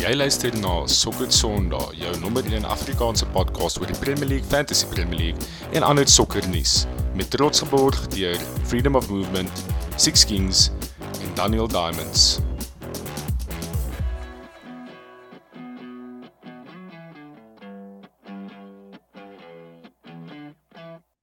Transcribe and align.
Jy 0.00 0.14
luister 0.16 0.54
na 0.56 0.86
Sokker 0.88 1.28
Sondag, 1.28 1.90
jou 1.92 2.10
nommer 2.22 2.46
1 2.48 2.64
Afrikaanse 2.64 3.26
podcast 3.34 3.76
oor 3.82 3.90
die 3.90 3.96
Premier 4.00 4.30
League, 4.30 4.48
Fantasy 4.48 4.86
Premier 4.88 5.18
League 5.18 5.48
en 5.76 5.84
ander 5.84 6.08
sokkernuus 6.08 6.86
met 7.18 7.28
trots 7.28 7.60
geborg 7.60 7.98
deur 8.14 8.40
Freedom 8.70 8.96
of 8.96 9.10
Movement, 9.12 9.60
Six 10.00 10.24
Kings 10.24 10.70
en 11.20 11.34
Daniel 11.36 11.68
Diamonds. 11.68 12.40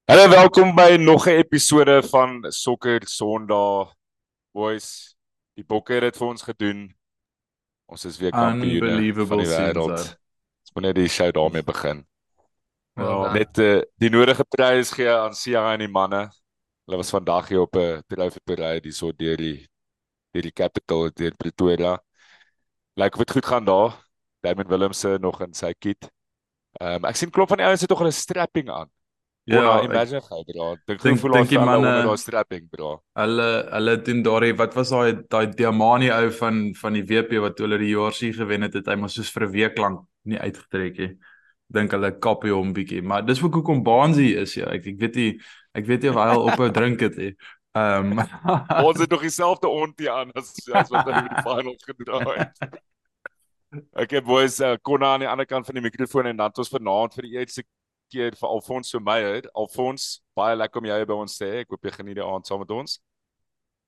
Hallo, 0.05 0.29
welkom 0.29 0.75
by 0.75 1.01
nog 1.01 1.25
'n 1.25 1.41
episode 1.41 2.03
van 2.13 2.45
Sokker 2.49 3.07
Sondag. 3.07 3.97
Boys, 4.53 5.17
die 5.55 5.65
Bokke 5.65 5.93
het 5.93 6.01
dit 6.01 6.17
vir 6.17 6.27
ons 6.27 6.41
gedoen. 6.41 6.96
Ons 7.87 8.05
is 8.05 8.17
weer 8.19 8.35
kampioene 8.35 9.25
van 9.25 9.41
die 9.41 9.47
wêreld. 9.47 10.03
Ons 10.63 10.73
moet 10.75 10.89
net 10.89 10.97
die 10.99 11.07
show 11.11 11.29
daarmee 11.31 11.63
begin. 11.63 12.03
Ja, 12.97 13.31
met 13.31 13.59
uh, 13.61 13.81
die 14.01 14.09
nodige 14.09 14.43
prys 14.43 14.91
gee 14.91 15.09
aan 15.11 15.35
Sia 15.37 15.61
en 15.73 15.83
die 15.85 15.91
manne. 15.91 16.25
Hulle 16.87 16.99
was 16.99 17.13
vandag 17.13 17.47
hier 17.51 17.61
op 17.61 17.75
'n 17.77 18.01
trofee 18.09 18.43
parade 18.43 18.83
hier 18.83 18.93
so 18.93 19.11
deur 19.11 19.37
die 19.37 19.67
deur 20.33 20.41
die 20.41 20.51
capital 20.51 21.09
deur 21.13 21.35
Pretoria. 21.35 21.93
Lyk 22.95 23.13
of 23.13 23.23
dit 23.23 23.31
goed 23.31 23.45
gaan 23.45 23.65
daar. 23.65 23.95
Damien 24.41 24.67
Willemse 24.67 25.17
nog 25.21 25.41
in 25.41 25.53
sy 25.53 25.73
kit. 25.73 26.09
Ehm 26.81 27.03
um, 27.03 27.09
ek 27.09 27.15
sien 27.15 27.31
klop 27.31 27.49
van 27.49 27.57
die 27.57 27.65
ouens 27.65 27.81
het 27.81 27.89
tog 27.89 27.99
hulle 27.99 28.11
strapping 28.11 28.69
aan. 28.69 28.89
Ja, 29.47 29.77
oh, 29.77 29.83
imagine 29.83 30.19
gou 30.21 30.41
bra. 30.43 30.65
Dink 30.89 31.03
dink 31.05 31.21
hoe 31.23 31.29
lank 31.31 31.47
die 31.47 31.59
manne 31.59 31.91
daar 32.03 32.19
strapping 32.19 32.65
bra. 32.67 32.97
Hulle 33.15 33.45
hulle 33.71 33.93
doen 34.03 34.19
daai 34.25 34.49
wat 34.59 34.73
was 34.75 34.91
daai 34.91 35.21
daai 35.31 35.53
Diamani 35.55 36.09
ou 36.11 36.25
van 36.41 36.57
van 36.75 36.97
die 36.97 37.03
WP 37.07 37.39
wat 37.45 37.61
hulle 37.63 37.79
die 37.79 37.93
JRC 37.93 38.33
gewen 38.35 38.67
het, 38.67 38.75
het 38.75 38.89
hy 38.91 38.97
maar 38.99 39.13
soos 39.13 39.31
vir 39.31 39.45
'n 39.47 39.51
week 39.53 39.79
lank 39.79 40.03
nie 40.27 40.39
uitgetrek 40.39 40.99
nie. 40.99 41.13
Dink 41.71 41.95
hulle 41.95 42.11
kapie 42.19 42.51
hom 42.51 42.73
bietjie, 42.75 43.01
maar 43.01 43.23
dis 43.23 43.39
ook 43.43 43.61
hoekom 43.61 43.85
Baansie 43.87 44.35
is 44.35 44.57
ja. 44.59 44.67
Ek 44.67 44.85
ek 44.85 44.99
weet 44.99 45.15
nie 45.15 45.31
ek 45.73 45.87
weet 45.87 46.03
nie 46.03 46.11
of 46.11 46.19
hy 46.19 46.27
al 46.27 46.43
ophou 46.51 46.69
drink 46.71 46.99
het 47.07 47.15
nie. 47.15 47.31
Ehm 47.71 48.19
ons 48.87 48.99
het 48.99 49.09
nog 49.09 49.21
dieselfde 49.21 49.67
ontie 49.67 50.11
aan 50.11 50.31
as 50.35 50.51
as 50.73 50.91
wat 50.91 51.07
hulle 51.07 51.23
in 51.23 51.31
die 51.31 51.43
finals 51.47 51.87
gedra 51.87 52.19
het. 52.35 52.51
Ek 54.03 54.11
het 54.15 54.23
boys 54.23 54.59
uh, 54.63 54.75
kon 54.81 55.03
aan 55.03 55.19
die 55.19 55.27
ander 55.27 55.45
kant 55.45 55.65
van 55.67 55.75
die 55.75 55.83
mikrofoon 55.83 56.25
en 56.25 56.37
dan 56.37 56.47
het 56.51 56.57
ons 56.63 56.71
vanaand 56.71 57.13
vir 57.13 57.27
die 57.27 57.35
eerste 57.35 57.63
keer 58.11 58.35
vir 58.35 58.49
Alfonso 58.49 58.99
Meyer. 58.99 59.47
Alfons, 59.53 60.21
baie 60.35 60.55
lekker 60.55 60.81
om 60.81 60.89
jou 60.89 60.97
by 61.05 61.19
ons 61.25 61.37
te 61.37 61.45
hê. 61.45 61.61
Ek 61.63 61.71
hoop 61.73 61.87
jy 61.87 61.93
geniet 61.95 62.19
die 62.19 62.25
aand 62.25 62.47
saam 62.47 62.63
met 62.63 62.73
ons. 62.75 62.99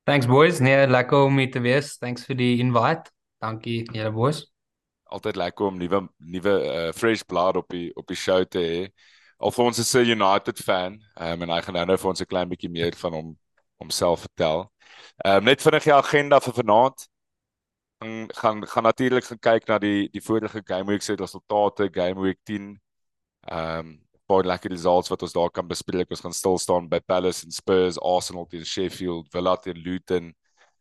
Thanks 0.09 0.27
boys. 0.29 0.59
Nee, 0.59 0.87
lekker 0.87 1.27
om 1.27 1.37
hier 1.37 1.51
te 1.51 1.61
wees. 1.61 1.97
Thanks 2.01 2.25
vir 2.25 2.39
die 2.39 2.53
invite. 2.63 3.11
Dankie 3.43 3.83
julle 3.93 4.11
boys. 4.11 4.43
Altyd 5.09 5.37
lekker 5.41 5.69
om 5.69 5.77
nuwe 5.77 6.01
nuwe 6.17 6.55
uh, 6.69 6.89
fresh 6.93 7.25
blood 7.25 7.57
op 7.57 7.69
die 7.73 7.89
op 7.97 8.07
die 8.09 8.17
show 8.17 8.41
te 8.45 8.63
hê. 8.63 8.81
Alfons 9.39 9.79
is 9.79 9.93
'n 9.95 10.05
United 10.05 10.59
fan. 10.59 10.99
Um, 11.15 11.43
en 11.43 11.49
hy 11.49 11.61
gaan 11.61 11.87
nou 11.87 11.97
vir 11.97 12.09
ons 12.09 12.21
'n 12.21 12.25
klein 12.25 12.49
bietjie 12.49 12.69
meer 12.69 12.95
van 12.95 13.13
hom 13.13 13.37
homself 13.79 14.25
vertel. 14.27 14.71
Ehm 15.25 15.37
um, 15.37 15.43
net 15.43 15.61
vinnig 15.61 15.83
die 15.83 15.93
agenda 15.93 16.39
vir 16.39 16.53
vanaand 16.53 17.07
gaan 17.99 18.27
gaan, 18.27 18.67
gaan 18.67 18.83
natuurlik 18.83 19.23
gaan 19.23 19.39
kyk 19.39 19.67
na 19.67 19.77
die 19.77 20.09
die 20.11 20.21
vorige 20.21 20.61
game 20.63 20.85
week 20.85 21.01
se 21.01 21.15
resultate, 21.15 21.89
game 21.91 22.21
week 22.21 22.39
10. 22.43 22.81
Ehm 23.41 23.79
um, 23.79 24.08
baie 24.29 24.45
lekker 24.45 24.71
results 24.71 25.09
wat 25.11 25.23
ons 25.25 25.33
daar 25.35 25.51
kan 25.53 25.67
bespreek. 25.67 26.11
Ons 26.13 26.21
gaan 26.25 26.35
stil 26.35 26.57
staan 26.61 26.89
by 26.91 26.99
Palace 27.01 27.45
en 27.45 27.55
Spurs, 27.55 27.99
Arsenal 27.99 28.47
teen 28.49 28.65
Sheffield, 28.65 29.29
Villa 29.33 29.55
teen 29.57 29.81
Luton, 29.85 30.33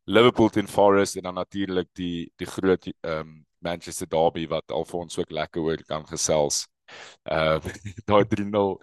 Liverpool 0.08 0.50
teen 0.52 0.68
Forest 0.68 1.16
en 1.16 1.28
dan 1.28 1.34
natuurlik 1.40 1.88
die 1.98 2.30
die 2.36 2.48
groot 2.48 2.88
ehm 2.88 3.20
um, 3.20 3.36
Manchester 3.58 4.06
derby 4.06 4.46
wat 4.46 4.70
Alfons 4.70 5.18
ook 5.18 5.30
lekker 5.34 5.62
oor 5.62 5.82
kan 5.86 6.06
gesels. 6.06 6.66
Ehm 7.24 7.60
uh, 7.64 7.74
daai 8.10 8.24
3-0 8.24 8.76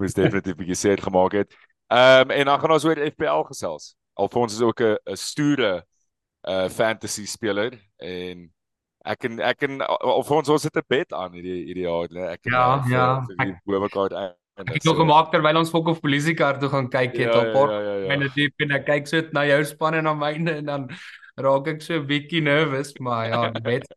was 0.00 0.14
definitief 0.14 0.56
baie 0.56 0.74
seer 0.74 1.02
gemaak 1.02 1.32
het. 1.32 1.56
Ehm 1.88 2.30
um, 2.30 2.36
en 2.36 2.44
dan 2.44 2.60
gaan 2.60 2.76
ons 2.76 2.84
oor 2.84 3.04
FPL 3.10 3.44
gesels. 3.52 3.94
Alfons 4.14 4.54
is 4.54 4.60
ook 4.60 4.80
'n 4.80 4.96
'n 5.04 5.16
stoere 5.16 5.86
uh 6.48 6.68
fantasy 6.68 7.26
speler 7.26 7.76
en 7.96 8.48
ek 9.04 9.24
en 9.24 9.40
ek 9.40 9.62
en 9.68 9.80
of 9.88 10.30
ons 10.30 10.48
ons 10.48 10.62
het 10.62 10.76
'n 10.76 10.86
bet 10.88 11.12
aan 11.12 11.32
hierdie 11.32 11.64
hierdie 11.68 11.86
jaar 11.86 12.32
ek 12.32 12.44
ja 12.44 12.84
ja. 12.88 13.06
ek 13.38 13.56
bo 13.64 13.80
mekaar 13.80 14.12
ek 14.60 14.74
het 14.74 14.84
nog 14.84 14.96
gemaak 14.96 15.30
terwyl 15.32 15.56
ons 15.56 15.70
fok 15.70 15.88
of 15.88 16.00
polisie 16.00 16.34
kar 16.34 16.58
toe 16.60 16.68
gaan 16.68 16.88
kyk 16.88 17.16
het 17.16 17.32
ja, 17.32 17.40
op 17.40 17.52
port 17.52 17.72
ja, 17.72 17.80
ja, 17.80 17.94
ja, 17.94 18.04
ja. 18.04 18.12
en 18.12 18.28
dit 18.34 18.66
en 18.66 18.76
ek 18.76 18.84
kyk 18.86 19.06
so 19.08 19.22
na 19.32 19.46
jou 19.46 19.64
span 19.64 19.94
en 19.94 20.04
na 20.04 20.14
myne 20.14 20.58
en 20.60 20.66
dan 20.66 20.90
raak 21.36 21.68
ek 21.68 21.82
so 21.82 21.94
'n 21.96 22.06
bietjie 22.06 22.42
nervous 22.42 22.92
maar 23.00 23.28
ja 23.28 23.50
die 23.50 23.62
bet 23.62 23.88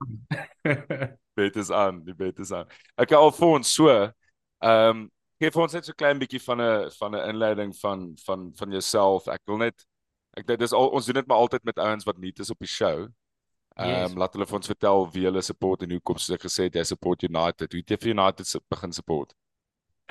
bet 1.36 1.56
is 1.56 1.72
aan 1.72 2.04
die 2.04 2.16
bet 2.16 2.40
is 2.40 2.52
aan. 2.52 2.70
Ek 2.98 3.12
al 3.18 3.32
vir 3.32 3.58
ons 3.58 3.74
so 3.74 3.90
ehm 3.90 4.14
um, 4.64 5.10
gee 5.42 5.52
vir 5.52 5.64
ons 5.66 5.74
net 5.76 5.88
so 5.88 5.98
klein 5.98 6.22
bietjie 6.22 6.42
van 6.44 6.62
'n 6.62 6.92
van 7.00 7.16
'n 7.16 7.30
inleiding 7.34 7.74
van 7.82 8.14
van 8.26 8.52
van 8.56 8.72
jouself. 8.72 9.28
Ek 9.28 9.42
wil 9.46 9.58
net 9.58 9.86
ek 10.38 10.48
dit 10.48 10.62
is 10.62 10.74
al 10.74 10.88
ons 10.90 11.06
doen 11.06 11.16
dit 11.16 11.28
maar 11.28 11.38
altyd 11.38 11.64
met 11.64 11.80
ouens 11.80 12.06
wat 12.06 12.18
nuut 12.18 12.40
is 12.40 12.50
op 12.50 12.60
die 12.60 12.68
show 12.68 13.08
Ehm 13.74 13.90
um, 13.90 14.02
yes. 14.12 14.18
laat 14.22 14.36
hulle 14.36 14.46
vir 14.46 14.58
ons 14.60 14.70
vertel 14.70 15.08
wie 15.16 15.24
hulle 15.26 15.42
support 15.42 15.82
en 15.82 15.94
hoekom 15.96 16.20
soos 16.22 16.36
ek 16.36 16.44
gesê 16.46 16.68
het 16.68 16.76
jy 16.78 16.84
support 16.86 17.24
United. 17.26 17.72
Hoe 17.74 17.82
het 17.82 17.94
jy 17.96 17.98
vir 18.04 18.12
United 18.14 18.52
begin 18.70 18.94
support? 18.94 19.34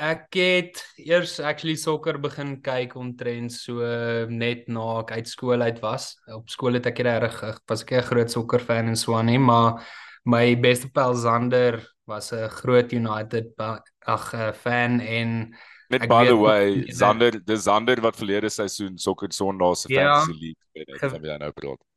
Ek 0.02 0.34
het 0.34 0.80
eers 0.98 1.36
actually 1.38 1.76
sokker 1.78 2.18
begin 2.18 2.56
kyk 2.64 2.96
omtrent 2.98 3.54
so 3.54 3.86
net 4.26 4.66
na 4.66 4.86
ek 5.04 5.12
uit 5.14 5.30
skool 5.30 5.62
uit 5.62 5.78
was. 5.84 6.16
Op 6.34 6.50
skool 6.50 6.80
het 6.80 6.88
ek 6.90 7.04
reg 7.06 7.38
was 7.68 7.84
ek 7.86 7.92
'n 7.92 8.08
groot 8.10 8.30
sokker 8.30 8.58
fan 8.58 8.88
en 8.88 8.96
so 8.96 9.14
aan 9.14 9.26
nie, 9.26 9.38
maar 9.38 9.86
my 10.24 10.56
beste 10.56 10.90
pel 10.90 11.14
Zander 11.14 11.86
was 12.06 12.32
'n 12.32 12.48
groot 12.48 12.92
United 12.92 13.54
ag 13.58 14.56
fan 14.56 15.00
en 15.00 15.54
Net 15.90 16.08
by 16.08 16.24
the 16.24 16.36
way, 16.36 16.90
Zander, 16.90 17.44
dis 17.44 17.64
Zander 17.64 18.00
wat 18.00 18.16
verlede 18.16 18.48
seisoen 18.48 18.98
sokker 18.98 19.30
Sondag 19.30 19.76
se 19.76 19.92
ja, 19.92 20.00
fantasy 20.00 20.38
league 20.40 20.64
wen 20.72 20.84
het, 20.88 21.10
van 21.10 21.20
wie 21.20 21.30
jy 21.30 21.36
nou 21.36 21.52
praat 21.52 21.91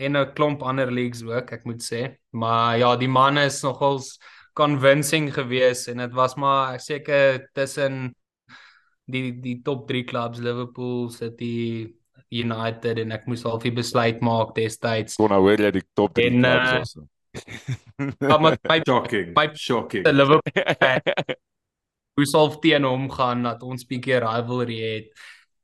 en 0.00 0.16
'n 0.16 0.32
klomp 0.34 0.62
ander 0.62 0.90
leagues 0.90 1.22
ook, 1.22 1.52
ek 1.52 1.64
moet 1.64 1.82
sê. 1.82 2.16
Maar 2.32 2.78
ja, 2.78 2.96
die 2.96 3.08
manne 3.08 3.44
is 3.44 3.62
nogals 3.62 4.18
convincing 4.52 5.30
geweest 5.34 5.88
en 5.88 6.02
dit 6.02 6.12
was 6.12 6.34
maar 6.34 6.74
ek 6.74 6.80
seker 6.80 7.48
tussen 7.54 8.14
die 9.10 9.32
die 9.40 9.60
top 9.62 9.86
3 9.88 10.04
clubs 10.04 10.38
Liverpool, 10.38 11.10
City, 11.10 11.90
United 12.30 12.98
en 13.02 13.12
ek 13.12 13.26
moes 13.26 13.42
halfie 13.46 13.72
besluit 13.74 14.20
maak 14.22 14.54
destyds. 14.54 15.16
Kon 15.18 15.32
nou 15.32 15.40
hoor 15.46 15.60
jy 15.60 15.72
die 15.80 15.86
top 15.98 16.14
3 16.18 16.26
en, 16.26 16.42
clubs 16.42 16.70
uh, 16.70 16.78
also. 16.78 17.06
Maar 18.28 18.56
my 18.68 18.80
shocking. 18.86 19.32
My 19.36 19.48
shocking. 19.54 20.04
The 20.04 20.12
Liverpool. 20.12 21.36
Hoe 22.18 22.26
sou 22.26 22.46
teen 22.62 22.84
hom 22.84 23.06
gaan 23.12 23.44
dat 23.46 23.62
ons 23.62 23.86
bietjie 23.88 24.18
rivalry 24.22 24.78
het. 24.82 25.12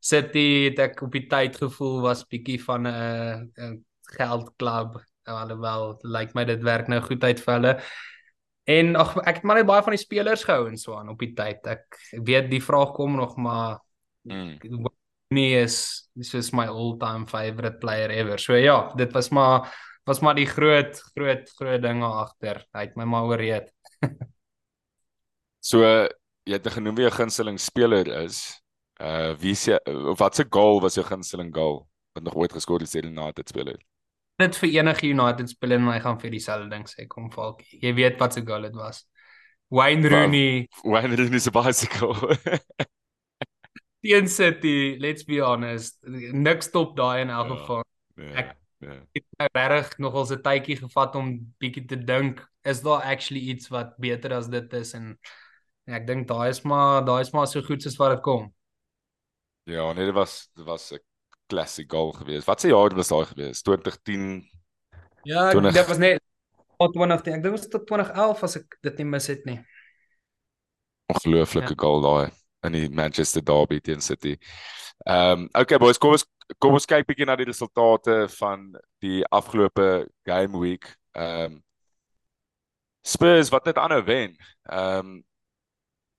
City 0.06 0.68
het 0.68 0.78
ek 0.84 1.02
op 1.02 1.14
die 1.16 1.26
tyd 1.30 1.58
gevoel 1.58 1.98
was 2.04 2.22
bietjie 2.30 2.60
van 2.62 2.86
'n 2.86 3.84
geldklub 4.14 5.00
alhoewel 5.26 5.96
lyk 6.06 6.34
my 6.34 6.44
dit 6.46 6.62
werk 6.62 6.90
nou 6.90 7.00
goed 7.04 7.24
uit 7.24 7.40
vir 7.42 7.54
hulle. 7.56 7.72
En 8.66 8.96
ag 8.98 9.14
ek 9.22 9.40
het 9.40 9.46
maar 9.46 9.60
net 9.60 9.68
baie 9.68 9.84
van 9.86 9.94
die 9.94 10.02
spelers 10.02 10.44
gehou 10.46 10.66
en 10.70 10.78
so 10.78 10.96
aan 10.98 11.12
op 11.12 11.22
die 11.22 11.32
tyd. 11.38 11.66
Ek 11.70 11.98
weet 12.26 12.50
die 12.50 12.62
vraag 12.62 12.94
kom 12.96 13.16
nog 13.18 13.36
maar 13.38 13.78
mm. 14.26 14.88
nie 15.34 15.50
is 15.58 15.78
soos 16.26 16.52
my 16.54 16.66
all-time 16.70 17.26
favorite 17.30 17.78
player 17.82 18.10
ever. 18.14 18.42
So 18.42 18.58
ja, 18.58 18.92
dit 18.98 19.12
was 19.14 19.30
maar 19.30 19.70
was 20.06 20.22
maar 20.22 20.38
die 20.38 20.46
groot 20.46 20.98
groot 21.14 21.50
groot 21.58 21.82
dinge 21.82 22.06
agter. 22.06 22.62
Hy 22.74 22.86
het 22.88 22.98
my 22.98 23.06
maar 23.10 23.30
oorreed. 23.30 23.70
so 25.70 25.82
jy 26.46 26.54
het 26.54 26.70
genoem 26.70 26.98
wie 26.98 27.06
jou 27.06 27.14
gunsteling 27.14 27.58
speler 27.62 28.10
is. 28.22 28.44
Uh 29.02 29.34
wie 29.38 29.54
se 29.54 29.78
wat 30.18 30.38
se 30.38 30.46
goal 30.50 30.80
was 30.80 30.98
jou 30.98 31.04
gunsteling 31.06 31.52
goal 31.54 31.84
wat 32.16 32.24
nog 32.24 32.34
ooit 32.34 32.54
geskor 32.54 32.80
het 32.80 32.94
in 32.94 33.12
'n 33.12 33.18
United 33.18 33.48
speler? 33.48 33.78
Dit 34.42 34.58
vir 34.60 34.68
enige 34.68 35.08
United 35.08 35.50
speler 35.50 35.80
en 35.80 35.88
hy 35.90 36.00
gaan 36.04 36.18
vir 36.20 36.34
dieselfde 36.34 36.68
ding 36.72 36.84
sê 36.90 37.06
kom 37.08 37.30
Falkie. 37.32 37.78
Jy 37.82 37.94
weet 37.96 38.18
wat 38.20 38.36
se 38.36 38.42
goal 38.46 38.68
dit 38.68 38.76
was. 38.76 39.04
Wayne 39.72 40.08
Rooney. 40.08 40.68
Wayne 40.84 41.16
Rooney 41.16 41.40
se 41.40 41.50
bicycle. 41.50 42.14
Teen 44.04 44.28
City, 44.28 44.96
let's 45.00 45.24
be 45.24 45.40
honest. 45.42 45.98
Niks 46.06 46.68
stop 46.70 46.94
daai 46.96 47.24
in 47.24 47.32
elk 47.34 47.48
ja, 47.48 47.56
geval. 47.62 47.82
Ja, 48.16 48.28
ek 48.42 48.52
ja. 48.84 48.98
het 49.16 49.56
regtig 49.56 49.98
nogal 50.04 50.28
'n 50.30 50.42
tydjie 50.44 50.76
gevat 50.76 51.16
om 51.16 51.32
bietjie 51.58 51.86
te 51.88 51.96
dink, 51.96 52.44
is 52.62 52.82
daar 52.82 53.02
actually 53.02 53.42
iets 53.50 53.68
wat 53.68 53.96
beter 53.98 54.32
as 54.36 54.48
dit 54.48 54.72
is 54.72 54.94
en 54.94 55.16
ek 55.86 56.06
dink 56.06 56.28
daai 56.28 56.50
is 56.50 56.62
maar 56.62 57.04
daai 57.04 57.20
is 57.20 57.32
maar 57.32 57.46
so 57.46 57.62
goed 57.62 57.82
soos 57.82 57.98
wat 57.98 58.16
dit 58.16 58.22
kom. 58.22 58.52
Ja, 59.64 59.92
nee, 59.92 60.04
dit 60.04 60.14
was 60.14 60.50
dit 60.54 60.64
was 60.64 60.92
ek 60.92 61.02
classic 61.46 61.90
goal 61.90 62.12
gewees. 62.12 62.44
Wat 62.44 62.60
se 62.60 62.68
jaar 62.68 62.94
was 62.94 63.08
daai 63.12 63.24
gewees? 63.32 63.62
2010. 63.62 64.44
Ja, 65.22 65.50
20... 65.50 65.72
dit 65.72 65.86
was 65.86 65.98
net 65.98 66.22
2010. 66.76 67.12
Ek 67.16 67.24
dink 67.24 67.42
dit 67.42 67.54
was 67.54 67.68
tot 67.68 67.86
2011 67.86 68.42
as 68.42 68.56
ek 68.60 68.78
dit 68.88 69.02
nie 69.02 69.08
mis 69.14 69.28
het 69.32 69.44
nie. 69.48 69.58
Ongelooflike 71.12 71.74
ja. 71.74 71.80
goal 71.80 72.02
daai 72.04 72.32
in 72.66 72.74
die 72.74 72.88
Manchester 72.90 73.44
Derby 73.44 73.80
teen 73.80 74.00
City. 74.00 74.36
Ehm 75.06 75.46
um, 75.46 75.48
okay 75.54 75.78
boys, 75.78 75.98
kom 75.98 76.16
ons 76.16 76.26
kom 76.62 76.76
ons 76.78 76.88
kyk 76.88 77.06
bietjie 77.08 77.26
na 77.28 77.36
die 77.38 77.48
resultate 77.48 78.26
van 78.38 78.68
die 79.04 79.22
afgelope 79.34 80.06
game 80.28 80.58
week. 80.62 80.90
Ehm 81.14 81.56
um, 81.56 81.62
Spurs 83.06 83.52
wat 83.54 83.68
net 83.68 83.78
aanhou 83.78 84.02
wen. 84.04 84.36
Ehm 84.66 84.98
um, 84.98 85.16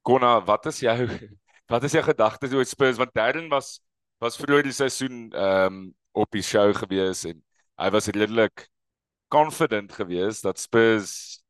Konna, 0.08 0.40
wat 0.48 0.70
is 0.72 0.80
jou 0.80 0.96
wat 1.72 1.84
is 1.84 1.98
jou 1.98 2.04
gedagtes 2.04 2.54
oor 2.56 2.66
Spurs 2.66 3.00
want 3.02 3.14
Darren 3.14 3.50
was 3.52 3.78
was 4.24 4.38
vroeër 4.40 4.68
die 4.70 4.76
seisoen 4.76 5.28
ehm 5.32 5.74
um, 5.74 5.96
op 6.18 6.32
die 6.34 6.42
show 6.42 6.72
gewees 6.74 7.22
en 7.30 7.38
hy 7.78 7.90
was 7.94 8.08
redelik 8.10 8.64
confident 9.30 9.92
geweest 9.94 10.48
dat 10.48 10.58
Spurs 10.60 11.44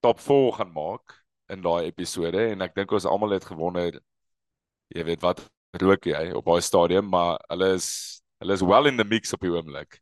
top 0.00 0.20
4 0.24 0.54
gaan 0.56 0.72
maak 0.72 1.18
in 1.52 1.60
daai 1.60 1.90
episode 1.90 2.46
en 2.52 2.64
ek 2.64 2.74
dink 2.78 2.94
ons 2.96 3.04
almal 3.04 3.36
het 3.36 3.44
gewonder 3.44 3.98
jy 4.94 5.04
weet 5.04 5.20
wat 5.26 5.44
rook 5.82 6.08
jy 6.08 6.30
op 6.32 6.48
daai 6.48 6.64
stadium 6.64 7.10
maar 7.12 7.36
hulle 7.50 7.74
is 7.76 7.88
hulle 8.40 8.56
is 8.56 8.64
well 8.64 8.88
in 8.88 8.96
the 8.96 9.04
mix 9.04 9.32
op 9.32 9.44
die 9.44 9.52
oomblik. 9.52 10.00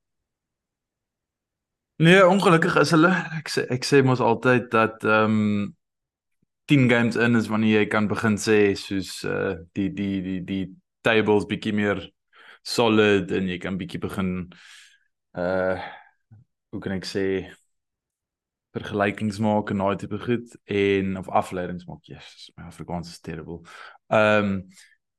Nee, 2.03 2.27
ongelukkig 2.27 2.77
is 2.83 2.91
hulle 2.95 3.11
ek 3.39 3.51
sê 3.51 3.67
ek 3.75 3.87
sê 3.87 4.03
mos 4.07 4.23
altyd 4.23 4.71
dat 4.71 5.03
ehm 5.07 5.41
um, 5.41 5.75
10 6.71 6.89
games 6.89 7.17
in 7.21 7.37
is 7.37 7.51
wanneer 7.53 7.83
jy 7.83 7.89
kan 7.93 8.07
begin 8.09 8.39
sê 8.41 8.73
soos 8.79 9.19
uh 9.29 9.59
die 9.77 9.91
die 9.93 10.23
die 10.25 10.41
die 10.49 10.65
tables 11.05 11.49
bietjie 11.51 11.75
meer 11.77 12.01
solid 12.65 13.33
en 13.37 13.51
jy 13.53 13.61
kan 13.63 13.77
bietjie 13.81 14.01
begin 14.03 14.33
uh 15.39 15.77
hoe 16.75 16.83
kan 16.83 16.97
ek 16.97 17.07
sê 17.07 17.27
vergelykings 18.75 19.39
maak 19.39 19.71
en 19.71 19.83
daai 19.83 19.99
tipe 20.01 20.19
goed 20.19 20.57
en 20.67 21.17
of 21.21 21.29
afleidings 21.31 21.87
maak. 21.87 22.03
Yes, 22.11 22.51
my 22.57 22.67
Afrikaans 22.67 23.13
is 23.13 23.21
terrible. 23.21 23.63
Ehm 24.11 24.49
um, 24.49 24.57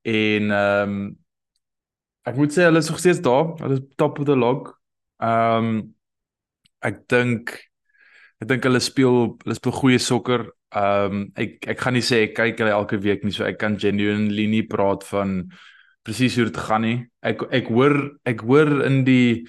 en 0.05 0.51
ehm 0.51 0.95
um, 0.95 1.05
ek 2.25 2.35
moet 2.37 2.53
sê 2.53 2.65
hulle 2.67 2.81
is 2.81 2.89
nog 2.89 2.99
steeds 2.99 3.21
daar. 3.25 3.53
Hulle 3.61 3.79
is 3.79 3.85
top 3.95 4.19
of 4.19 4.27
the 4.27 4.35
log. 4.35 4.73
Ehm 5.23 5.69
um, 5.69 5.79
ek 6.85 7.05
dink 7.09 7.55
ek 8.43 8.49
dink 8.51 8.67
hulle 8.67 8.83
speel 8.83 9.21
hulle 9.45 9.57
speel 9.57 9.77
goeie 9.79 10.01
sokker. 10.03 10.49
Ehm 10.75 11.21
um, 11.21 11.23
ek 11.39 11.69
ek 11.71 11.85
gaan 11.85 11.95
nie 11.95 12.03
sê 12.05 12.25
ek 12.25 12.35
kyk 12.41 12.59
hulle 12.65 12.75
elke 12.75 12.99
week 13.07 13.23
nie, 13.23 13.33
so 13.33 13.47
ek 13.47 13.61
kan 13.63 13.79
genuinely 13.79 14.49
nie 14.51 14.65
praat 14.67 15.07
van 15.13 15.45
presies 16.05 16.35
hoe 16.37 16.47
dit 16.49 16.57
gaan 16.67 16.85
nie. 16.85 16.97
Ek 17.25 17.41
ek 17.51 17.71
hoor 17.73 17.95
ek 18.29 18.43
hoor 18.45 18.71
in 18.85 19.03
die 19.07 19.45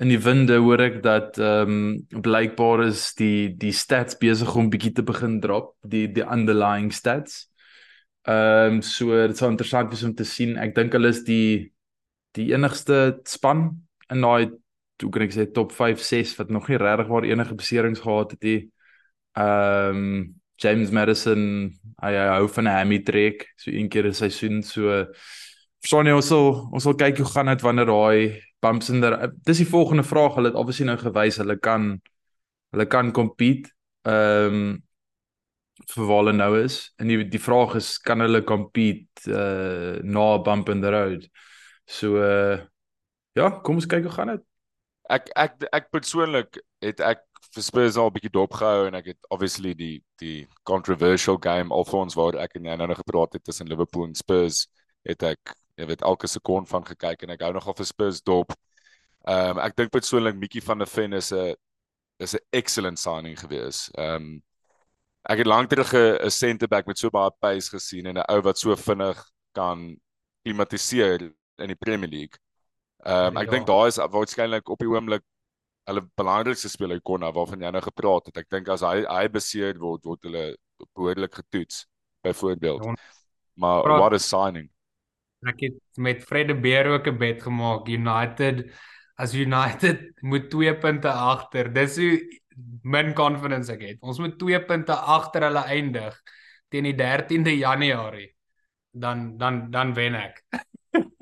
in 0.00 0.08
die 0.08 0.20
winde 0.20 0.56
hoor 0.64 0.80
ek 0.80 1.02
dat 1.04 1.38
ehm 1.38 1.74
um, 2.08 2.22
blykbaar 2.24 2.86
is 2.88 3.10
die 3.18 3.50
die 3.60 3.72
stats 3.76 4.16
besig 4.20 4.54
om 4.56 4.70
bietjie 4.72 4.94
te 4.96 5.04
begin 5.06 5.38
drop, 5.44 5.74
die 5.84 6.06
die 6.08 6.24
underlying 6.24 6.90
stats. 6.92 7.44
Ehm 8.28 8.80
um, 8.80 8.82
so 8.82 9.12
dit 9.28 9.36
sou 9.38 9.50
interessant 9.52 9.92
wees 9.92 10.06
om 10.08 10.16
te 10.16 10.24
sien. 10.24 10.56
Ek 10.58 10.74
dink 10.76 10.96
hulle 10.96 11.12
is 11.12 11.22
die 11.28 11.70
die 12.38 12.50
enigste 12.54 13.20
span 13.26 13.68
in 14.10 14.22
daai 14.24 14.50
hoe 15.00 15.10
kan 15.12 15.24
ek 15.24 15.32
sê 15.34 15.46
top 15.48 15.72
5 15.72 16.02
6 16.04 16.34
wat 16.38 16.50
nog 16.52 16.68
nie 16.68 16.78
regtig 16.80 17.08
waar 17.08 17.24
enige 17.24 17.56
beserings 17.56 18.02
gehad 18.04 18.36
het 18.36 18.44
nie. 18.44 18.60
Ehm 19.36 20.04
um, 20.04 20.36
James 20.60 20.90
Madison, 20.92 21.70
hy, 22.02 22.10
hy 22.12 22.26
hou 22.34 22.48
van 22.52 22.66
'n 22.68 22.74
hammy 22.74 22.98
trek, 23.00 23.46
so 23.56 23.70
een 23.70 23.88
keer 23.88 24.06
'n 24.08 24.12
seisoen 24.12 24.62
so 24.62 25.06
Verstaan 25.80 26.08
jy 26.10 26.12
ons 26.12 26.28
sal 26.28 26.46
ons 26.76 26.84
sal 26.84 26.96
kyk 27.00 27.22
hoe 27.22 27.30
gaan 27.30 27.48
dit 27.48 27.62
wanneer 27.64 27.88
daai 27.88 28.40
bumps 28.60 28.90
in 28.92 29.00
der 29.00 29.16
dis 29.48 29.62
die 29.62 29.68
volgende 29.68 30.04
vraag. 30.04 30.36
Hulle 30.36 30.52
het 30.52 30.58
obviously 30.60 30.86
nou 30.90 30.98
gewys 31.00 31.40
hulle 31.40 31.56
kan 31.56 31.94
hulle 32.74 32.86
kan 32.86 33.12
compete 33.16 33.72
ehm 34.08 34.60
um, 34.60 34.78
vir 35.90 36.04
waar 36.06 36.20
hulle 36.20 36.36
nou 36.36 36.50
is. 36.60 36.76
En 37.00 37.08
die 37.08 37.24
die 37.28 37.40
vraag 37.40 37.78
is 37.80 37.94
kan 38.04 38.20
hulle 38.20 38.42
compete 38.44 39.32
uh 39.32 39.96
na 40.04 40.26
bump 40.44 40.68
in 40.68 40.84
the 40.84 40.92
road? 40.92 41.24
So 41.88 42.20
uh 42.20 42.60
ja 43.38 43.50
kom 43.64 43.80
ons 43.80 43.88
kyk 43.88 44.04
hoe 44.04 44.14
gaan 44.18 44.34
dit. 44.34 44.44
Ek 45.08 45.32
ek 45.34 45.64
ek 45.72 45.90
persoonlik 45.90 46.60
het 46.84 47.00
ek 47.00 47.24
vir 47.54 47.64
Spurs 47.64 47.96
al 47.96 48.12
bietjie 48.12 48.32
dopgehou 48.36 48.86
en 48.90 48.98
ek 49.00 49.14
het 49.14 49.30
obviously 49.32 49.72
die 49.74 49.96
die 50.20 50.44
controversial 50.68 51.40
game 51.40 51.74
alfons 51.74 52.14
waar 52.18 52.36
ek 52.44 52.60
en 52.60 52.68
jy 52.68 52.76
nou 52.76 52.90
nog 52.92 53.00
gepraat 53.00 53.32
het 53.38 53.44
tussen 53.48 53.72
Liverpool 53.72 54.06
en 54.10 54.14
Spurs 54.14 54.66
het 55.08 55.24
ek 55.24 55.56
jy 55.80 55.86
weet 55.90 56.04
elke 56.06 56.28
sekond 56.28 56.68
van 56.68 56.84
gekyk 56.86 57.24
en 57.24 57.34
ek 57.34 57.42
hou 57.46 57.52
nogal 57.56 57.76
vir 57.78 57.88
Spurs 57.88 58.22
dop. 58.22 58.54
Ehm 59.28 59.56
um, 59.56 59.64
ek 59.64 59.76
dink 59.76 59.92
persoonlik 59.92 60.38
Mickey 60.38 60.62
van 60.64 60.78
der 60.80 60.88
Ven 60.88 61.12
is 61.12 61.32
'n 61.32 61.54
is 62.18 62.34
'n 62.34 62.44
excellent 62.52 62.98
signing 62.98 63.38
gewees. 63.38 63.90
Ehm 63.96 64.14
um, 64.16 64.42
ek 65.28 65.38
het 65.38 65.46
lank 65.46 65.68
terug 65.68 65.92
'n 65.94 66.30
center 66.30 66.68
back 66.68 66.86
met 66.86 66.98
so 66.98 67.10
baie 67.10 67.30
pace 67.40 67.68
gesien 67.70 68.06
en 68.06 68.18
'n 68.18 68.24
ou 68.28 68.40
wat 68.42 68.58
so 68.58 68.76
vinnig 68.76 69.18
kan 69.52 69.96
klimatiseer 70.44 71.32
in 71.58 71.66
die 71.66 71.76
Premier 71.76 72.08
League. 72.08 72.38
Ehm 73.04 73.36
um, 73.36 73.36
ek 73.36 73.50
ja. 73.50 73.50
dink 73.50 73.66
daai 73.66 73.88
is 73.88 73.96
waarskynlik 73.96 74.68
op 74.68 74.78
die 74.78 74.88
oomblik 74.88 75.22
hulle 75.88 76.02
belangrikste 76.16 76.68
speler 76.68 77.00
Konna 77.00 77.32
waarvan 77.32 77.60
jy 77.60 77.70
nou 77.70 77.82
gepraat 77.82 78.26
het. 78.26 78.36
Ek 78.36 78.50
dink 78.50 78.68
as 78.68 78.80
hy 78.80 79.04
hy 79.04 79.28
beseer 79.28 79.78
word 79.78 80.04
word 80.04 80.22
hulle 80.22 80.56
behoorlik 80.94 81.34
getoets 81.34 81.86
byvoorbeeld. 82.22 82.84
Ja. 82.84 82.94
Maar 83.54 83.98
what 83.98 84.12
a 84.12 84.18
signing 84.18 84.70
ek 85.48 85.60
het 85.60 85.78
met 85.96 86.24
Fred 86.24 86.48
de 86.48 86.54
Beer 86.54 86.86
ook 86.86 87.06
'n 87.06 87.18
bet 87.18 87.42
gemaak 87.42 87.88
United 87.88 88.70
as 89.16 89.34
United 89.34 90.12
moet 90.30 90.50
2 90.50 90.76
punte 90.78 91.08
agter. 91.08 91.72
Dis 91.72 91.96
hoe 91.96 92.40
min 92.82 93.14
confidence 93.14 93.72
ek 93.72 93.80
het. 93.80 93.98
Ons 94.00 94.18
moet 94.18 94.38
2 94.38 94.64
punte 94.64 94.92
agter 94.92 95.42
hulle 95.48 95.64
eindig 95.64 96.20
teen 96.68 96.84
die 96.84 96.94
13de 96.94 97.56
Januarie. 97.56 98.34
Dan 98.90 99.36
dan 99.38 99.70
dan 99.70 99.94
wen 99.94 100.14
ek. 100.14 100.42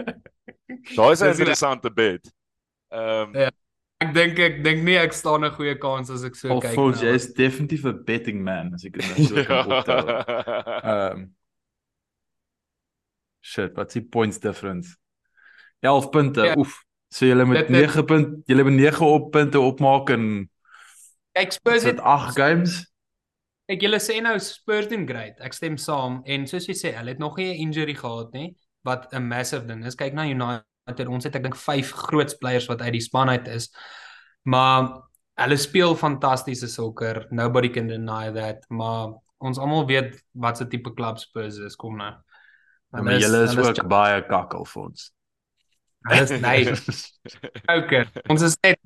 Daai 0.97 1.13
is 1.13 1.21
'n 1.21 1.31
interessante 1.31 1.91
bet. 1.93 2.33
Ehm 2.89 3.29
um, 3.29 3.35
ja, 3.35 3.51
ek 3.99 4.15
dink 4.15 4.39
ek 4.39 4.63
dink 4.65 4.83
nie 4.83 4.97
ek 4.97 5.13
staan 5.13 5.45
'n 5.45 5.53
goeie 5.53 5.77
kans 5.79 6.11
as 6.11 6.25
ek 6.25 6.35
so 6.35 6.49
oh, 6.49 6.61
kyk. 6.61 6.79
Of 6.79 7.03
jy 7.03 7.15
is 7.15 7.33
definitief 7.35 7.85
'n 7.85 8.05
betting 8.05 8.43
man 8.43 8.75
as 8.75 8.85
ek 8.85 8.99
dit 8.99 9.05
nou 9.05 9.27
so 9.27 9.45
kan 9.51 9.73
optel. 9.73 10.09
Ehm 10.09 11.13
um, 11.13 11.35
Shit, 13.49 13.73
wat 13.79 13.89
is 13.89 14.01
die 14.03 14.05
points 14.05 14.41
difference? 14.43 14.97
11 15.81 16.11
punte. 16.11 16.45
Ja. 16.45 16.57
Oef. 16.59 16.83
So 17.09 17.25
jy 17.25 17.45
met 17.49 17.71
9 17.73 18.05
punte, 18.05 18.43
jy 18.51 18.61
met 18.61 18.77
9 18.77 19.07
op 19.07 19.31
punte 19.33 19.61
opmaak 19.65 20.11
en 20.13 20.25
ek 21.39 21.55
Spurs 21.57 21.87
het 21.89 22.03
8 22.05 22.37
games. 22.37 22.83
Ek 23.69 23.81
julle 23.85 24.01
sê 24.01 24.19
nou 24.25 24.35
Spurs 24.43 24.91
doen 24.91 25.07
great. 25.09 25.39
Ek 25.45 25.57
stem 25.57 25.79
saam 25.81 26.21
en 26.29 26.45
soos 26.51 26.69
jy 26.69 26.77
sê, 26.77 26.93
hulle 26.99 27.15
het 27.15 27.23
nog 27.23 27.39
nie 27.41 27.49
'n 27.55 27.61
injury 27.69 27.95
gehad 27.97 28.33
nie 28.37 28.57
wat 28.85 29.09
'n 29.13 29.29
massive 29.29 29.67
ding 29.67 29.85
is. 29.87 29.97
Kyk 29.97 30.13
na 30.13 30.29
United, 30.29 31.09
ons 31.09 31.25
het 31.25 31.37
ek 31.37 31.43
dink 31.43 31.57
5 31.57 31.93
groot 31.93 32.31
spelers 32.31 32.69
wat 32.69 32.83
uit 32.83 32.93
die 32.93 33.01
span 33.01 33.29
uit 33.29 33.49
is. 33.49 33.71
Maar 34.45 35.09
hulle 35.39 35.57
speel 35.57 35.97
fantastiese 35.97 36.69
sokker. 36.69 37.27
Nobody 37.31 37.69
can 37.69 37.87
deny 37.87 38.31
that. 38.33 38.65
Maar 38.69 39.17
ons 39.39 39.59
almal 39.59 39.87
weet 39.87 40.23
wat 40.33 40.57
se 40.59 40.67
tipe 40.67 40.93
klub 40.95 41.19
Spurs 41.19 41.57
is, 41.57 41.77
kom 41.77 41.97
nou. 41.97 42.13
Maar 42.91 43.19
julle 43.19 43.43
is 43.45 43.57
ook 43.57 43.83
baie 43.89 44.23
kakkel 44.27 44.65
vir 44.65 44.83
ons. 44.83 45.11
Dis 46.09 46.31
nice. 46.47 47.03
Okay. 47.69 48.07
Ons 48.29 48.43
is 48.43 48.57
net 48.65 48.81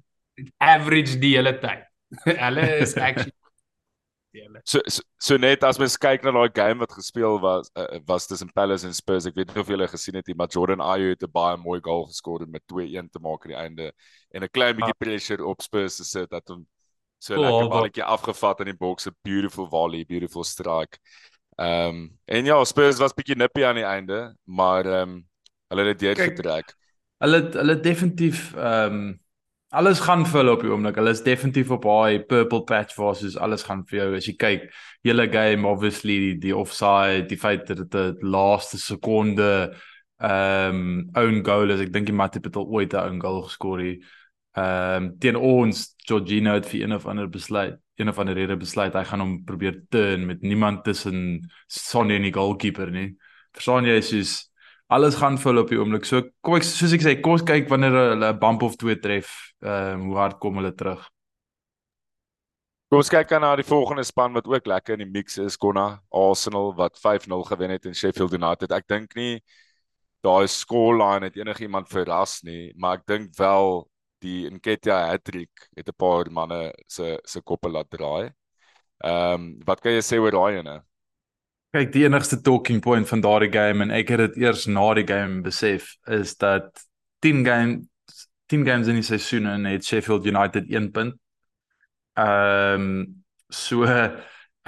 average 0.58 1.20
die 1.22 1.36
hele 1.36 1.54
tyd. 1.62 1.86
Hulle 2.44 2.66
is 2.82 2.96
actually 2.96 3.32
So, 4.64 4.80
so 4.88 5.02
so 5.20 5.36
net 5.36 5.64
as 5.68 5.76
mens 5.76 5.98
kyk 6.00 6.22
na 6.24 6.32
daai 6.32 6.52
game 6.56 6.80
wat 6.80 6.94
gespeel 6.96 7.34
was 7.40 7.68
uh, 7.76 7.98
was 8.08 8.24
tussen 8.26 8.48
Palace 8.56 8.86
en 8.88 8.94
Spurs 8.96 9.26
ek 9.28 9.36
weet 9.36 9.50
nie 9.52 9.60
of 9.60 9.68
julle 9.68 9.88
gesien 9.92 10.16
het 10.16 10.30
nie 10.30 10.36
maar 10.40 10.48
Jordan 10.48 10.80
Ayew 10.80 11.10
het 11.12 11.26
'n 11.26 11.32
baie 11.34 11.58
mooi 11.60 11.80
goal 11.84 12.06
geskor 12.08 12.46
met 12.48 12.64
2-1 12.64 13.10
te 13.12 13.20
maak 13.20 13.44
aan 13.44 13.52
die 13.52 13.60
einde 13.60 13.92
en 14.32 14.42
'n 14.42 14.48
klein 14.48 14.76
bietjie 14.76 14.96
ah. 14.96 15.02
pressure 15.04 15.44
op 15.44 15.60
Spurs 15.60 15.96
te 16.00 16.04
sit 16.04 16.30
dat 16.30 16.48
hom 16.48 16.64
so 17.20 17.36
oh, 17.36 17.44
lekker 17.44 17.68
balletjie 17.68 18.04
afgevat 18.04 18.64
in 18.64 18.72
die 18.72 18.78
boks 18.80 19.06
'n 19.06 19.16
beautiful 19.22 19.68
volley 19.68 20.04
beautiful 20.08 20.44
strike 20.44 20.96
Ehm 21.62 21.88
um, 21.88 22.18
en 22.24 22.44
ja, 22.44 22.64
Spurs 22.64 22.98
was 22.98 23.14
bietjie 23.14 23.36
nippie 23.36 23.66
aan 23.66 23.78
die 23.78 23.86
einde, 23.86 24.20
maar 24.44 24.86
ehm 24.86 25.10
um, 25.10 25.18
hulle 25.72 25.84
het 25.88 25.98
dit 26.00 26.18
getrek. 26.20 26.74
Hulle 27.22 27.42
hulle 27.52 27.80
definitief 27.80 28.54
ehm 28.54 28.96
um, 28.96 29.20
alles 29.72 30.00
gaan 30.04 30.26
vir 30.28 30.40
hulle 30.40 30.52
op 30.56 30.64
die 30.64 30.72
oomblik. 30.72 30.98
Hulle 31.00 31.14
is 31.14 31.22
definitief 31.24 31.70
op 31.72 31.86
daai 31.86 32.24
purple 32.28 32.64
patch 32.68 32.96
waar 32.98 33.14
soos 33.16 33.38
alles 33.40 33.62
gaan 33.68 33.84
vir 33.88 33.98
jou 33.98 34.08
as 34.18 34.26
jy 34.28 34.34
kyk. 34.36 34.66
Hele 35.06 35.28
game 35.32 35.68
obviously 35.68 36.18
die, 36.24 36.34
die 36.48 36.56
offside, 36.56 37.28
die 37.30 37.38
feit 37.40 37.64
dat 37.70 37.84
dit 37.84 37.94
die 37.94 38.32
laaste 38.36 38.80
sekonde 38.80 39.52
ehm 40.22 40.82
um, 40.82 41.08
own 41.18 41.40
goal 41.46 41.70
is. 41.74 41.80
Ek 41.84 41.94
dink 41.94 42.10
die 42.10 42.16
Matip 42.16 42.50
het 42.50 42.56
al 42.56 42.68
ooit 42.68 42.92
'n 42.94 43.06
own 43.06 43.22
goal 43.22 43.42
geskor 43.46 43.80
hier. 43.80 44.02
Ehm 44.52 45.04
um, 45.04 45.18
teen 45.18 45.36
ons 45.36 45.94
Georgino 46.04 46.52
het 46.58 46.66
vir 46.68 46.82
een 46.82 46.92
of 46.92 47.06
ander 47.08 47.28
besluit 47.28 47.78
een 47.96 48.08
of 48.08 48.18
ander 48.18 48.34
rede 48.34 48.56
besluit 48.56 48.94
hy 48.94 49.04
gaan 49.08 49.20
hom 49.20 49.32
probeer 49.48 49.78
turn 49.88 50.26
met 50.26 50.42
niemand 50.42 50.84
tussen 50.84 51.40
Sonny 51.68 52.16
en 52.18 52.26
die 52.26 52.34
goalkeeper 52.34 52.90
nie. 52.92 53.12
Verstaan 53.56 53.88
jy 53.88 54.00
soos 54.04 54.34
alles 54.92 55.16
gaan 55.20 55.38
vir 55.40 55.52
hulle 55.52 55.64
op 55.64 55.72
die 55.72 55.78
oomblik. 55.80 56.04
So 56.08 56.22
kom 56.44 56.58
ek 56.58 56.66
soos 56.68 56.92
ek 56.92 57.04
sê, 57.04 57.16
kom 57.20 57.36
ons 57.38 57.46
kyk 57.48 57.68
wanneer 57.72 57.96
hulle 57.96 58.32
'n 58.32 58.38
bump 58.40 58.62
of 58.62 58.76
twee 58.76 58.96
tref, 59.00 59.32
ehm 59.62 60.00
um, 60.00 60.06
hoe 60.10 60.18
hard 60.20 60.38
kom 60.40 60.60
hulle 60.60 60.72
terug. 60.76 61.08
Kom 62.92 63.00
ons 63.00 63.08
kyk 63.08 63.28
dan 63.28 63.40
na 63.40 63.54
die 63.56 63.64
volgende 63.64 64.04
span 64.04 64.34
wat 64.36 64.46
ook 64.46 64.66
lekker 64.66 64.98
in 64.98 65.06
die 65.06 65.12
mix 65.18 65.38
is, 65.38 65.56
Konna 65.56 66.02
Arsenal 66.10 66.74
wat 66.76 66.98
5-0 67.00 67.42
gewen 67.48 67.70
het 67.70 67.86
in 67.86 67.94
Sheffield 67.94 68.34
United. 68.36 68.72
Ek 68.72 68.84
dink 68.86 69.14
nie 69.16 69.40
daai 70.22 70.46
scoreline 70.46 71.24
het 71.24 71.36
enigiemand 71.36 71.88
verras 71.88 72.42
nie, 72.44 72.72
maar 72.76 73.00
ek 73.00 73.06
dink 73.06 73.32
wel 73.38 73.88
die 74.22 74.50
Nketiah 74.50 75.08
hattrick 75.10 75.68
het 75.76 75.88
'n 75.88 75.98
paar 75.98 76.30
manne 76.30 76.72
se 76.86 77.18
se 77.24 77.40
koppe 77.40 77.68
laat 77.68 77.90
draai. 77.90 78.32
Ehm 79.04 79.34
um, 79.34 79.58
wat 79.66 79.80
kan 79.80 79.92
jy 79.92 80.02
sê 80.02 80.18
oor 80.18 80.30
daai 80.30 80.58
ene? 80.58 80.82
Kyk, 81.72 81.92
die 81.92 82.04
enigste 82.04 82.40
talking 82.40 82.80
point 82.80 83.08
van 83.08 83.20
daardie 83.20 83.52
game 83.52 83.82
en 83.82 83.90
ek 83.90 84.08
het 84.08 84.18
dit 84.18 84.36
eers 84.44 84.66
na 84.66 84.94
die 84.94 85.06
game 85.08 85.40
besef 85.42 85.96
is 86.06 86.36
dat 86.36 86.86
10 87.20 87.44
game 87.46 87.88
10 88.46 88.66
games 88.66 88.88
in 88.88 88.94
die 89.00 89.06
seisoen 89.06 89.46
en 89.46 89.64
het 89.64 89.84
Sheffield 89.84 90.26
United 90.26 90.68
1 90.68 90.90
punt. 90.92 91.14
Ehm 92.14 92.80
um, 92.80 93.24
so 93.48 93.84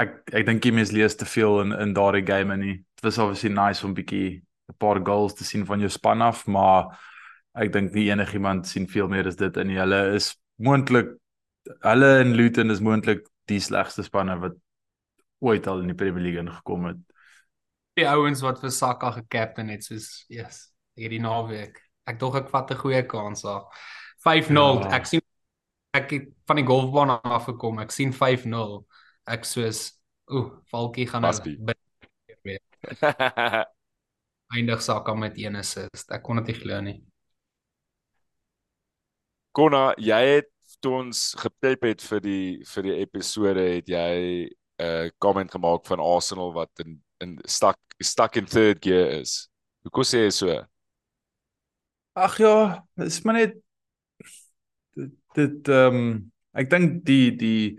ek 0.01 0.33
ek 0.33 0.47
dink 0.47 0.65
jy 0.65 0.73
mens 0.73 0.93
lees 0.93 1.17
te 1.17 1.27
veel 1.29 1.61
in 1.63 1.73
in 1.73 1.95
daardie 1.95 2.27
game 2.27 2.57
nie. 2.57 2.77
Dit 2.97 3.05
was 3.05 3.19
obviously 3.19 3.53
nice 3.53 3.85
om 3.87 3.95
bietjie 3.95 4.43
'n 4.73 4.77
paar 4.79 5.01
goals 5.05 5.35
te 5.35 5.45
sien 5.45 5.67
van 5.67 5.81
jou 5.81 5.91
span 5.91 6.23
af, 6.23 6.47
maar 6.47 6.99
ek 7.55 7.73
dink 7.73 7.95
nie 7.95 8.09
enigiemand 8.11 8.67
sien 8.67 8.87
veel 8.91 9.09
meer 9.09 9.29
as 9.31 9.39
dit 9.39 9.57
in 9.63 9.71
hulle 9.77 10.01
is 10.17 10.33
moontlik 10.57 11.15
hulle 11.87 12.11
in 12.21 12.35
Luton 12.35 12.71
is 12.71 12.83
moontlik 12.85 13.25
die 13.51 13.61
slegste 13.61 14.05
spanne 14.05 14.37
wat 14.41 14.57
ooit 15.45 15.67
al 15.69 15.83
in 15.85 15.93
die 15.93 15.99
Premier 15.99 16.23
League 16.25 16.41
ingekom 16.41 16.89
het. 16.89 17.01
Die 17.99 18.07
ouens 18.09 18.43
wat 18.43 18.61
vir 18.63 18.73
Saka 18.75 19.13
gekaptein 19.15 19.71
het 19.71 19.85
soos 19.87 20.25
yes, 20.33 20.71
hierdie 20.99 21.21
naweek. 21.23 21.79
Ek 22.09 22.19
dog 22.21 22.39
ek 22.41 22.51
vat 22.53 22.71
'n 22.73 22.81
goeie 22.81 23.03
kans 23.07 23.45
daar. 23.45 23.69
5-0. 24.25 24.83
Ja. 24.83 24.91
Ek 24.97 25.07
sien 25.07 25.23
ek 25.95 26.11
het 26.11 26.29
van 26.47 26.57
die 26.57 26.67
golfbaan 26.67 27.21
af 27.23 27.45
gekom. 27.45 27.79
Ek 27.79 27.93
sien 27.93 28.13
5-0. 28.13 28.85
Ek 29.27 29.45
soos 29.45 30.01
ooh, 30.33 30.61
Valkie 30.73 31.07
gaan 31.07 31.23
nou 31.29 31.33
weer. 32.43 32.61
Eindig 34.55 34.83
Saka 34.83 35.15
met 35.15 35.37
1 35.37 35.57
assist. 35.57 36.11
Ek 36.11 36.23
kon 36.23 36.37
dit 36.37 36.47
nie 36.47 36.61
glo 36.61 36.81
nie. 36.81 37.14
Konna, 39.55 39.93
jy 40.03 40.21
het 40.41 40.51
toe 40.83 40.97
ons 40.99 41.19
geprep 41.39 41.87
het 41.87 42.03
vir 42.03 42.21
die 42.25 42.47
vir 42.67 42.87
die 42.89 42.95
episode 43.05 43.63
het 43.77 43.89
jy 43.89 44.15
'n 44.51 44.85
uh, 44.85 45.11
comment 45.23 45.51
gemaak 45.51 45.87
van 45.87 46.01
Arsenal 46.03 46.53
wat 46.53 46.71
in 46.85 46.99
in 47.23 47.39
stuck 47.47 47.79
stuck 48.03 48.37
in 48.37 48.47
third 48.47 48.83
gear 48.83 49.21
is. 49.21 49.49
Hoe 49.83 49.91
kon 49.91 50.05
jy 50.05 50.31
so? 50.31 50.65
Ag 52.15 52.39
ja, 52.39 52.83
dis 52.97 53.23
maar 53.23 53.35
net 53.35 53.55
dit 55.35 55.69
ehm 55.69 55.95
um, 55.95 56.33
ek 56.55 56.71
dink 56.71 57.05
die 57.07 57.31
die 57.37 57.79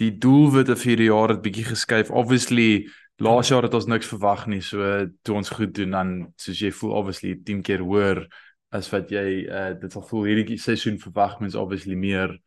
die 0.00 0.10
doelwitte 0.18 0.76
vir 0.76 0.96
die 0.96 1.10
jaar 1.10 1.28
het 1.28 1.42
bietjie 1.44 1.64
geskuif. 1.64 2.10
Obviously 2.10 2.88
laas 3.20 3.48
jaar 3.52 3.62
het 3.62 3.74
ons 3.74 3.86
niks 3.86 4.08
verwag 4.08 4.46
nie. 4.46 4.62
So 4.64 5.06
toe 5.22 5.36
ons 5.36 5.52
goed 5.52 5.74
doen 5.74 5.90
dan 5.90 6.32
soos 6.36 6.58
jy 6.58 6.72
voel 6.72 6.96
obviously 7.02 7.36
10 7.36 7.62
keer 7.62 7.84
hoër 7.84 8.24
as 8.72 8.88
wat 8.92 9.10
jy 9.12 9.44
uh 9.46 9.72
dit 9.80 9.92
sal 9.92 10.04
voel 10.08 10.28
hierdie 10.30 10.58
seisoen 10.60 10.98
verwag 11.00 11.38
mens 11.40 11.58
obviously 11.58 11.96
meer. 11.98 12.38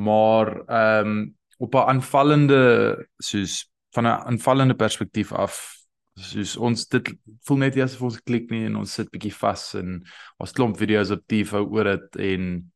Maar 0.00 0.52
ehm 0.66 1.06
um, 1.06 1.22
op 1.58 1.74
'n 1.74 1.88
aanvallende 1.94 3.06
soos 3.18 3.70
van 3.94 4.04
'n 4.04 4.22
aanvallende 4.32 4.74
perspektief 4.74 5.32
af 5.32 5.76
soos 6.14 6.56
ons 6.56 6.88
dit 6.88 7.14
voel 7.46 7.56
net 7.56 7.76
asof 7.76 8.02
ons 8.02 8.22
klik 8.22 8.50
nie 8.50 8.64
en 8.66 8.76
ons 8.76 8.94
sit 8.94 9.10
bietjie 9.10 9.34
vas 9.34 9.74
en 9.74 10.02
ons 10.38 10.52
klomp 10.52 10.76
video's 10.76 11.10
op 11.10 11.22
TV 11.26 11.54
oor 11.54 11.84
dit 11.84 12.16
en 12.16 12.72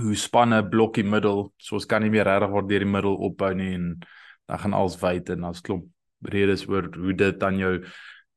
hoe 0.00 0.14
spanne 0.14 0.68
blokkie 0.68 1.04
middel 1.04 1.52
so 1.58 1.74
ons 1.74 1.86
kan 1.86 2.02
nie 2.02 2.10
meer 2.10 2.24
regtig 2.24 2.50
word 2.50 2.68
deur 2.68 2.84
die 2.84 2.92
middel 2.92 3.16
opbou 3.16 3.54
nie 3.54 3.74
en 3.74 3.98
dan 4.46 4.58
gaan 4.58 4.74
alles 4.74 5.00
wyd 5.02 5.30
en 5.30 5.44
ons 5.44 5.60
klomp 5.60 5.86
redes 6.22 6.66
oor 6.68 6.88
hoe 6.96 7.14
dit 7.14 7.40
dan 7.40 7.58
jou 7.58 7.80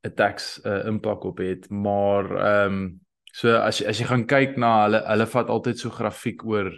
attacks 0.03 0.59
uh, 0.65 0.85
impak 0.87 1.23
op 1.23 1.37
het. 1.37 1.69
Maar 1.69 2.35
ehm 2.35 2.73
um, 2.73 3.01
So 3.33 3.55
as 3.57 3.81
as 3.81 3.97
jy 3.97 4.05
gaan 4.05 4.27
kyk 4.29 4.59
na 4.61 4.83
hulle 4.83 4.99
hulle 5.07 5.25
vat 5.31 5.49
altyd 5.49 5.79
so 5.81 5.89
grafiek 5.93 6.43
oor 6.45 6.69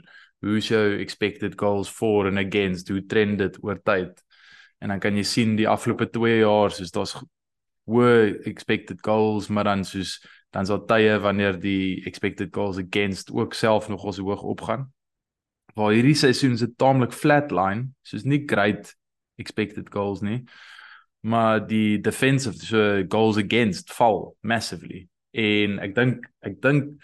hoe 0.46 0.58
is 0.60 0.70
jou 0.70 0.84
expected 1.04 1.58
goals 1.60 1.90
for 1.92 2.30
and 2.30 2.40
against 2.40 2.88
hoe 2.90 3.02
trend 3.12 3.42
dit 3.44 3.58
oor 3.64 3.82
tyd. 3.84 4.22
En 4.80 4.94
dan 4.94 5.02
kan 5.04 5.18
jy 5.20 5.26
sien 5.28 5.56
die 5.60 5.68
afgelope 5.68 6.08
2 6.14 6.38
jaar 6.40 6.72
soos 6.72 6.94
daar's 6.96 7.16
hoë 7.92 8.46
expected 8.48 9.02
goals 9.04 9.50
maar 9.52 9.68
dan 9.68 9.84
soos 9.84 10.18
dan's 10.56 10.72
daar 10.72 10.86
tye 10.88 11.18
wanneer 11.20 11.60
die 11.60 12.06
expected 12.08 12.54
goals 12.56 12.80
against 12.80 13.34
ook 13.36 13.54
self 13.54 13.90
nog 13.92 14.06
ons 14.08 14.22
hoog 14.24 14.46
opgaan. 14.56 14.88
Waar 15.76 15.92
hierdie 15.92 16.16
seisoen 16.16 16.56
se 16.58 16.70
taamlik 16.80 17.12
flatline, 17.12 17.90
soos 18.08 18.24
nie 18.24 18.46
great 18.48 18.94
expected 19.36 19.92
goals 19.92 20.24
nie, 20.24 20.46
maar 21.28 21.60
die 21.68 22.00
defensive 22.00 22.56
so 22.64 23.04
goals 23.12 23.36
against 23.44 23.92
val 23.92 24.38
massively 24.40 25.10
en 25.36 25.80
ek 25.84 25.96
dink 25.96 26.26
ek 26.46 26.58
dink 26.64 26.96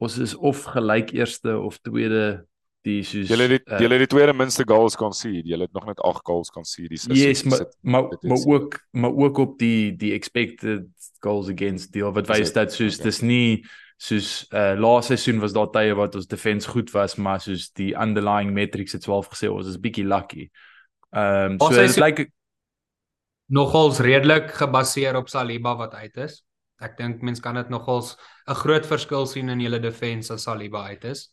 ons 0.00 0.16
is 0.20 0.34
of 0.36 0.62
gelyk 0.74 1.12
eerste 1.16 1.56
of 1.58 1.78
tweede 1.84 2.44
die 2.86 3.02
soos 3.04 3.28
Julle 3.28 3.48
het 3.50 3.66
uh, 3.68 3.80
julle 3.82 3.98
het 3.98 4.06
die 4.06 4.12
tweede 4.14 4.32
minste 4.36 4.64
goals 4.68 4.96
kon 4.96 5.12
sien. 5.16 5.42
Julle 5.44 5.66
het 5.68 5.76
nog 5.76 5.86
net 5.90 6.00
8 6.00 6.24
goals 6.24 6.52
kon 6.54 6.64
sien 6.64 6.88
die 6.88 7.00
seisoen. 7.00 7.20
Yes, 7.20 7.44
maar 7.44 7.66
maar 7.80 8.16
maar 8.20 8.46
ook 8.46 8.80
maar 8.90 9.12
ook 9.12 9.38
op 9.44 9.58
die 9.60 9.92
die 10.00 10.14
expected 10.16 10.88
goals 11.20 11.50
against 11.52 11.92
deel 11.92 12.12
wat 12.16 12.30
wys 12.32 12.52
dat 12.56 12.72
soos 12.72 12.96
okay. 12.96 13.10
dis 13.10 13.20
nie 13.20 13.64
soos 14.00 14.30
uh 14.56 14.72
laaste 14.80 15.16
seisoen 15.16 15.42
was 15.44 15.52
daar 15.52 15.68
tye 15.74 15.94
wat 15.94 16.16
ons 16.16 16.28
defense 16.28 16.68
goed 16.68 16.92
was, 16.96 17.18
maar 17.20 17.40
soos 17.40 17.68
die 17.76 17.92
underlying 17.92 18.54
metrics 18.56 18.96
het 18.96 19.04
12 19.04 19.32
gesê 19.34 19.52
ons 19.52 19.68
is 19.68 19.80
bietjie 19.80 20.06
lucky. 20.08 20.48
Ehm 21.12 21.58
um, 21.58 21.60
so 21.60 21.76
dit 21.76 22.00
lyk 22.00 22.18
like, 22.18 22.32
nogals 23.50 23.98
redelik 24.00 24.54
gebaseer 24.56 25.18
op 25.18 25.28
Saliba 25.28 25.76
wat 25.76 25.94
uit 25.94 26.16
is. 26.16 26.40
Ek 26.80 26.96
dink 26.98 27.22
mense 27.22 27.42
kan 27.42 27.54
dit 27.54 27.68
nogals 27.68 28.16
'n 28.48 28.54
groot 28.54 28.86
verskil 28.86 29.26
sien 29.26 29.48
in 29.48 29.60
julle 29.60 29.80
defense 29.80 30.32
as 30.32 30.42
Saliba 30.42 30.86
uit 30.88 31.04
is. 31.04 31.28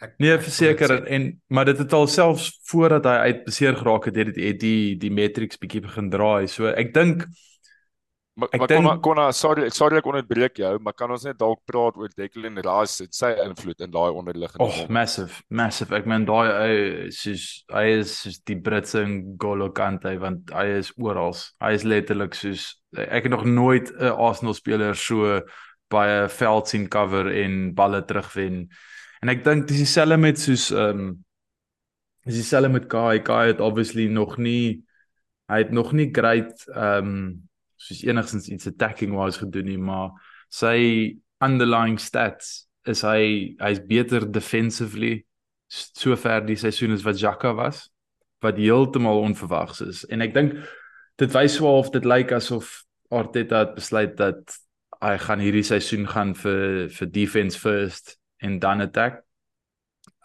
Ek 0.00 0.14
Nee, 0.18 0.38
verseker 0.38 1.02
en 1.06 1.40
maar 1.48 1.64
dit 1.64 1.78
het 1.78 1.92
al 1.92 2.06
selfs 2.06 2.60
voordat 2.70 3.04
hy 3.04 3.16
uit 3.30 3.44
beseer 3.44 3.74
geraak 3.76 4.04
het, 4.04 4.16
het 4.16 4.34
dit 4.34 4.60
die 4.60 4.96
die 4.96 5.10
matrix 5.10 5.58
bietjie 5.58 5.82
begin 5.82 6.10
draai. 6.10 6.46
So 6.46 6.66
ek 6.70 6.94
dink 6.94 7.26
Maar 8.34 8.48
maar 8.58 8.66
denk, 8.66 8.84
kon 8.84 9.00
kon 9.00 9.32
sorry 9.32 9.68
sorry 9.70 10.00
ek 10.00 10.06
onderbreek 10.10 10.56
jou, 10.58 10.72
maar 10.82 10.94
kan 10.98 11.12
ons 11.14 11.22
net 11.22 11.36
dalk 11.38 11.60
praat 11.70 11.94
oor 12.00 12.10
Declan 12.18 12.58
Rice 12.66 13.04
en 13.04 13.12
sy 13.14 13.30
invloed 13.44 13.84
in 13.86 13.92
daai 13.94 14.10
onderliggende 14.10 14.66
Oh, 14.66 14.88
massive, 14.90 15.44
massive. 15.54 15.94
Ek 15.94 16.08
meen 16.10 16.26
daai 16.26 16.48
hy 16.50 16.72
soos 17.14 17.44
hy 17.70 17.84
is 18.00 18.16
soos 18.24 18.40
die 18.50 18.56
Britse 18.58 19.04
N'Golo 19.06 19.70
Kante 19.76 20.16
want 20.18 20.50
hy 20.50 20.66
is 20.80 20.90
oral. 20.98 21.38
Hy 21.62 21.70
is 21.78 21.86
letterlik 21.86 22.34
soos 22.34 22.66
ek 22.98 23.28
het 23.28 23.34
nog 23.36 23.46
nooit 23.46 23.94
'n 23.94 24.10
Arsenal 24.18 24.58
speler 24.58 24.98
so 24.98 25.38
baie 25.94 26.26
veld 26.26 26.68
sien 26.68 26.90
cover 26.90 27.30
en 27.30 27.70
balle 27.74 28.02
terugwen. 28.02 28.66
En 29.22 29.30
ek 29.30 29.46
dink 29.46 29.68
dis 29.70 29.86
dieselfde 29.86 30.18
met 30.18 30.42
soos 30.42 30.72
ehm 30.74 31.06
um, 31.06 31.24
dis 32.26 32.42
dieselfde 32.42 32.68
met 32.68 32.90
Kai. 32.90 33.22
Kai 33.22 33.46
het 33.54 33.60
obviously 33.60 34.10
nog 34.10 34.38
nie 34.42 34.82
hy 35.46 35.62
het 35.62 35.70
nog 35.70 35.92
nie 35.92 36.10
great 36.10 36.66
ehm 36.74 37.14
um, 37.14 37.48
soos 37.76 38.04
enigstens 38.06 38.48
iets 38.48 38.68
attacking 38.70 39.14
wise 39.16 39.40
gedoen 39.42 39.68
nie, 39.72 39.80
maar 39.80 40.14
sy 40.52 41.18
underlying 41.44 41.98
stats 42.00 42.66
is 42.88 43.02
hy 43.04 43.56
hy's 43.60 43.80
beter 43.88 44.26
defensively 44.28 45.24
sover 45.68 46.44
die 46.44 46.58
seisoen 46.60 46.94
as 46.94 47.04
wat 47.06 47.20
Jaka 47.20 47.54
was 47.56 47.88
wat 48.44 48.60
heeltemal 48.60 49.24
onverwags 49.24 49.80
is 49.82 50.04
en 50.12 50.22
ek 50.22 50.34
dink 50.36 50.58
dit 51.18 51.32
wys 51.34 51.56
swaar 51.56 51.80
of 51.80 51.90
dit 51.94 52.04
lyk 52.04 52.34
asof 52.36 52.82
Arteta 53.14 53.62
het 53.64 53.74
besluit 53.76 54.16
dat 54.18 54.56
hy 55.04 55.16
gaan 55.20 55.42
hierdie 55.42 55.64
seisoen 55.66 56.06
gaan 56.08 56.32
vir 56.38 56.88
vir 56.92 57.10
defense 57.12 57.58
first 57.58 58.16
en 58.44 58.58
dan 58.58 58.80
attack. 58.80 59.22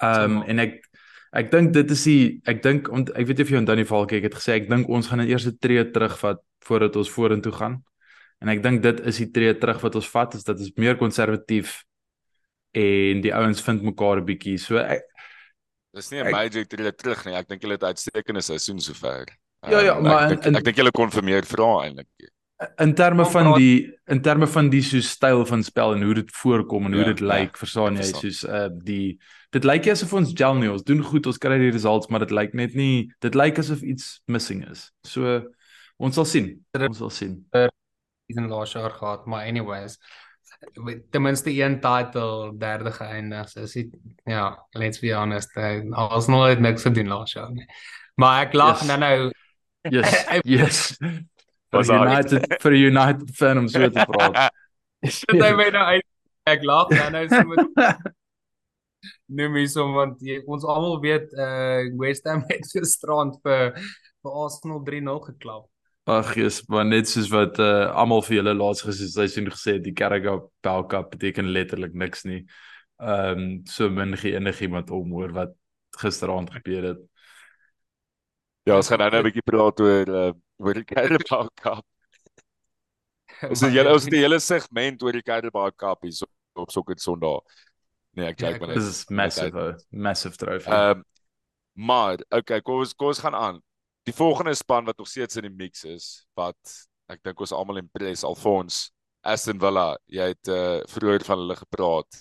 Ehm 0.01 0.39
um, 0.39 0.43
en 0.47 0.59
ek 0.59 0.79
ek 1.31 1.51
dink 1.51 1.73
dit 1.73 1.91
is 1.91 2.03
die 2.03 2.41
ek 2.49 2.63
dink 2.63 2.89
ek 2.89 3.27
weet 3.27 3.37
nie 3.37 3.45
of 3.45 3.51
jy 3.51 3.57
aan 3.57 3.65
Danny 3.65 3.85
Falk 3.85 4.13
ek 4.17 4.23
het 4.29 4.35
gesê 4.39 4.55
ek 4.57 4.69
dink 4.69 4.89
ons 4.89 5.07
gaan 5.07 5.21
'n 5.21 5.29
eerste 5.29 5.57
tree 5.57 5.83
terugvat 5.91 6.41
voordat 6.65 6.95
ons 6.95 7.09
vorentoe 7.09 7.51
gaan. 7.51 7.83
En 8.41 8.49
ek 8.49 8.63
dink 8.63 8.81
dit 8.81 8.99
is 9.05 9.17
die 9.17 9.31
tree 9.31 9.53
terug 9.53 9.81
wat 9.81 9.95
ons 9.95 10.09
vat 10.09 10.33
is 10.35 10.43
dat 10.43 10.59
ons 10.59 10.71
meer 10.77 10.97
konservatief 10.97 11.83
en 12.71 13.21
die 13.21 13.33
ouens 13.33 13.61
vind 13.61 13.83
mekaar 13.83 14.21
'n 14.21 14.25
bietjie. 14.25 14.57
So 14.57 14.77
ek 14.77 15.03
Dis 15.93 16.11
nie 16.11 16.21
'n 16.21 16.31
major 16.31 16.65
tree 16.65 16.91
terug 16.91 17.25
nie. 17.25 17.35
Ek 17.35 17.47
dink 17.47 17.61
hulle 17.61 17.73
het 17.73 17.83
uitstekende 17.83 18.41
seisoen 18.41 18.79
sover. 18.79 19.25
Ja 19.67 19.79
ja, 19.81 19.97
um, 19.97 20.03
maar 20.03 20.31
ek 20.31 20.43
dink, 20.43 20.57
ek 20.57 20.63
dink 20.63 20.77
hulle 20.77 20.91
kon 20.91 21.11
vir 21.11 21.23
meer 21.23 21.43
vra 21.43 21.69
eintlik. 21.83 22.07
In 22.79 22.93
terme 22.93 23.25
van 23.25 23.53
die 23.55 23.89
in 24.07 24.21
terme 24.21 24.47
van 24.47 24.69
die 24.69 24.81
so 24.83 24.99
styl 25.01 25.45
van 25.45 25.63
spel 25.63 25.95
en 25.95 26.03
hoe 26.03 26.13
dit 26.13 26.31
voorkom 26.31 26.85
en 26.85 26.93
hoe 26.93 27.01
ja, 27.01 27.07
dit 27.13 27.21
lyk, 27.23 27.29
like, 27.29 27.55
ja, 27.55 27.59
verstaan 27.63 27.95
jy, 27.99 28.07
soos 28.11 28.43
uh 28.43 28.67
die 28.69 29.19
dit 29.51 29.63
lyk 29.63 29.87
asof 29.91 30.13
ons 30.13 30.33
gel 30.33 30.55
nie, 30.55 30.71
ons 30.71 30.83
doen 30.83 31.03
goed, 31.03 31.25
ons 31.25 31.37
kry 31.37 31.57
die 31.57 31.71
results, 31.71 32.07
maar 32.09 32.19
dit 32.19 32.31
lyk 32.31 32.53
net 32.53 32.75
nie, 32.77 33.09
dit 33.21 33.35
lyk 33.35 33.59
asof 33.59 33.81
iets 33.81 34.19
missing 34.27 34.65
is. 34.69 34.91
So 35.03 35.41
Ons 35.99 36.15
sal 36.15 36.27
sien. 36.27 36.49
Ons 36.79 37.01
sal 37.01 37.11
sien. 37.11 37.35
Dis 37.51 38.37
'n 38.37 38.47
laas 38.47 38.71
jaar 38.73 38.91
gehad, 38.91 39.25
maar 39.25 39.45
anyways 39.45 39.99
ten 41.11 41.21
minste 41.21 41.51
een 41.51 41.79
title 41.79 42.57
derde 42.57 42.91
geëindig. 42.91 43.49
So 43.49 43.61
is 43.61 43.73
dit 43.73 43.95
ja, 44.25 44.67
let's 44.71 44.99
be 44.99 45.13
honest, 45.13 45.55
ons 45.55 46.27
nog 46.27 46.47
net 46.47 46.59
niks 46.59 46.81
gedoen 46.81 47.07
laas 47.07 47.33
jaar 47.33 47.51
nie. 47.51 47.65
Maar 48.15 48.47
ek 48.47 48.53
lag 48.53 48.79
yes. 48.79 48.87
nou 48.87 48.99
nou 48.99 49.31
Yes. 49.81 50.25
yes. 50.43 50.97
For 51.69 51.83
United 51.85 52.61
for 52.61 52.71
United 52.71 53.29
fan 53.35 53.57
om 53.57 53.67
so 53.67 53.89
te 53.89 54.05
praat. 54.05 54.53
Dit 54.99 55.41
hy 55.41 55.51
my 55.55 55.69
nou 55.69 55.85
uit 55.95 56.05
ek 56.43 56.63
lag 56.63 56.89
nou 56.89 57.09
nou 57.11 57.27
so 57.27 57.43
met 57.43 57.67
noem 59.27 59.59
hiersom 59.61 59.93
want 59.97 60.21
jy, 60.25 60.39
ons 60.47 60.65
almal 60.67 60.99
weet 61.03 61.33
uh 61.33 61.89
West 62.01 62.27
Ham 62.29 62.45
het 62.51 62.65
gisterand 62.71 63.37
vir 63.43 63.75
vir 64.19 64.39
Arsenal 64.45 64.81
3-0 64.87 65.21
geklap. 65.27 65.67
Ag 66.09 66.33
Jesus, 66.35 66.65
maar 66.67 66.87
net 66.87 67.07
soos 67.07 67.29
wat 67.31 67.59
uh 67.61 67.91
almal 67.93 68.23
vir 68.25 68.39
julle 68.39 68.55
laas 68.57 68.81
gesê 68.83 69.75
het, 69.77 69.83
die 69.83 69.93
Carragher 69.93 70.41
Bell 70.65 70.87
Cup 70.89 71.11
beteken 71.11 71.53
letterlik 71.53 71.93
niks 71.93 72.25
nie. 72.25 72.45
Ehm 72.99 73.39
um, 73.39 73.65
so 73.65 73.89
min 73.89 74.17
gee 74.17 74.35
enigiemand 74.35 74.89
om 74.91 75.13
oor 75.13 75.31
wat 75.31 75.53
gisteraand 75.99 76.51
gebeur 76.51 76.83
het. 76.83 76.99
Ja, 78.67 78.75
ons 78.75 78.87
gaan 78.87 78.99
nou 78.99 79.21
'n 79.21 79.23
bietjie 79.23 79.45
praat 79.45 79.79
oor 79.79 80.07
uh, 80.23 80.33
oor 80.57 80.73
die 80.73 80.83
Carabao 80.83 81.47
Cup. 81.61 81.85
Ons 83.49 83.61
het 83.61 83.73
julle 83.73 83.93
ons 83.93 84.03
het 84.03 84.11
die 84.11 84.19
hele 84.25 84.39
segment 84.39 85.03
oor 85.03 85.15
die 85.15 85.23
Carabao 85.23 85.71
Cup 85.71 86.03
hier 86.03 86.27
op 86.59 86.71
Sokker 86.71 86.99
Sondag. 86.99 87.43
Nee, 88.17 88.31
ek 88.31 88.37
kyk 88.41 88.59
maar 88.59 88.71
net. 88.73 88.81
Dis 88.81 89.05
massive, 89.09 89.65
uh, 89.73 89.73
massive 89.89 90.37
trophy. 90.39 90.69
Ehm 90.69 90.99
um, 90.99 91.07
maar 91.79 92.19
okay, 92.35 92.59
kom 92.59 92.81
ons 92.83 92.91
kom 92.93 93.07
ons 93.13 93.21
gaan 93.23 93.35
aan. 93.37 93.59
Die 94.03 94.15
volgende 94.15 94.53
span 94.57 94.87
wat 94.89 94.97
nog 94.97 95.07
steeds 95.07 95.37
in 95.39 95.45
die 95.47 95.53
mix 95.53 95.85
is, 95.87 96.07
wat 96.35 96.57
ek 97.07 97.21
dink 97.23 97.39
ons 97.39 97.53
almal 97.55 97.79
impress 97.79 98.25
Alfons 98.27 98.89
Aston 99.21 99.59
Villa, 99.59 99.93
jy 100.07 100.31
het 100.33 100.51
uh, 100.51 100.79
vroeër 100.91 101.23
van 101.27 101.41
hulle 101.43 101.57
gepraat. 101.59 102.19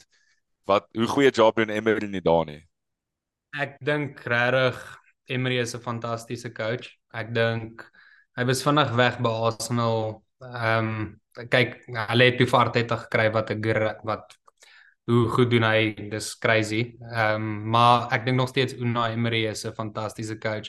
Wat 0.68 0.88
hoe 0.98 1.08
goeie 1.10 1.30
job 1.34 1.58
doen 1.58 1.72
Emery 1.72 2.08
nie 2.10 2.22
daar 2.22 2.46
nie. 2.48 2.60
Ek 3.58 3.78
dink 3.84 4.20
regtig 4.28 4.78
Emery 5.28 5.58
is 5.62 5.74
'n 5.74 5.82
fantastiese 5.84 6.50
coach. 6.54 6.90
Ek 7.12 7.32
dink 7.34 7.82
hy 8.36 8.44
was 8.44 8.62
vinnig 8.62 8.90
weg 8.94 9.18
by 9.20 9.32
Arsenal. 9.50 10.22
Ehm 10.42 10.88
um, 10.88 11.20
kyk, 11.50 11.80
hulle 11.86 12.24
het 12.30 12.38
Pivart 12.38 12.74
het 12.74 12.90
gekry 12.90 13.30
wat 13.32 13.50
'n 13.50 13.62
wat 14.04 14.37
hoe 15.08 15.28
goed 15.32 15.50
doen 15.50 15.64
hy? 15.64 15.94
Dis 16.12 16.34
crazy. 16.38 16.82
Ehm 17.12 17.34
um, 17.40 17.70
maar 17.72 18.10
ek 18.12 18.26
dink 18.26 18.36
nog 18.36 18.50
steeds 18.52 18.76
Unai 18.76 19.12
Emery 19.14 19.46
is 19.48 19.64
'n 19.64 19.72
fantastiese 19.72 20.38
coach. 20.38 20.68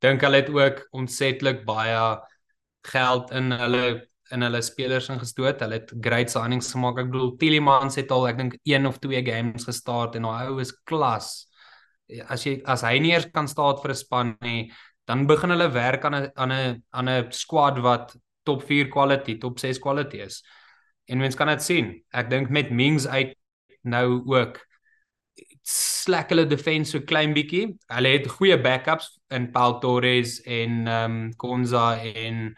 Dink 0.00 0.20
hulle 0.20 0.36
het 0.36 0.50
ook 0.50 0.86
ontsetlik 0.92 1.64
baie 1.66 2.20
geld 2.82 3.30
in 3.30 3.52
hulle 3.52 4.08
in 4.30 4.42
hulle 4.42 4.62
spelers 4.62 5.08
ingestoot. 5.08 5.60
Hulle 5.60 5.80
het 5.80 5.92
great 6.00 6.30
signings 6.30 6.72
gemaak. 6.72 6.98
Ek 6.98 7.10
bedoel 7.10 7.36
Tielemans 7.36 7.96
het 7.96 8.10
al 8.10 8.28
ek 8.28 8.36
dink 8.38 8.58
1 8.62 8.86
of 8.86 8.98
2 8.98 9.22
games 9.26 9.64
gestart 9.64 10.14
en 10.14 10.24
hy 10.24 10.60
is 10.60 10.72
klas 10.84 11.50
as 12.28 12.46
jy 12.46 12.60
as 12.66 12.82
hy 12.86 12.98
nie 12.98 13.12
eers 13.14 13.28
kan 13.34 13.48
staan 13.48 13.78
vir 13.82 13.90
'n 13.90 13.94
span 13.96 14.36
nie, 14.42 14.70
dan 15.06 15.26
begin 15.26 15.50
hulle 15.50 15.68
werk 15.74 16.04
aan 16.04 16.14
'n 16.14 16.30
aan 16.36 16.52
'n 16.52 16.82
aan 16.92 17.08
'n 17.08 17.32
squad 17.32 17.78
wat 17.78 18.16
top 18.44 18.62
4 18.62 18.88
quality, 18.88 19.38
top 19.38 19.58
6 19.58 19.78
quality 19.78 20.18
is. 20.18 20.42
En 21.08 21.18
mens 21.18 21.34
kan 21.34 21.48
dit 21.48 21.62
sien. 21.62 22.02
Ek 22.12 22.30
dink 22.30 22.50
met 22.50 22.70
Mings 22.70 23.06
uit 23.06 23.34
nou 23.82 24.22
ook 24.26 24.60
slak 25.62 26.32
hulle 26.32 26.46
defense 26.48 26.92
so 26.94 27.04
klein 27.06 27.34
bietjie. 27.36 27.66
Hulle 27.92 28.14
het 28.16 28.28
goeie 28.36 28.58
backups 28.60 29.12
in 29.34 29.50
Paul 29.54 29.78
Torres 29.82 30.40
en 30.42 30.86
ehm 30.86 31.18
um, 31.18 31.34
Konza 31.36 31.94
en 32.00 32.50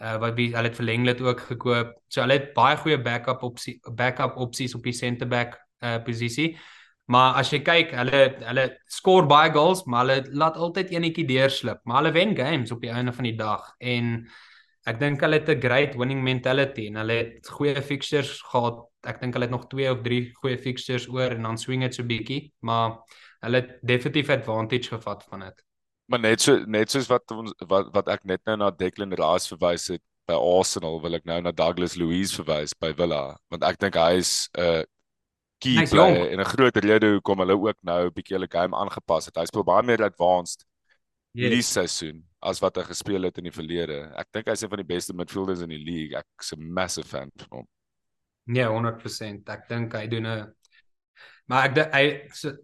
uh, 0.00 0.16
wat 0.22 0.36
wie 0.38 0.50
hulle 0.54 0.70
het 0.70 0.78
verlenglet 0.78 1.20
ook 1.20 1.40
gekoop. 1.50 1.92
So 2.08 2.22
hulle 2.24 2.38
het 2.38 2.52
baie 2.56 2.78
goeie 2.80 3.00
backup 3.02 3.42
opsie 3.42 3.78
backup 3.94 4.36
opsies 4.36 4.74
op 4.74 4.86
die 4.86 4.96
center 4.96 5.28
back 5.28 5.58
uh, 5.80 5.98
posisie. 6.04 6.54
Maar 7.12 7.34
as 7.42 7.50
jy 7.52 7.60
kyk, 7.60 7.92
hulle 7.98 8.22
hulle 8.46 8.64
skoor 8.88 9.26
baie 9.28 9.52
goals, 9.52 9.84
maar 9.84 10.06
hulle 10.06 10.36
laat 10.40 10.56
altyd 10.56 10.94
enetjie 10.94 11.26
deurslip, 11.28 11.82
maar 11.84 12.00
hulle 12.00 12.14
wen 12.16 12.32
games 12.36 12.72
op 12.72 12.80
die 12.80 12.92
einde 12.92 13.12
van 13.12 13.28
die 13.28 13.36
dag 13.36 13.66
en 13.78 14.14
ek 14.84 14.98
dink 15.00 15.22
hulle 15.24 15.40
het 15.40 15.48
'n 15.48 15.60
great 15.60 15.94
winning 15.96 16.22
mentality 16.22 16.86
en 16.88 16.96
hulle 17.00 17.16
het 17.16 17.48
goeie 17.48 17.82
fixtures 17.82 18.42
gehad. 18.42 18.84
Ek 19.04 19.20
dink 19.20 19.34
hulle 19.34 19.46
het 19.48 19.54
nog 19.54 19.68
2 19.68 19.90
of 19.90 20.02
3 20.02 20.32
goeie 20.40 20.58
fixtures 20.58 21.08
oor 21.08 21.30
en 21.30 21.42
dan 21.42 21.58
swing 21.58 21.80
dit 21.80 21.94
so 21.94 22.02
bietjie, 22.02 22.52
maar 22.60 22.98
hulle 23.40 23.60
het 23.60 23.78
definitief 23.82 24.28
advantage 24.30 24.88
gevat 24.88 25.24
van 25.28 25.40
dit. 25.40 25.64
Maar 26.06 26.20
net 26.20 26.40
so 26.40 26.64
net 26.66 26.90
soos 26.90 27.08
wat 27.08 27.30
ons 27.30 27.54
wat 27.68 27.88
wat 27.94 28.08
ek 28.08 28.24
net 28.24 28.40
nou 28.44 28.56
na 28.56 28.70
Declan 28.70 29.12
Rice 29.12 29.48
verwys 29.48 29.88
het 29.88 30.02
by 30.28 30.34
Arsenal, 30.34 31.00
wil 31.00 31.14
ek 31.14 31.24
nou 31.24 31.40
na 31.40 31.52
Douglas 31.52 31.96
Luiz 31.96 32.32
verwys 32.36 32.72
by 32.80 32.92
Villa, 32.96 33.36
want 33.50 33.64
ek 33.64 33.78
dink 33.78 33.96
hy 33.96 34.20
is 34.20 34.48
'n 34.56 34.60
uh, 34.60 34.82
key 35.60 35.80
nice, 35.80 35.92
play 35.92 36.28
en 36.32 36.40
'n 36.40 36.44
groot 36.44 36.76
rede 36.76 37.12
hoekom 37.16 37.38
hulle 37.38 37.56
ook 37.56 37.76
nou 37.82 38.06
'n 38.06 38.12
bietjie 38.12 38.36
hulle 38.36 38.50
game 38.50 38.76
aangepas 38.76 39.26
het. 39.26 39.36
Hy 39.36 39.44
speel 39.46 39.64
baie 39.64 39.82
meer 39.82 40.04
advanced 40.04 40.64
yes. 41.34 41.44
hierdie 41.44 41.66
seisoen 41.66 42.24
as 42.44 42.60
wat 42.62 42.76
hy 42.80 42.86
gespeel 42.88 43.28
het 43.28 43.38
in 43.40 43.48
die 43.48 43.54
verlede. 43.54 44.00
Ek 44.20 44.30
dink 44.32 44.50
hy's 44.50 44.64
een 44.64 44.72
van 44.72 44.82
die 44.82 44.88
beste 44.88 45.16
midfielders 45.16 45.64
in 45.64 45.72
die 45.72 45.80
league. 45.82 46.18
Ek's 46.18 46.52
'n 46.54 46.72
massive 46.72 47.08
fan 47.08 47.30
van 47.44 47.60
hom. 47.60 47.68
Ja, 48.54 48.68
100%. 48.68 49.48
Ek 49.48 49.68
dink 49.68 49.94
hy 49.96 50.06
doen 50.06 50.26
'n 50.26 50.52
Maar 51.46 51.68
ek 51.68 51.92
hy 51.92 52.04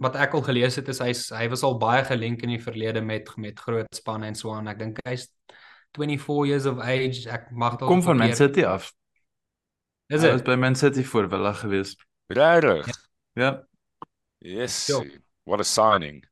wat 0.00 0.14
ek 0.16 0.34
al 0.34 0.44
gelees 0.46 0.78
het 0.80 0.88
is 0.88 1.00
hy 1.04 1.12
hy 1.12 1.48
was 1.52 1.62
al 1.66 1.76
baie 1.80 2.00
gelink 2.04 2.40
in 2.46 2.54
die 2.54 2.62
verlede 2.62 3.02
met 3.04 3.28
met 3.36 3.58
groot 3.60 3.88
spanne 3.94 4.30
en 4.30 4.34
so 4.34 4.54
aan. 4.56 4.70
Ek 4.72 4.78
dink 4.80 5.00
hy's 5.04 5.28
24 5.98 6.46
years 6.48 6.66
of 6.66 6.80
age. 6.80 7.28
Ek 7.28 7.50
mag 7.52 7.76
dalk 7.76 7.90
Kom 7.90 8.02
van 8.02 8.16
Man 8.16 8.32
City 8.36 8.64
af. 8.64 8.92
Is 10.08 10.22
dit? 10.22 10.30
Hy 10.30 10.32
was 10.38 10.46
by 10.46 10.56
Man 10.56 10.74
City 10.74 11.04
voor 11.04 11.28
Villa 11.28 11.52
geweest. 11.52 12.00
Regtig? 12.32 12.88
Ja. 13.36 13.52
Yes. 14.38 14.86
Jo. 14.88 15.04
What 15.44 15.60
a 15.60 15.64
signing. 15.64 16.24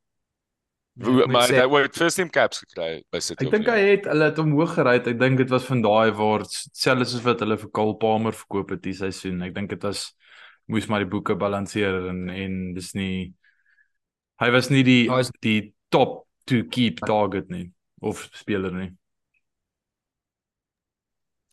Hoe 0.99 1.27
maar 1.31 1.47
hy 1.47 1.83
het 1.85 1.97
first 1.97 2.19
team 2.19 2.31
caps 2.31 2.59
gekry 2.65 3.03
by 3.13 3.21
City. 3.23 3.47
Ek 3.47 3.53
dink 3.55 3.69
hy 3.71 3.79
het 3.85 4.07
hulle 4.11 4.31
het 4.33 4.39
hom 4.41 4.55
hoog 4.59 4.73
gery. 4.75 4.97
Ek 4.99 5.19
dink 5.21 5.39
dit 5.39 5.51
was 5.53 5.67
van 5.69 5.83
daai 5.85 6.11
waar 6.19 6.43
selfs 6.49 7.13
soos 7.15 7.23
wat 7.27 7.45
hulle 7.45 7.59
vir 7.61 7.71
Kyle 7.79 7.95
Palmer 8.03 8.35
verkoop 8.35 8.75
het 8.75 8.83
die 8.83 8.97
seisoen. 8.99 9.45
Ek 9.47 9.55
dink 9.55 9.71
dit 9.71 9.87
was 9.87 10.09
moes 10.69 10.89
maar 10.91 11.05
die 11.05 11.11
boeke 11.11 11.39
balanseer 11.39 12.11
en 12.11 12.27
en 12.35 12.59
dis 12.75 12.91
nie 12.99 13.31
hy 14.43 14.51
was 14.55 14.73
nie 14.75 14.83
die 14.87 15.05
was, 15.11 15.31
die 15.45 15.73
top 15.95 16.27
to 16.51 16.65
keep 16.67 17.01
target 17.07 17.49
nie 17.53 17.69
of 18.03 18.27
speler 18.35 18.75
nie. 18.75 18.91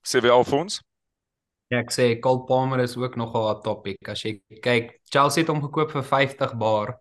Sewe 0.05 0.33
Alfons? 0.33 0.81
Ja, 1.73 1.79
ek 1.81 1.93
sê 1.93 2.11
Cole 2.21 2.45
Palmer 2.49 2.81
is 2.83 2.97
ook 2.97 3.15
nogal 3.17 3.49
'n 3.53 3.61
topic. 3.61 4.09
As 4.09 4.21
jy 4.25 4.39
kyk, 4.61 5.01
Chelsea 5.09 5.41
het 5.43 5.49
hom 5.49 5.61
gekoop 5.61 5.91
vir 5.91 6.03
50 6.03 6.57
bar 6.57 6.99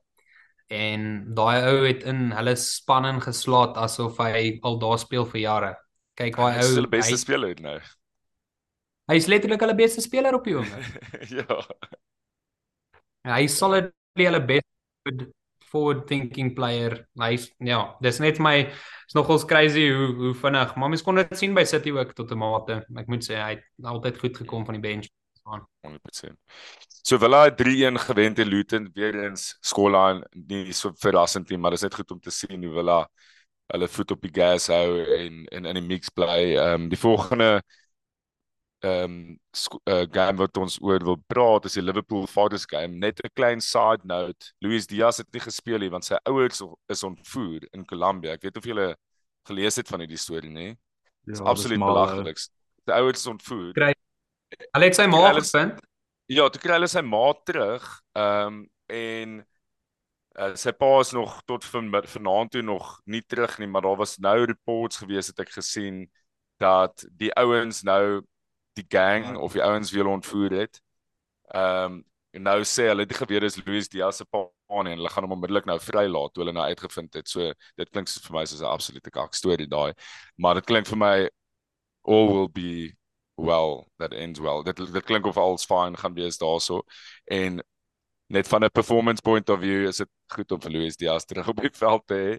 en 0.73 1.35
daai 1.37 1.67
ou 1.69 1.85
het 1.85 2.05
in 2.09 2.31
hulle 2.33 2.55
span 2.61 3.07
ingeslaat 3.09 3.77
asof 3.81 4.19
hy 4.23 4.59
al 4.63 4.79
daar 4.83 4.99
speel 4.99 5.27
vir 5.29 5.41
jare. 5.41 5.73
Kyk 6.19 6.37
daai 6.39 6.57
ou, 6.57 6.59
hy 6.59 6.65
is 6.65 6.75
die 6.79 6.91
beste 6.97 7.17
hy, 7.17 7.21
speler 7.21 7.63
nou. 7.63 7.79
Hy 9.11 9.17
is 9.21 9.29
letterlik 9.29 9.65
hulle 9.65 9.77
beste 9.77 10.05
speler 10.05 10.37
op 10.37 10.45
die 10.47 10.57
oomblik. 10.57 11.09
ja. 11.39 11.59
Hy 13.29 13.41
is 13.49 13.57
solidly 13.59 14.29
hulle 14.29 14.41
beste 14.49 15.33
forward 15.75 16.07
thinking 16.07 16.55
player. 16.55 17.01
Nice. 17.19 17.51
Ja, 17.59 17.97
dis 18.05 18.21
net 18.23 18.39
my 18.39 18.55
is 18.71 19.17
nogals 19.17 19.45
crazy 19.49 19.89
hoe 19.91 20.13
hoe 20.21 20.33
vinnig. 20.39 20.77
Maar 20.79 20.93
mens 20.95 21.05
kon 21.05 21.19
dit 21.21 21.37
sien 21.37 21.57
by 21.57 21.67
City 21.69 21.93
ook 21.93 22.15
tot 22.15 22.31
'n 22.31 22.39
mate. 22.39 22.81
Ek 22.97 23.11
moet 23.11 23.27
sê 23.27 23.41
hy 23.41 23.51
het 23.59 23.65
altyd 23.83 24.21
goed 24.23 24.37
gekom 24.45 24.65
van 24.65 24.79
die 24.79 24.85
bench 24.85 25.11
aan. 25.45 25.67
100%. 25.87 26.41
So 27.05 27.19
Villa 27.19 27.45
het 27.45 27.61
3-1 27.61 27.99
gewen 28.01 28.35
teen 28.35 28.49
Luton 28.49 28.91
weer 28.95 29.15
eens 29.25 29.57
skoolline 29.61 30.25
nie 30.31 30.73
so 30.73 30.93
verrassend 30.97 31.49
nie, 31.49 31.59
maar 31.59 31.75
dit 31.75 31.83
is 31.83 31.89
net 31.89 31.95
goed 31.95 32.11
om 32.11 32.21
te 32.21 32.33
sien 32.33 32.65
hoe 32.65 32.75
Villa 32.75 32.99
hulle 33.73 33.89
voet 33.89 34.11
op 34.11 34.25
die 34.25 34.33
gas 34.33 34.69
hou 34.73 35.01
en 35.17 35.45
en 35.53 35.65
in 35.71 35.81
die 35.81 35.87
mix 35.87 36.13
bly. 36.13 36.55
Ehm 36.57 36.85
um, 36.85 36.89
die 36.93 37.01
volgende 37.01 37.63
ehm 38.85 39.05
um, 39.05 39.39
uh, 39.89 40.05
game 40.13 40.37
wat 40.41 40.57
ons 40.61 40.79
oor 40.81 41.05
wil 41.05 41.17
praat 41.27 41.65
is 41.65 41.77
die 41.79 41.85
Liverpool 41.85 42.27
Fathers 42.27 42.67
game. 42.69 42.97
Net 43.01 43.21
'n 43.25 43.33
klein 43.35 43.61
side 43.61 44.05
note. 44.05 44.53
Luis 44.59 44.87
Diaz 44.87 45.19
het 45.19 45.33
nie 45.33 45.41
gespeel 45.41 45.79
nie 45.79 45.91
want 45.91 46.05
sy 46.05 46.21
ouers 46.25 46.63
is 46.89 47.03
ontvoer 47.03 47.69
in 47.73 47.85
Colombia. 47.85 48.33
Ek 48.33 48.43
weet 48.43 48.57
of 48.57 48.65
julle 48.65 48.97
gelees 49.49 49.77
het 49.77 49.89
van 49.89 50.01
hierdie 50.01 50.21
storie 50.21 50.51
nie. 50.51 50.73
Dit 51.25 51.35
is 51.35 51.41
ja, 51.41 51.45
absoluut 51.45 51.81
belaglik. 51.81 52.39
Sy 52.39 52.93
ouers 52.93 53.21
is 53.21 53.27
ontvoer. 53.27 53.73
Kry 53.73 53.93
Hulle 54.75 54.89
het 54.89 54.97
sy 54.99 55.07
ma 55.11 55.33
gevind. 55.33 55.81
Ja, 56.33 56.47
toe 56.49 56.61
kry 56.63 56.79
hulle 56.79 56.89
sy 56.89 57.03
ma 57.05 57.27
terug. 57.45 57.89
Ehm 58.17 58.47
um, 58.47 58.63
en 58.93 59.39
uh, 60.37 60.53
sy 60.61 60.75
pa 60.77 60.91
is 61.01 61.15
nog 61.17 61.39
tot 61.49 61.65
van 61.65 61.89
vanaand 62.05 62.51
toe 62.53 62.63
nog 62.63 63.01
nie 63.09 63.23
terug 63.23 63.59
nie, 63.59 63.67
maar 63.67 63.83
daar 63.87 63.97
was 63.97 64.19
nou 64.19 64.45
reports 64.45 65.01
gewees 65.01 65.31
het 65.33 65.41
ek 65.41 65.55
gesien 65.57 66.05
dat 66.61 67.07
die 67.17 67.33
ouens 67.41 67.83
nou 67.83 68.21
die 68.77 68.85
gang 68.89 69.37
of 69.37 69.55
die 69.57 69.63
ouens 69.63 69.93
wie 69.93 70.03
hulle 70.03 70.17
ontvoer 70.19 70.59
het. 70.65 70.81
Ehm 71.55 72.01
um, 72.01 72.03
en 72.35 72.43
nou 72.43 72.57
sê 72.67 72.89
hulle 72.91 73.05
die 73.07 73.15
geweer 73.15 73.45
is 73.47 73.57
Louis 73.61 73.87
Diaz 73.89 74.17
se 74.19 74.25
pa 74.27 74.41
en 74.81 74.89
hulle 74.91 75.11
gaan 75.13 75.23
hom 75.23 75.37
onmiddellik 75.37 75.69
nou 75.71 75.77
vrylaat 75.79 76.33
toe 76.35 76.43
hulle 76.43 76.55
nou 76.57 76.65
uitgevind 76.67 77.15
het. 77.15 77.29
So 77.31 77.53
dit 77.79 77.91
klink 77.95 78.11
vir 78.11 78.35
my 78.35 78.43
soos 78.45 78.61
'n 78.61 78.67
absolute 78.67 79.11
kak 79.11 79.35
storie 79.39 79.69
daai. 79.71 79.95
Maar 80.37 80.55
dit 80.59 80.67
klink 80.67 80.87
vir 80.91 80.99
my 80.99 81.31
all 82.03 82.27
will 82.33 82.49
be 82.49 82.93
well 83.35 83.87
that 83.99 84.13
ends 84.13 84.41
well. 84.41 84.63
Dit 84.63 84.77
dit 84.77 85.05
klink 85.05 85.27
of 85.27 85.37
alles 85.37 85.65
fine 85.65 85.97
gaan 85.97 86.15
wees 86.15 86.39
daarso 86.39 86.83
en 87.25 87.63
net 88.27 88.49
van 88.49 88.65
'n 88.65 88.71
performance 88.71 89.23
point 89.23 89.49
of 89.49 89.61
view 89.61 89.87
is 89.87 89.97
dit 89.97 90.09
goed 90.27 90.53
om 90.53 90.61
vir 90.61 90.71
Louis 90.71 90.97
Diaz 90.97 91.25
terug 91.25 91.49
op 91.49 91.61
die 91.61 91.71
veld 91.73 92.07
te 92.07 92.15
hê. 92.15 92.39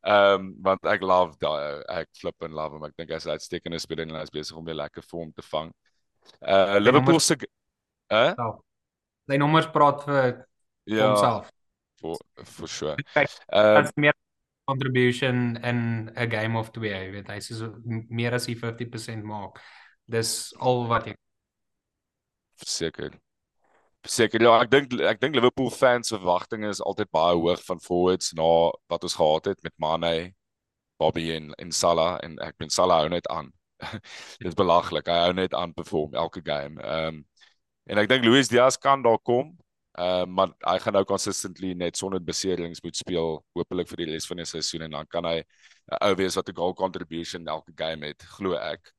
Ehm 0.00 0.40
um, 0.40 0.54
want 0.62 0.86
ek 0.86 1.02
love 1.02 1.36
daai 1.38 1.82
ek 2.00 2.08
flip 2.12 2.42
en 2.42 2.52
love 2.52 2.76
hom. 2.76 2.84
Ek 2.84 2.96
dink 2.96 3.10
hy's 3.10 3.26
uitstekende 3.26 3.78
speler 3.78 4.08
en 4.08 4.20
hy's 4.20 4.30
besig 4.30 4.56
om 4.56 4.64
weer 4.64 4.78
lekker 4.78 5.02
vorm 5.02 5.32
te 5.32 5.42
vang. 5.42 5.72
Uh 6.40 6.78
Liverpool 6.78 7.20
se 7.20 7.36
hè? 8.08 8.32
Uh? 8.36 8.54
Sy 9.28 9.36
nommers 9.36 9.70
praat 9.72 10.04
vir 10.04 10.46
ja, 10.84 11.08
homself. 11.08 11.50
for 12.00 12.18
for 12.44 12.68
sure. 12.68 12.96
Ehm 13.14 13.76
As 13.82 13.92
meer 13.96 14.14
contribution 14.64 15.56
in 15.56 16.10
'n 16.14 16.30
game 16.30 16.58
of 16.58 16.70
2, 16.70 16.88
jy 16.88 17.10
weet, 17.10 17.28
hy 17.28 17.36
is 17.36 17.48
so 17.48 17.74
meer 18.08 18.32
as 18.34 18.46
die 18.46 18.56
50% 18.56 19.24
maak. 19.24 19.60
Dis 20.04 20.54
al 20.60 20.86
wat 20.88 21.06
jy 21.08 21.14
Verseker. 22.60 23.10
Verseker 24.04 24.42
ja, 24.44 24.52
ek 24.60 24.70
dink 24.70 24.94
ek 25.00 25.20
dink 25.22 25.34
Liverpool 25.36 25.70
fans 25.72 26.12
verwagtinge 26.12 26.68
is 26.70 26.82
altyd 26.84 27.10
baie 27.14 27.34
hoog 27.34 27.62
van 27.66 27.80
forwards 27.82 28.34
na 28.38 28.46
wat 28.92 29.06
ons 29.08 29.16
gehad 29.18 29.50
het 29.50 29.62
met 29.66 29.74
Mane, 29.80 30.14
Bobby 31.00 31.30
en 31.34 31.50
en 31.58 31.72
Salah 31.72 32.18
en 32.22 32.36
ek 32.44 32.58
ben 32.60 32.70
Salah 32.70 33.02
hou 33.02 33.10
net 33.10 33.26
aan. 33.32 33.50
Dis 34.44 34.56
belaglik. 34.58 35.08
Hy 35.10 35.18
hou 35.26 35.34
net 35.40 35.56
aan 35.56 35.74
perform 35.74 36.14
elke 36.14 36.44
game. 36.44 36.80
Ehm 36.82 37.20
um, 37.20 37.22
en 37.90 38.00
ek 38.00 38.08
dink 38.08 38.24
Luis 38.24 38.48
Diaz 38.48 38.78
kan 38.80 39.02
daar 39.04 39.18
kom. 39.20 39.54
Ehm 39.98 40.28
uh, 40.28 40.34
maar 40.36 40.54
hy 40.68 40.78
gaan 40.84 40.98
nou 41.00 41.04
consistently 41.08 41.72
net 41.74 41.98
sonder 41.98 42.22
beserings 42.22 42.84
moet 42.84 42.96
speel 43.00 43.40
hopelik 43.56 43.90
vir 43.90 44.04
die 44.04 44.12
res 44.12 44.28
van 44.30 44.42
die 44.42 44.48
seisoen 44.48 44.86
en 44.86 44.98
dan 45.00 45.10
kan 45.10 45.26
hy 45.26 45.40
'n 45.40 45.98
ou 46.00 46.14
wees 46.20 46.36
wat 46.38 46.48
'n 46.48 46.60
goal 46.60 46.74
contribution 46.74 47.48
elke 47.48 47.72
game 47.76 48.06
het, 48.12 48.22
glo 48.38 48.54
ek. 48.54 48.93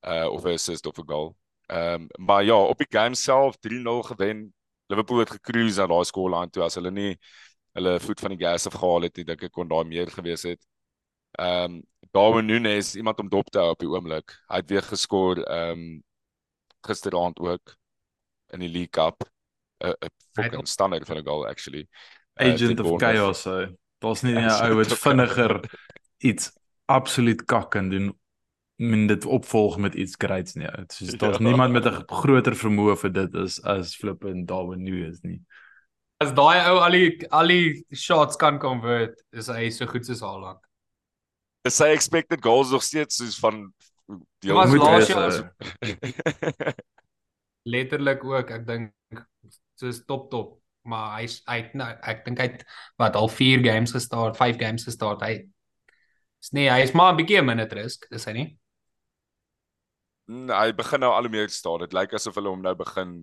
Uh 0.00 0.28
of 0.32 0.44
'n 0.44 0.52
assist 0.52 0.86
of 0.86 0.98
'n 0.98 1.06
goal. 1.06 1.36
Ehm 1.66 1.94
um, 1.94 2.06
maar 2.26 2.44
ja, 2.44 2.54
op 2.54 2.78
die 2.78 2.86
game 2.90 3.14
self 3.14 3.56
3-0 3.58 4.02
gewen. 4.02 4.54
Liverpool 4.86 5.18
het 5.18 5.30
gecruise 5.30 5.80
na 5.80 5.86
daai 5.86 6.04
scoreline 6.04 6.50
toe 6.50 6.62
as 6.62 6.74
hulle 6.74 6.90
nie 6.90 7.18
hulle 7.72 8.00
voet 8.00 8.20
van 8.20 8.34
die 8.34 8.40
gas 8.46 8.66
af 8.66 8.74
gehaal 8.74 9.06
het 9.06 9.16
nie, 9.16 9.24
dink 9.24 9.42
ek 9.46 9.52
kon 9.54 9.68
daar 9.68 9.86
meer 9.86 10.10
gewees 10.10 10.42
het. 10.42 10.62
Ehm 11.38 11.78
um, 11.78 11.82
Darwin 12.10 12.48
Núñez 12.48 12.96
iemand 12.96 13.20
om 13.20 13.28
dop 13.28 13.50
te 13.50 13.58
hou 13.58 13.70
op 13.70 13.78
die 13.78 13.88
oomblik. 13.88 14.34
Hy 14.48 14.56
het 14.56 14.70
weer 14.70 14.82
geskor 14.82 15.42
ehm 15.44 15.70
um, 15.70 16.02
gisteraand 16.82 17.38
ook 17.38 17.76
in 18.50 18.60
die 18.60 18.68
League 18.68 18.90
Cup. 18.90 19.22
'n 19.84 19.94
'n 19.94 20.10
fucking 20.34 20.68
standaard 20.68 21.06
van 21.06 21.16
'n 21.16 21.24
goal 21.24 21.46
actually. 21.46 21.86
Uh, 22.34 22.52
Agent 22.52 22.80
of 22.84 22.98
chaos. 22.98 23.44
Daar's 23.98 24.22
nie 24.22 24.34
'n 24.34 24.50
ou 24.50 24.74
wat 24.74 24.98
vinniger 24.98 25.60
iets 26.18 26.52
absoluut 26.84 27.44
kak 27.44 27.70
kan 27.70 27.88
doen 27.88 28.19
min 28.80 29.06
dit 29.10 29.24
opvolg 29.28 29.76
met 29.78 29.94
iets 29.94 30.14
greats 30.18 30.54
nie. 30.56 30.68
Dit 30.76 30.96
is 31.04 31.14
daar's 31.20 31.38
Ja. 31.38 31.44
niemand 31.44 31.72
met 31.72 31.84
'n 31.86 32.04
groter 32.08 32.54
vermoë 32.56 32.96
vir 32.96 33.12
dit 33.12 33.34
as 33.34 33.60
as 33.64 33.94
Flip 33.96 34.24
en 34.24 34.46
Darwin 34.46 34.82
Nunes 34.82 35.20
nie. 35.22 35.40
As 36.20 36.32
daai 36.32 36.60
ou 36.70 36.78
al 36.80 36.90
die 36.90 37.26
al 37.30 37.46
die 37.48 37.84
shots 37.92 38.36
kan 38.36 38.58
convert, 38.58 39.22
is 39.32 39.46
hy 39.48 39.70
so 39.70 39.86
goed 39.86 40.04
soos 40.06 40.20
Haaland. 40.20 40.58
Is 41.64 41.76
sy 41.76 41.92
expected 41.92 42.42
goals 42.42 42.70
nog 42.70 42.82
steeds 42.82 43.16
soos 43.16 43.38
van 43.38 43.72
Dit 44.40 44.50
was 44.52 44.70
Moet 44.70 44.78
laas 44.80 45.08
wees, 45.08 45.36
jaar 45.38 46.74
letterlik 47.74 48.24
ook, 48.24 48.50
ek 48.50 48.66
dink 48.66 48.92
soos 49.78 50.04
top 50.06 50.30
top, 50.30 50.56
maar 50.88 51.20
hy 51.20 51.26
het 51.46 51.74
nou 51.74 51.88
ek 52.02 52.24
dink 52.24 52.38
hy 52.38 52.46
het 52.48 52.64
wat 52.98 53.16
al 53.16 53.28
4 53.28 53.62
games 53.64 53.92
gestart, 53.92 54.36
5 54.36 54.56
games 54.58 54.84
gestart. 54.84 55.20
Hy 55.22 55.46
is 56.42 56.50
nee, 56.56 56.68
hy 56.70 56.80
is 56.82 56.92
maar 56.92 57.12
'n 57.12 57.16
bietjie 57.20 57.38
'n 57.40 57.46
minute 57.46 57.74
risk, 57.74 58.06
is 58.10 58.24
hy 58.24 58.32
nie? 58.32 58.48
Nee, 60.30 60.54
hy 60.54 60.72
begin 60.78 61.00
nou 61.02 61.10
al 61.16 61.26
hoe 61.26 61.32
meer 61.32 61.48
staan. 61.50 61.80
Dit 61.82 61.92
lyk 61.96 62.12
asof 62.14 62.36
hulle 62.38 62.52
hom 62.52 62.60
nou 62.62 62.74
begin 62.78 63.14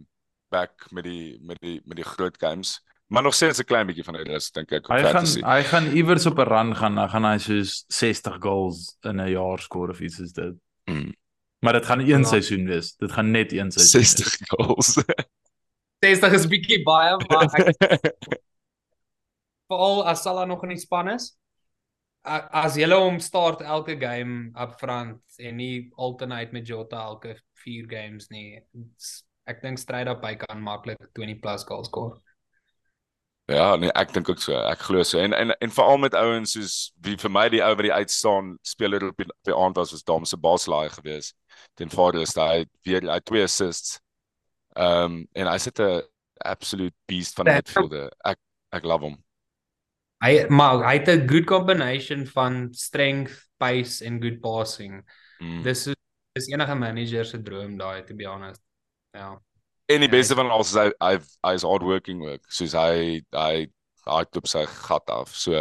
back 0.52 0.88
met 0.96 1.04
die 1.08 1.38
met 1.44 1.60
die 1.64 1.78
met 1.86 1.98
die 2.02 2.06
groot 2.08 2.36
games. 2.42 2.78
Maar 3.08 3.24
nog 3.24 3.34
steeds 3.38 3.60
'n 3.60 3.64
klein 3.70 3.88
bietjie 3.88 4.04
van 4.04 4.16
'n 4.18 4.26
rus 4.28 4.52
dink 4.52 4.72
ek 4.72 4.88
Hy 4.88 5.00
gaan 5.02 5.12
fantasy. 5.12 5.42
hy 5.44 5.64
gaan 5.64 5.88
iewers 5.96 6.26
op 6.26 6.38
'n 6.40 6.48
run 6.50 6.76
gaan, 6.76 6.96
dan 6.96 7.10
gaan 7.10 7.24
hy 7.24 7.38
soos 7.38 7.86
60 7.88 8.38
goals 8.42 8.98
in 9.04 9.20
'n 9.22 9.30
jaar 9.32 9.60
skoor 9.60 9.90
of 9.90 10.00
iets 10.02 10.16
soos 10.16 10.34
dit. 10.34 10.56
Mm. 10.90 11.14
Maar 11.64 11.74
dit 11.74 11.86
gaan 11.86 12.00
een 12.00 12.08
Ja. 12.08 12.24
seisoen 12.24 12.66
wees. 12.68 12.96
Dit 12.96 13.12
gaan 13.12 13.32
net 13.32 13.52
een 13.54 13.72
seisoen. 13.72 14.02
wees. 14.02 14.12
60 14.12 14.48
goals. 14.50 14.98
60 16.04 16.34
is 16.34 16.48
bietjie 16.48 16.84
baie, 16.84 17.18
maar 17.28 17.44
ek 17.44 17.76
veral 19.68 20.04
as 20.08 20.22
Salah 20.24 20.46
nog 20.48 20.64
in 20.64 20.70
die 20.70 20.78
span 20.80 21.10
is. 21.10 21.36
As 22.28 22.76
jy 22.76 22.88
hom 22.92 23.20
start 23.24 23.62
elke 23.62 23.96
game 24.00 24.52
up 24.60 24.80
front 24.80 25.40
en 25.40 25.58
nie 25.58 25.90
alternate 25.96 26.52
met 26.52 26.68
Jota 26.68 27.00
elke 27.12 27.38
4 27.64 27.88
games 27.88 28.30
nie. 28.30 28.60
Ek 29.48 29.62
dink 29.64 29.80
straight 29.80 30.12
up 30.12 30.26
hy 30.28 30.36
kan 30.36 30.60
maklik 30.62 31.00
20 31.16 31.40
plus 31.42 31.64
goals 31.64 31.88
score. 31.88 32.18
Ja, 33.48 33.76
nee, 33.80 33.92
ek 33.96 34.12
dink 34.12 34.28
ook 34.28 34.42
so. 34.44 34.58
Ek 34.60 34.82
glo 34.84 35.04
so. 35.08 35.22
En 35.24 35.32
en 35.34 35.54
en 35.56 35.72
veral 35.72 36.02
met 36.04 36.16
ouens 36.20 36.52
soos 36.52 36.74
wie 37.06 37.16
vir 37.16 37.32
my 37.32 37.46
die 37.54 37.62
ou 37.64 37.70
wat 37.78 37.86
die 37.88 37.94
uitstaan 37.94 38.58
speler 38.68 39.06
op 39.08 39.22
die, 39.22 39.28
op 39.32 39.48
die 39.48 39.56
aand 39.56 39.80
was 39.80 39.94
was 39.96 40.04
Dom 40.04 40.26
se 40.28 40.38
Baslaai 40.38 40.90
gewees. 40.92 41.32
Ten 41.80 41.90
voordeel 41.90 42.28
is 42.28 42.36
hy 42.36 42.66
weer 42.84 43.08
hy 43.08 43.20
twee 43.24 43.46
assists. 43.48 44.02
Ehm 44.76 45.06
um, 45.06 45.16
en 45.32 45.48
hy 45.48 45.58
sit 45.64 45.80
'n 45.80 46.04
absolute 46.44 46.96
beast 47.08 47.40
van 47.40 47.48
'n 47.48 47.56
midfielder. 47.62 48.12
Ek 48.26 48.40
ek 48.76 48.84
love 48.84 49.08
hom. 49.08 49.16
Hy 50.24 50.48
maar 50.50 50.82
hy 50.82 50.98
het 50.98 51.10
'n 51.14 51.28
good 51.30 51.46
combination 51.46 52.26
van 52.26 52.68
strength, 52.74 53.50
pace 53.58 54.06
en 54.06 54.22
good 54.22 54.40
passing. 54.42 55.04
Mm. 55.40 55.64
Dis 55.64 55.88
is 56.34 56.48
enige 56.48 56.76
manager 56.76 57.26
se 57.26 57.42
droom 57.42 57.78
daai 57.78 58.04
to 58.04 58.16
be 58.16 58.26
honest. 58.26 58.62
Ja. 59.14 59.40
En 59.86 60.00
die 60.00 60.10
Ja, 60.10 60.16
beste 60.18 60.36
van 60.36 60.50
alles 60.50 60.74
is 60.74 60.76
hy 60.76 61.18
hy 61.46 61.54
is 61.54 61.64
hardworking 61.64 62.24
ook. 62.26 62.42
Soos 62.50 62.74
hy 62.74 63.22
hy 63.32 63.68
hy 64.08 64.24
klop 64.32 64.48
sy 64.48 64.66
gat 64.66 65.10
af. 65.10 65.36
So 65.36 65.52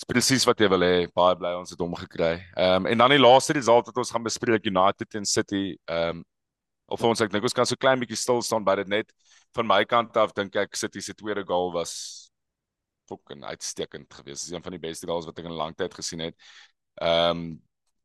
dis 0.00 0.08
presies 0.08 0.46
wat 0.46 0.60
jy 0.60 0.68
wil 0.68 0.80
hê. 0.84 1.06
Baie 1.14 1.36
bly 1.36 1.54
ons 1.54 1.70
het 1.70 1.80
hom 1.80 1.94
gekry. 1.94 2.44
Ehm 2.56 2.82
um, 2.82 2.86
en 2.86 2.98
dan 2.98 3.10
die 3.10 3.22
laaste 3.22 3.52
result 3.52 3.86
wat 3.86 3.96
ons 3.96 4.10
gaan 4.10 4.26
bespreek 4.26 4.66
United 4.66 5.10
teen 5.10 5.24
City. 5.24 5.76
Ehm 5.86 6.20
um, 6.20 6.24
of 6.90 7.02
ons 7.06 7.20
ek 7.22 7.30
dink 7.30 7.44
ons 7.46 7.54
kan 7.54 7.66
so 7.66 7.78
klein 7.78 8.00
bietjie 8.00 8.18
stil 8.18 8.42
staan 8.42 8.64
by 8.66 8.74
dit 8.82 8.88
net 8.90 9.12
van 9.54 9.66
my 9.66 9.84
kant 9.84 10.16
af 10.16 10.34
dink 10.34 10.56
ek 10.56 10.74
City 10.76 11.00
se 11.00 11.14
tweede 11.14 11.44
goal 11.46 11.70
was 11.72 12.29
fucking 13.10 13.44
uitstekend 13.44 14.14
geweest. 14.14 14.46
Dis 14.46 14.54
een 14.54 14.64
van 14.64 14.76
die 14.76 14.82
beste 14.82 15.08
goals 15.10 15.26
wat 15.28 15.38
ek 15.38 15.48
in 15.50 15.52
'n 15.52 15.62
lang 15.62 15.76
tyd 15.76 15.94
gesien 15.98 16.22
het. 16.28 16.38
Ehm 16.94 17.36
um, 17.36 17.60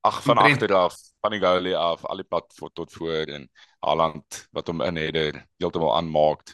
ag 0.05 0.21
van 0.23 0.37
Omtrent- 0.37 0.61
agteraf, 0.61 0.95
van 1.21 1.31
die 1.33 1.39
goalie 1.41 1.75
af, 1.77 2.03
al 2.05 2.21
die 2.21 2.29
pad 2.29 2.53
voor 2.55 2.71
tot 2.73 2.91
voor 2.93 3.25
en 3.33 3.49
Haaland 3.79 4.47
wat 4.53 4.67
hom 4.69 4.81
in 4.85 4.99
header 5.01 5.39
heeltemal 5.57 5.95
aanmaak. 5.97 6.53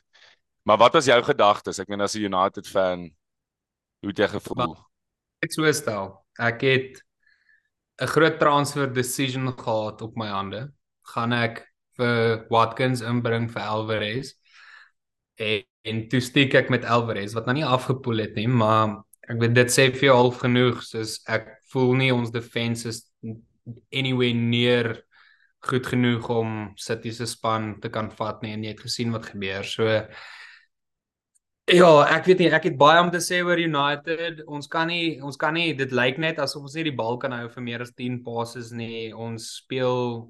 Maar 0.64 0.78
wat 0.78 0.94
was 0.94 1.06
jou 1.06 1.20
gedagtes? 1.24 1.80
Ek 1.80 1.88
meen 1.88 2.02
as 2.02 2.16
'n 2.16 2.24
United 2.24 2.68
fan, 2.68 3.10
hoe 4.00 4.10
het 4.10 4.18
jy 4.18 4.28
gevoel? 4.28 4.78
Ek 5.44 5.52
so 5.52 5.72
stel. 5.72 6.26
Ek 6.40 6.62
het 6.62 7.04
'n 8.02 8.08
groot 8.08 8.40
transfer 8.40 8.94
decision 8.94 9.52
gehad 9.58 10.02
op 10.02 10.16
my 10.16 10.28
hande. 10.28 10.72
Gaan 11.14 11.34
ek 11.34 11.68
vir 11.98 12.46
Watkins 12.50 13.02
inbring 13.02 13.52
vir 13.52 13.62
Alvarez? 13.62 14.34
En, 15.36 15.64
en 15.88 16.04
toe 16.10 16.22
steek 16.22 16.56
ek 16.58 16.70
met 16.74 16.86
Alvarez 16.86 17.34
wat 17.38 17.48
nou 17.50 17.58
nie 17.58 17.68
afgepoel 17.68 18.26
het 18.26 18.36
nie, 18.38 18.48
maar 18.48 19.00
ek 19.30 19.40
weet 19.42 19.56
dit 19.56 19.74
sê 19.74 19.88
vir 19.94 20.10
jou 20.10 20.18
half 20.18 20.42
genoeg 20.44 20.84
soos 20.86 21.20
ek 21.32 21.48
voel 21.72 21.96
nie 22.02 22.12
ons 22.14 22.34
defense 22.34 22.88
is 22.90 23.06
anywhere 23.94 24.36
near 24.36 24.94
goed 25.62 25.88
genoeg 25.88 26.30
om 26.34 26.54
City 26.76 27.12
se 27.14 27.28
span 27.30 27.76
te 27.82 27.90
kan 27.94 28.10
vat 28.18 28.42
nie 28.42 28.56
en 28.56 28.64
jy 28.66 28.74
het 28.74 28.86
gesien 28.88 29.12
wat 29.14 29.30
gebeur. 29.34 29.68
So 29.68 29.90
Ja, 31.72 31.88
ek 32.12 32.26
weet 32.28 32.42
nie, 32.42 32.48
ek 32.52 32.66
het 32.68 32.74
baie 32.76 33.00
om 33.00 33.12
te 33.14 33.22
sê 33.24 33.38
oor 33.46 33.60
United. 33.62 34.42
Ons 34.50 34.68
kan 34.68 34.90
nie 34.90 35.22
ons 35.24 35.38
kan 35.40 35.54
nie 35.56 35.76
dit 35.78 35.94
lyk 35.96 36.18
net 36.20 36.42
asof 36.42 36.66
ons 36.68 36.76
nie 36.76 36.90
die 36.90 36.96
bal 36.98 37.20
kan 37.22 37.32
hou 37.32 37.46
vir 37.54 37.64
meer 37.64 37.84
as 37.86 37.94
10 37.96 38.18
passes 38.26 38.74
nie. 38.76 39.14
Ons 39.14 39.62
speel 39.62 40.26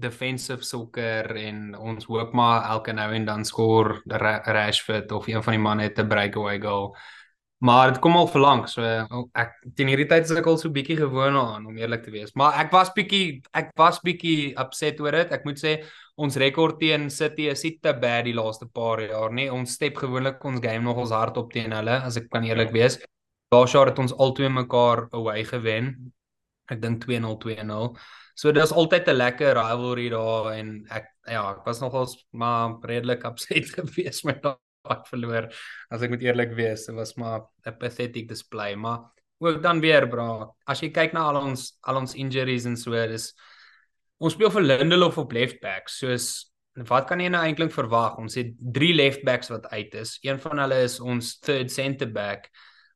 defensive 0.00 0.64
soccer 0.64 1.36
en 1.36 1.74
ons 1.78 2.06
hoop 2.10 2.34
maar 2.36 2.66
elke 2.74 2.92
nou 2.96 3.08
en 3.14 3.24
dan 3.28 3.44
skoor 3.44 4.00
Ra 4.08 4.40
Rashford 4.44 5.12
of 5.12 5.28
een 5.28 5.42
van 5.42 5.56
die 5.56 5.62
manne 5.62 5.88
het 5.88 5.98
'n 5.98 6.08
breakaway 6.08 6.60
goal. 6.60 6.94
Maar 7.60 7.90
dit 7.90 7.98
kom 8.00 8.14
al 8.16 8.28
verlang, 8.32 8.62
so 8.72 8.80
ek 9.36 9.50
teen 9.76 9.90
hierdie 9.92 10.06
tyd 10.08 10.24
is 10.24 10.30
ek 10.32 10.46
al 10.48 10.56
so 10.56 10.72
bietjie 10.72 10.96
gewoond 10.96 11.36
aan 11.36 11.66
om 11.68 11.76
eerlik 11.76 12.06
te 12.06 12.10
wees. 12.10 12.32
Maar 12.32 12.56
ek 12.62 12.70
was 12.72 12.88
bietjie 12.96 13.42
ek 13.52 13.74
was 13.76 13.98
bietjie 14.00 14.54
upset 14.62 15.00
oor 15.04 15.12
dit. 15.12 15.34
Ek 15.36 15.44
moet 15.44 15.60
sê 15.60 15.74
ons 16.16 16.38
rekord 16.40 16.78
teen 16.80 17.10
City 17.10 17.50
is 17.52 17.64
nie 17.66 17.74
te 17.84 17.92
bad 17.92 18.24
die 18.24 18.32
laaste 18.32 18.64
paar 18.64 19.02
jaar 19.04 19.30
nie. 19.36 19.50
Ons 19.52 19.74
step 19.76 20.00
gewoonlik 20.00 20.40
ons 20.44 20.62
game 20.64 20.80
nog 20.80 20.96
ons 21.04 21.12
hard 21.12 21.36
op 21.36 21.52
teen 21.52 21.76
hulle 21.76 21.98
as 22.00 22.16
ek 22.16 22.30
kan 22.32 22.48
eerlik 22.48 22.72
wees. 22.72 22.96
Laas 23.52 23.76
jaar 23.76 23.92
het 23.92 24.00
ons 24.00 24.16
albei 24.16 24.48
mekaar 24.48 25.10
away 25.12 25.44
gewen. 25.44 25.92
Ek 26.72 26.80
dink 26.80 27.04
2-0 27.04 27.36
2-0. 27.44 27.92
So 28.40 28.52
dis 28.56 28.72
altyd 28.72 29.08
'n 29.08 29.18
lekker 29.20 29.58
rivalry 29.58 30.08
daar 30.08 30.52
en 30.54 30.68
ek 30.88 31.10
ja, 31.28 31.42
ek 31.52 31.64
was 31.66 31.80
nogals 31.80 32.14
maar 32.32 32.78
redelik 32.88 33.24
upset 33.28 33.68
geweest 33.76 34.24
met 34.24 34.40
daai 34.42 35.02
verloor 35.10 35.50
as 35.92 36.02
ek 36.02 36.14
moet 36.14 36.24
eerlik 36.24 36.54
wees. 36.56 36.86
Dit 36.86 36.96
was 36.96 37.16
maar 37.20 37.42
'n 37.66 37.76
pathetic 37.76 38.28
display, 38.28 38.74
maar 38.76 39.12
ook 39.44 39.62
dan 39.62 39.80
weer 39.80 40.08
bra. 40.08 40.48
As 40.66 40.80
jy 40.80 40.88
kyk 40.88 41.12
na 41.12 41.28
al 41.28 41.36
ons 41.36 41.76
al 41.84 42.00
ons 42.00 42.14
injuries 42.14 42.64
en 42.64 42.76
so, 42.76 42.92
dis 42.92 43.34
ons 44.20 44.32
speel 44.32 44.50
vir 44.50 44.62
Lindelof 44.62 45.18
op 45.18 45.32
left 45.32 45.60
back. 45.60 45.88
Soos 45.88 46.48
wat 46.88 47.08
kan 47.08 47.20
jy 47.20 47.28
nou 47.28 47.44
eintlik 47.44 47.72
verwag? 47.72 48.16
Ons 48.16 48.36
het 48.36 48.54
drie 48.56 48.94
left 48.94 49.24
backs 49.24 49.50
wat 49.50 49.68
uit 49.68 49.94
is. 49.94 50.18
Een 50.24 50.40
van 50.40 50.58
hulle 50.58 50.84
is 50.84 51.00
ons 51.00 51.38
third 51.40 51.70
centre 51.70 52.08
back. 52.08 52.48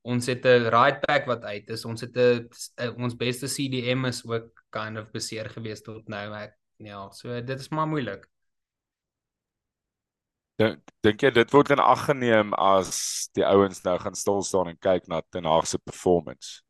Ons 0.05 0.27
het 0.27 0.45
'n 0.47 0.71
right 0.73 1.05
back 1.07 1.27
wat 1.27 1.45
uit 1.45 1.69
is. 1.69 1.85
Ons 1.85 2.01
het 2.01 2.17
'n 2.17 2.49
ons 2.97 3.17
beste 3.17 3.47
CDM 3.47 4.07
is 4.07 4.25
ook 4.25 4.54
kind 4.75 4.99
of 5.01 5.11
beseer 5.15 5.49
gewees 5.55 5.85
tot 5.87 6.11
nou. 6.13 6.27
Ek 6.41 6.59
ja, 6.83 7.07
so 7.15 7.41
dit 7.41 7.61
is 7.61 7.71
maar 7.71 7.89
moeilik. 7.91 8.27
Dink 10.61 10.83
dink 11.03 11.23
jy 11.25 11.33
dit 11.35 11.51
word 11.51 11.73
in 11.75 11.83
ag 11.83 12.05
geneem 12.07 12.53
as 12.55 12.99
die 13.35 13.43
ouens 13.47 13.81
nou 13.87 13.97
gaan 13.99 14.15
stil 14.19 14.45
staan 14.47 14.71
en 14.71 14.79
kyk 14.79 15.09
na 15.11 15.19
Ten 15.35 15.49
Hag 15.51 15.67
se 15.67 15.81
performance? 15.83 16.61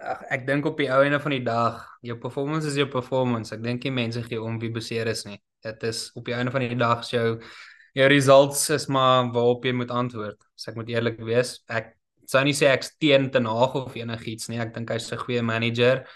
Ag 0.00 0.24
ek 0.32 0.46
dink 0.48 0.64
op 0.66 0.80
die 0.80 0.88
ou 0.90 1.02
ene 1.04 1.20
van 1.22 1.34
die 1.36 1.42
dag, 1.44 1.84
jou 2.02 2.16
performance 2.22 2.66
is 2.70 2.78
jou 2.80 2.88
performance. 2.90 3.52
Ek 3.54 3.62
dink 3.62 3.84
nie 3.84 3.92
mense 3.94 4.24
gee 4.24 4.40
om 4.40 4.56
wie 4.62 4.72
beseer 4.72 5.10
is 5.12 5.26
nie. 5.28 5.36
Dit 5.64 5.84
is 5.86 6.08
op 6.16 6.24
die 6.26 6.36
einde 6.36 6.54
van 6.54 6.64
die 6.64 6.80
dag 6.80 7.04
jou 7.08 7.26
jou 7.94 8.08
results 8.10 8.64
is 8.74 8.88
maar 8.90 9.28
waarop 9.36 9.68
jy 9.68 9.76
moet 9.76 9.92
antwoord. 9.94 10.40
As 10.56 10.66
ek 10.72 10.80
moet 10.80 10.90
eerlik 10.90 11.20
wees, 11.22 11.58
ek 11.70 11.92
sou 12.26 12.40
nie 12.48 12.56
sê 12.56 12.72
ek's 12.72 12.94
teen 12.96 13.28
Ten 13.30 13.46
Hag 13.46 13.76
of 13.78 13.94
enigiets 14.00 14.48
nie. 14.48 14.58
Ek 14.64 14.72
dink 14.74 14.90
hy's 14.90 15.12
'n 15.12 15.20
goeie 15.20 15.44
manager. 15.44 16.08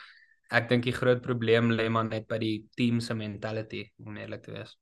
Ek 0.48 0.68
dink 0.68 0.86
die 0.88 0.96
groot 0.96 1.20
probleem 1.22 1.72
lê 1.76 1.88
maar 1.92 2.06
net 2.08 2.28
by 2.28 2.38
die 2.40 2.56
team 2.76 3.00
se 3.04 3.14
mentality, 3.14 3.82
om 4.06 4.16
eerlik 4.16 4.46
te 4.46 4.54
wees. 4.54 4.76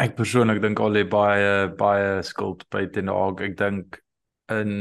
Ek 0.00 0.16
persoonlik 0.16 0.62
dink 0.62 0.80
al 0.80 0.94
lê 0.96 1.02
baie 1.04 1.68
baie 1.78 2.22
skuld 2.26 2.64
by 2.72 2.86
Ten 2.90 3.12
Hag. 3.12 3.42
Ek 3.44 3.58
dink 3.58 4.00
in 4.50 4.72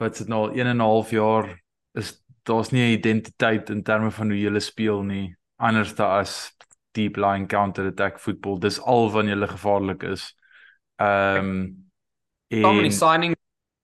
wat 0.00 0.18
dit 0.18 0.28
nou 0.28 0.48
1 0.50 0.66
en 0.66 0.76
'n 0.76 0.84
half 0.84 1.10
jaar 1.10 1.46
is 1.94 2.18
daar's 2.44 2.72
nie 2.72 2.82
'n 2.82 2.98
identiteit 2.98 3.70
in 3.70 3.82
terme 3.82 4.10
van 4.10 4.30
hoe 4.30 4.40
jy 4.40 4.60
speel 4.60 5.02
nie 5.02 5.36
anders 5.58 5.98
as 6.00 6.52
deep 6.94 7.16
line 7.16 7.46
counter 7.46 7.86
attack 7.86 8.18
voetbal 8.18 8.58
dis 8.58 8.80
al 8.80 9.10
wat 9.10 9.26
jy 9.26 9.46
gevaarlik 9.46 10.02
is. 10.02 10.34
Ehm 10.98 11.38
um, 11.38 11.90
en 12.50 12.62
Tommy 12.62 12.90
signing 12.90 13.36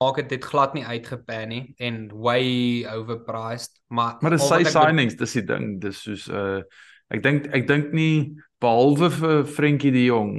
maak 0.02 0.28
dit 0.28 0.44
glad 0.44 0.74
nie 0.74 0.84
uitgepan 0.84 1.48
nie 1.48 1.62
en 1.78 2.10
way 2.12 2.84
overpriced 2.92 3.80
maar 3.88 4.18
maar 4.20 4.36
dis 4.36 4.48
sy 4.48 4.62
signings 4.64 5.16
dis 5.16 5.38
die 5.38 5.46
ding 5.46 5.80
dis 5.80 6.02
soos 6.04 6.28
uh 6.28 6.60
ek 7.14 7.22
dink 7.22 7.46
ek 7.54 7.66
dink 7.68 7.92
nie 7.94 8.36
behalwe 8.60 9.10
vir 9.14 9.44
Frenkie 9.46 9.92
de 9.94 10.04
Jong 10.08 10.32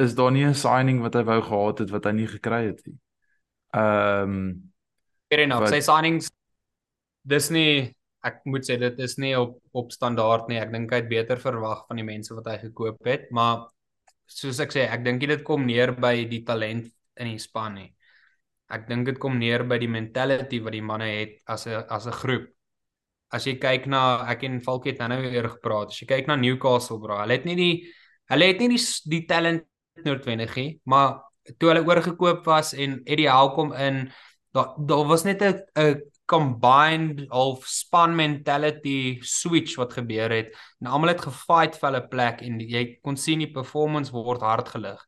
is 0.00 0.14
daar 0.14 0.32
nie 0.32 0.44
'n 0.44 0.54
signing 0.54 1.00
wat 1.00 1.14
hy 1.14 1.22
wou 1.22 1.40
gehad 1.42 1.78
het 1.78 1.90
wat 1.90 2.04
hy 2.04 2.12
nie 2.12 2.26
gekry 2.26 2.66
het 2.66 2.80
nie. 2.86 2.98
Ehm 3.74 4.22
um, 4.22 4.72
fair 5.28 5.42
enough. 5.42 5.68
Sy 5.68 5.80
signings 5.80 6.30
dis 7.22 7.50
nie 7.50 7.94
ek 8.22 8.40
moet 8.44 8.64
sê 8.64 8.78
dit 8.78 8.98
is 8.98 9.16
nie 9.18 9.34
op 9.38 9.60
op 9.72 9.92
standaard 9.92 10.48
nie. 10.48 10.58
Ek 10.58 10.72
dink 10.72 10.90
hy 10.90 11.02
het 11.02 11.08
beter 11.08 11.40
verwag 11.40 11.86
van 11.88 11.96
die 11.96 12.06
mense 12.06 12.34
wat 12.34 12.46
hy 12.46 12.58
gekoop 12.58 13.04
het, 13.04 13.30
maar 13.30 13.68
soos 14.26 14.60
ek 14.60 14.72
sê, 14.72 14.86
ek 14.88 15.04
dink 15.04 15.20
dit 15.20 15.42
kom 15.44 15.66
neer 15.66 15.92
by 15.92 16.24
die 16.24 16.42
talent 16.44 16.88
in 17.16 17.26
die 17.26 17.38
span 17.38 17.74
nie. 17.74 17.94
Ek 18.72 18.86
dink 18.88 19.06
dit 19.06 19.18
kom 19.20 19.38
neer 19.38 19.64
by 19.68 19.78
die 19.78 19.90
mentality 19.90 20.60
wat 20.64 20.72
die 20.72 20.84
manne 20.84 21.08
het 21.10 21.40
as 21.46 21.66
'n 21.66 21.84
as 21.88 22.06
'n 22.06 22.12
groep. 22.12 22.46
As 23.32 23.46
jy 23.46 23.54
kyk 23.56 23.86
na 23.86 24.24
ek 24.28 24.44
en 24.44 24.60
Falkie 24.60 24.92
het 24.92 25.08
nou 25.08 25.20
weer 25.20 25.48
gepraat. 25.48 25.88
As 25.88 26.00
jy 26.00 26.06
kyk 26.06 26.26
na 26.26 26.36
Newcastle 26.36 26.98
bro, 27.00 27.16
hulle 27.20 27.32
het 27.32 27.44
nie 27.44 27.56
die 27.56 27.92
hulle 28.30 28.44
het 28.44 28.58
nie 28.60 28.68
die 28.68 28.84
die 29.10 29.26
talent 29.26 29.64
noodwendig 30.04 30.56
nie, 30.56 30.80
maar 30.84 31.22
toe 31.58 31.72
hulle 31.72 31.86
oorgekoop 31.86 32.44
was 32.46 32.72
en 32.74 33.02
Eddie 33.04 33.28
Howe 33.28 33.54
kom 33.54 33.72
in, 33.72 34.10
daar 34.54 34.74
daar 34.78 35.06
was 35.08 35.24
net 35.24 35.42
'n 35.42 35.60
'n 35.76 36.12
combined 36.26 37.30
of 37.30 37.66
span 37.66 38.14
mentality 38.16 39.18
switch 39.20 39.76
wat 39.76 39.92
gebeur 39.92 40.30
het. 40.30 40.54
En 40.80 40.86
almal 40.86 41.12
het 41.12 41.20
gefight 41.20 41.76
vir 41.76 41.90
hulle 41.90 42.08
plek 42.08 42.42
en 42.42 42.60
jy 42.60 42.98
kon 43.02 43.16
sien 43.16 43.38
die 43.38 43.52
performance 43.52 44.12
word 44.12 44.40
hard 44.40 44.68
gelig. 44.68 45.02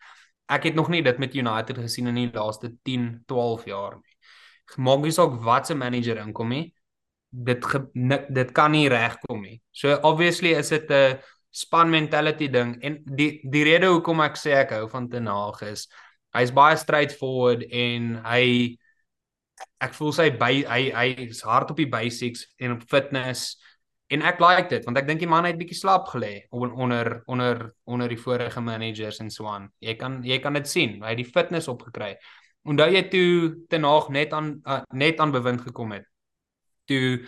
Ek 0.52 0.68
het 0.68 0.74
nog 0.74 0.90
nie 0.92 1.02
dit 1.02 1.18
met 1.18 1.34
United 1.34 1.78
gesien 1.78 2.10
in 2.10 2.14
die 2.14 2.30
laaste 2.32 2.74
10, 2.84 3.22
12 3.26 3.64
jaar 3.70 3.96
nie. 3.96 4.16
Maak 4.76 5.04
nie 5.04 5.12
saak 5.12 5.38
wat 5.44 5.68
se 5.68 5.74
manager 5.74 6.20
inkom 6.20 6.52
nie. 6.52 6.64
Dit 7.30 7.64
ge, 7.64 7.80
dit 8.30 8.52
kan 8.52 8.72
nie 8.72 8.88
regkom 8.88 9.42
nie. 9.42 9.60
So 9.72 9.96
obviously 10.02 10.54
is 10.54 10.68
dit 10.68 10.90
'n 10.90 11.18
span 11.54 11.90
mentality 11.90 12.48
ding 12.50 12.82
en 12.82 12.98
die 13.04 13.38
die 13.50 13.62
rede 13.62 13.86
hoekom 13.86 14.20
ek 14.24 14.34
sê 14.36 14.56
ek 14.64 14.72
hou 14.74 14.88
van 14.90 15.08
Ten 15.08 15.26
Hag 15.30 15.62
is 15.62 15.86
hy's 16.34 16.50
baie 16.50 16.74
straightforward 16.76 17.62
en 17.70 18.16
hy 18.24 18.74
ek 19.84 19.94
voel 19.94 20.12
sy 20.16 20.26
by 20.40 20.50
hy 20.66 20.80
hy 20.90 21.06
is 21.28 21.44
hard 21.46 21.70
op 21.70 21.78
die 21.78 21.90
basics 21.90 22.42
en 22.58 22.74
op 22.74 22.82
fitness 22.90 23.54
en 24.12 24.22
ek 24.22 24.40
like 24.42 24.68
dit 24.68 24.84
want 24.84 24.98
ek 25.00 25.06
dink 25.08 25.22
die 25.22 25.30
man 25.30 25.46
het 25.48 25.58
bietjie 25.58 25.78
slaap 25.78 26.08
gelê 26.12 26.46
onder 26.52 27.22
onder 27.26 27.62
onder 27.84 28.08
die 28.08 28.20
vorige 28.20 28.60
managers 28.60 29.20
en 29.24 29.30
so 29.30 29.48
aan. 29.48 29.70
Jy 29.80 29.96
kan 30.00 30.20
jy 30.24 30.38
kan 30.44 30.54
dit 30.58 30.68
sien. 30.68 30.98
Hy 31.02 31.14
het 31.14 31.22
die 31.22 31.30
fitness 31.30 31.68
opgekry. 31.72 32.14
Onthou 32.68 32.90
jy 32.92 33.02
toe 33.12 33.30
te 33.68 33.80
naag 33.80 34.10
net 34.12 34.32
aan 34.32 34.54
uh, 34.64 34.82
net 34.92 35.20
aan 35.20 35.32
bewind 35.32 35.64
gekom 35.64 35.96
het. 35.96 36.06
Toe 36.88 37.24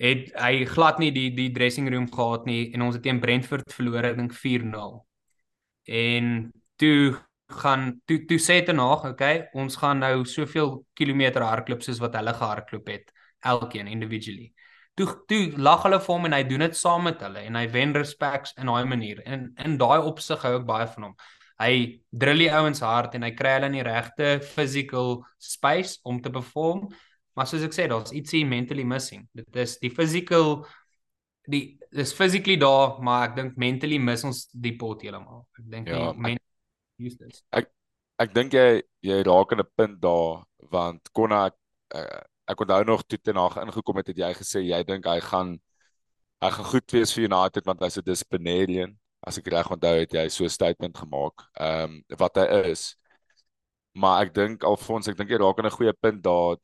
het 0.00 0.32
hy 0.36 0.64
glad 0.68 0.98
nie 1.00 1.12
die 1.12 1.30
die 1.36 1.50
dressing 1.52 1.88
room 1.92 2.08
gehad 2.12 2.44
nie 2.48 2.72
en 2.74 2.84
ons 2.84 2.96
het 2.96 3.04
teen 3.04 3.20
Brentford 3.20 3.72
verloor 3.72 4.10
ek 4.10 4.18
dink 4.20 4.36
4-0. 4.36 4.98
En 5.86 6.52
toe 6.76 7.16
gaan 7.62 8.00
toe 8.04 8.24
toe 8.26 8.38
sê 8.42 8.62
te 8.64 8.74
naag, 8.74 9.04
okay, 9.06 9.46
ons 9.54 9.76
gaan 9.78 10.02
nou 10.02 10.24
soveel 10.26 10.80
kilometer 10.98 11.44
hardloop 11.46 11.84
soos 11.84 12.00
wat 12.02 12.16
hulle 12.18 12.34
gehardloop 12.34 12.88
het, 12.90 13.12
elkeen 13.40 13.86
individually. 13.86 14.50
Toe 14.96 15.08
toe 15.28 15.40
lag 15.60 15.82
hulle 15.84 15.98
vir 16.00 16.14
hom 16.14 16.28
en 16.28 16.36
hy 16.36 16.42
doen 16.48 16.64
dit 16.64 16.76
saam 16.76 17.04
met 17.04 17.20
hulle 17.20 17.42
en 17.44 17.58
hy 17.60 17.66
wen 17.74 17.92
respects 17.96 18.54
in 18.56 18.70
daai 18.70 18.86
manier. 18.88 19.20
En 19.26 19.50
in 19.64 19.76
daai 19.80 19.98
opsig 20.00 20.40
hou 20.46 20.54
ek 20.60 20.68
baie 20.68 20.86
van 20.94 21.10
hom. 21.10 21.18
Hy 21.60 21.74
drill 22.12 22.44
die 22.44 22.52
ouens 22.52 22.82
hard 22.84 23.14
en 23.16 23.24
hy 23.24 23.32
kry 23.36 23.56
hulle 23.56 23.70
in 23.72 23.78
die 23.78 23.84
regte 23.86 24.38
physical 24.44 25.20
space 25.40 26.00
om 26.04 26.20
te 26.24 26.32
perform. 26.32 26.88
Maar 27.36 27.48
soos 27.48 27.64
ek 27.64 27.76
sê, 27.76 27.84
daar's 27.92 28.14
ietsie 28.16 28.44
mentally 28.48 28.84
missing. 28.88 29.26
Dit 29.36 29.56
is 29.60 29.76
die 29.82 29.92
physical 29.92 30.62
die 31.46 31.78
is 31.90 32.12
physically 32.12 32.56
daar, 32.60 32.96
maar 33.02 33.28
ek 33.28 33.36
dink 33.36 33.58
mentally 33.60 33.98
mis 34.02 34.24
ons 34.26 34.46
die 34.52 34.74
pot 34.78 35.02
heeltemal. 35.04 35.44
Ek 35.60 35.68
dink 35.72 35.90
ja, 35.90 36.10
die 36.12 36.36
Eustace. 37.06 37.42
Ek 37.56 37.70
ek 38.22 38.32
dink 38.36 38.56
jy 38.56 38.80
jy 39.04 39.20
raak 39.28 39.52
aan 39.52 39.62
'n 39.62 39.72
punt 39.76 40.00
daar 40.00 40.44
want 40.72 41.12
Konna 41.12 41.46
ek, 41.46 41.56
uh, 41.94 42.22
ek 42.48 42.60
onthou 42.60 42.84
nog 42.84 43.02
toe 43.06 43.18
ten 43.18 43.34
nag 43.34 43.56
ingekom 43.62 43.96
het 43.96 44.12
het 44.12 44.18
jy 44.24 44.32
gesê 44.34 44.62
jy 44.66 44.82
dink 44.84 45.06
hy 45.06 45.20
gaan 45.20 45.56
hy 46.44 46.50
gaan 46.50 46.70
goed 46.72 46.92
wees 46.92 47.12
vir 47.16 47.26
United 47.28 47.66
want 47.66 47.82
hy's 47.84 47.98
'n 47.98 48.06
disciplinarian 48.06 48.96
as 49.26 49.38
ek 49.38 49.50
reg 49.54 49.70
onthou 49.74 49.94
het 49.98 50.12
jy 50.12 50.28
so 50.28 50.44
'n 50.44 50.50
statement 50.50 50.96
gemaak. 50.98 51.46
Ehm 51.58 51.84
um, 51.84 52.18
wat 52.18 52.36
hy 52.36 52.46
is. 52.72 52.96
Maar 53.94 54.26
ek 54.26 54.34
dink 54.34 54.64
Alfons 54.64 55.08
ek 55.08 55.16
dink 55.16 55.30
jy 55.30 55.38
raak 55.40 55.58
aan 55.58 55.66
'n 55.66 55.78
goeie 55.78 55.92
punt 55.92 56.22
daar 56.22 56.56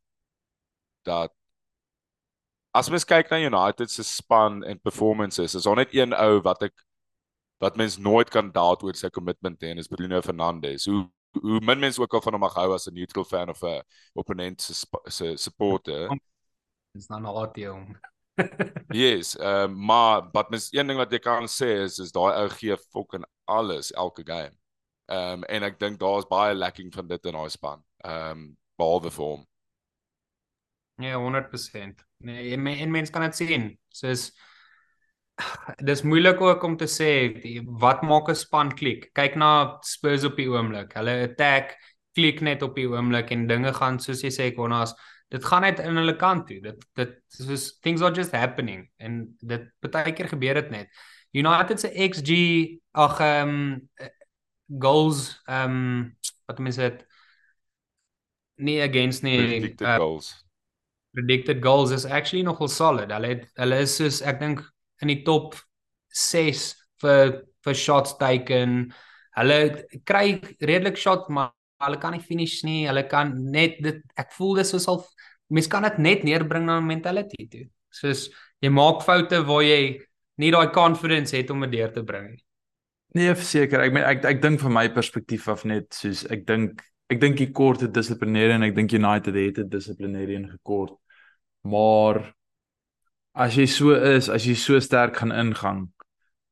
dat 1.04 1.32
as 2.74 2.88
mens 2.90 3.04
kyk 3.04 3.30
na 3.30 3.38
United 3.40 3.90
se 3.90 4.02
span 4.04 4.62
en 4.64 4.80
performances 4.80 5.54
is 5.54 5.64
daar 5.64 5.76
net 5.76 5.94
een 5.94 6.14
ou 6.14 6.40
wat 6.42 6.62
ek 6.62 6.74
wat 7.60 7.76
mens 7.76 7.98
nooit 7.98 8.30
kan 8.30 8.50
doubt 8.50 8.82
oor 8.82 8.94
sy 8.98 9.10
commitment 9.10 9.60
hê 9.62 9.70
en 9.70 9.78
is 9.78 9.88
Bruno 9.88 10.20
Fernandes. 10.22 10.86
Hoe 10.86 11.06
hoe 11.40 11.60
min 11.60 11.78
mens 11.78 11.98
ook 11.98 12.14
al 12.14 12.22
van 12.22 12.32
hom 12.32 12.40
mag 12.44 12.54
hou 12.54 12.72
as 12.74 12.86
'n 12.86 12.94
neutral 12.94 13.24
fan 13.24 13.48
of 13.48 13.62
'n 13.62 13.82
opponent 14.14 14.62
se 14.62 14.74
se 15.06 15.36
supporter. 15.36 16.08
Dis 16.92 17.06
dan 17.06 17.24
haat 17.24 17.56
jy 17.56 17.68
hom. 17.68 17.96
yes, 19.02 19.36
ehm 19.36 19.70
uh, 19.70 19.76
maar 19.86 20.28
wat 20.32 20.50
mens 20.50 20.72
een 20.72 20.86
ding 20.86 20.98
wat 20.98 21.12
jy 21.12 21.18
kan 21.18 21.48
sê 21.48 21.84
is 21.84 21.98
is 21.98 22.12
daai 22.12 22.32
ou 22.40 22.48
gee 22.48 22.76
fucking 22.76 23.24
alles 23.44 23.92
elke 23.92 24.24
game. 24.24 24.56
Ehm 25.06 25.42
um, 25.42 25.44
en 25.44 25.62
ek 25.62 25.78
dink 25.78 25.98
daar's 26.00 26.28
baie 26.28 26.54
lacking 26.54 26.92
van 26.94 27.08
dit 27.08 27.24
in 27.26 27.32
daai 27.32 27.50
span. 27.50 27.84
Ehm 28.04 28.30
um, 28.30 28.56
behalwe 28.76 29.10
vir 29.10 29.24
hom. 29.24 29.46
Ja, 31.02 31.18
100%. 31.18 32.04
Nee, 32.18 32.52
en, 32.52 32.66
en 32.66 32.90
mens 32.90 33.10
kan 33.10 33.22
dit 33.22 33.36
sien. 33.36 33.78
Soos 33.88 34.30
dis 35.78 36.02
moeilik 36.02 36.40
ook 36.40 36.62
om 36.62 36.76
te 36.76 36.88
sê 36.90 37.10
die, 37.42 37.60
wat 37.80 38.02
maak 38.02 38.28
'n 38.28 38.34
span 38.34 38.72
klik. 38.74 39.10
Kyk 39.14 39.36
na 39.36 39.78
Spurs 39.82 40.24
op 40.24 40.36
die 40.36 40.48
oomblik. 40.48 40.92
Hulle 40.92 41.28
attack 41.28 41.76
klik 42.14 42.40
net 42.40 42.62
op 42.62 42.74
die 42.76 42.88
oomblik 42.88 43.30
en 43.30 43.46
dinge 43.46 43.72
gaan 43.72 43.98
soos 44.00 44.22
jy 44.22 44.30
sê 44.30 44.54
Konas, 44.54 44.94
dit 45.32 45.44
gaan 45.44 45.62
net 45.62 45.80
in 45.80 45.96
hulle 45.96 46.16
kant 46.16 46.46
toe. 46.46 46.60
Dit 46.60 46.84
dit 46.94 47.14
soos 47.28 47.78
things 47.80 48.02
are 48.02 48.14
just 48.14 48.32
happening 48.32 48.88
en 48.98 49.36
dit 49.40 49.68
baie 49.80 50.12
keer 50.12 50.28
gebeur 50.28 50.60
dit 50.60 50.70
net. 50.70 50.88
United 51.32 51.80
se 51.80 51.88
XG 52.08 52.32
ag 52.92 53.20
ehm 53.20 53.48
um, 53.48 54.10
goals 54.82 55.40
ehm 55.46 55.70
um, 55.70 56.16
wat 56.46 56.58
mense 56.58 56.80
dit 56.80 57.06
nie 58.56 58.80
against 58.82 59.22
nie 59.22 59.38
predicted 59.38 59.86
uh, 59.86 59.96
goals. 59.96 60.34
Predicted 61.12 61.62
goals 61.64 61.90
is 61.90 62.04
actually 62.04 62.44
nogal 62.44 62.68
solid. 62.68 63.12
Hulle 63.12 63.48
hulle 63.56 63.80
is 63.86 63.96
soos 63.96 64.20
ek 64.22 64.40
dink 64.40 64.62
in 65.02 65.10
die 65.12 65.22
top 65.26 65.56
6 66.12 66.68
vir 67.02 67.42
vir 67.62 67.78
shots 67.78 68.16
taken. 68.18 68.92
Hulle 69.36 69.58
kry 70.08 70.38
redelik 70.60 70.98
shot 71.00 71.28
maar 71.30 71.52
hulle 71.82 71.98
kan 72.02 72.14
nie 72.16 72.22
finish 72.22 72.62
nie. 72.66 72.86
Hulle 72.88 73.04
kan 73.10 73.34
net 73.52 73.78
dit 73.82 74.02
ek 74.18 74.32
voel 74.36 74.60
dis 74.60 74.72
soos 74.74 74.88
al 74.90 75.02
mens 75.52 75.68
kan 75.68 75.84
dit 75.84 75.98
net 76.00 76.24
neerbring 76.24 76.64
na 76.66 76.80
mentality 76.80 77.46
toe. 77.50 77.66
Soos 77.92 78.28
jy 78.62 78.70
maak 78.72 79.02
foute 79.06 79.42
waar 79.48 79.66
jy 79.66 79.82
nie 80.40 80.50
daai 80.54 80.72
confidence 80.74 81.36
het 81.36 81.50
om 81.52 81.66
dit 81.66 81.76
deur 81.76 81.92
te 81.92 82.04
bring 82.06 82.30
nie. 82.32 82.42
Nee, 83.12 83.34
verseker. 83.36 83.82
Ek 83.84 83.92
meen 83.92 84.06
ek 84.08 84.24
ek 84.30 84.40
dink 84.40 84.62
van 84.62 84.72
my 84.72 84.86
perspektief 84.94 85.48
af 85.52 85.66
net 85.68 85.92
soos 85.96 86.24
ek 86.32 86.46
dink 86.48 86.80
ek 87.12 87.20
dink 87.20 87.36
die 87.36 87.50
kort 87.52 87.82
het 87.84 87.92
dissiplinêre 87.92 88.56
en 88.56 88.64
ek 88.64 88.76
dink 88.78 88.94
United 88.96 89.36
het 89.36 89.58
dit 89.60 89.72
dissiplinêre 89.74 90.38
ingekort. 90.38 90.96
Maar 91.68 92.22
as 93.34 93.56
jy 93.56 93.66
so 93.66 93.94
is, 93.96 94.28
as 94.28 94.46
jy 94.46 94.54
so 94.58 94.80
sterk 94.80 95.16
gaan 95.16 95.32
ingang, 95.32 95.86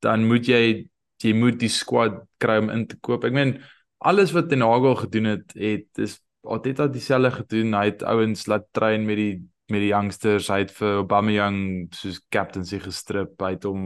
dan 0.01 0.25
moet 0.29 0.49
jy 0.49 0.91
jy 1.21 1.35
moet 1.37 1.59
die 1.61 1.69
squad 1.69 2.23
kry 2.41 2.57
om 2.63 2.71
in 2.73 2.87
te 2.89 2.97
koop. 3.05 3.27
Ek 3.29 3.35
meen 3.37 3.59
alles 4.01 4.33
wat 4.33 4.49
Ten 4.49 4.65
Hag 4.65 5.03
gedoen 5.03 5.35
het, 5.35 5.53
het 5.53 6.01
is 6.01 6.17
Arteta 6.41 6.87
dieselfde 6.89 7.31
gedoen. 7.35 7.75
Hy 7.77 7.91
het 7.91 8.03
ouens 8.09 8.47
laat 8.49 8.65
train 8.73 9.05
met 9.05 9.21
die 9.21 9.35
met 9.71 9.85
die 9.85 9.93
youngsters. 9.93 10.49
Hy 10.51 10.65
het 10.65 10.73
vir 10.75 11.03
Aubameyang 11.03 11.59
soos 11.95 12.19
captaincy 12.33 12.81
gestrip. 12.83 13.37
Hy 13.39 13.53
het 13.55 13.67
hom 13.69 13.85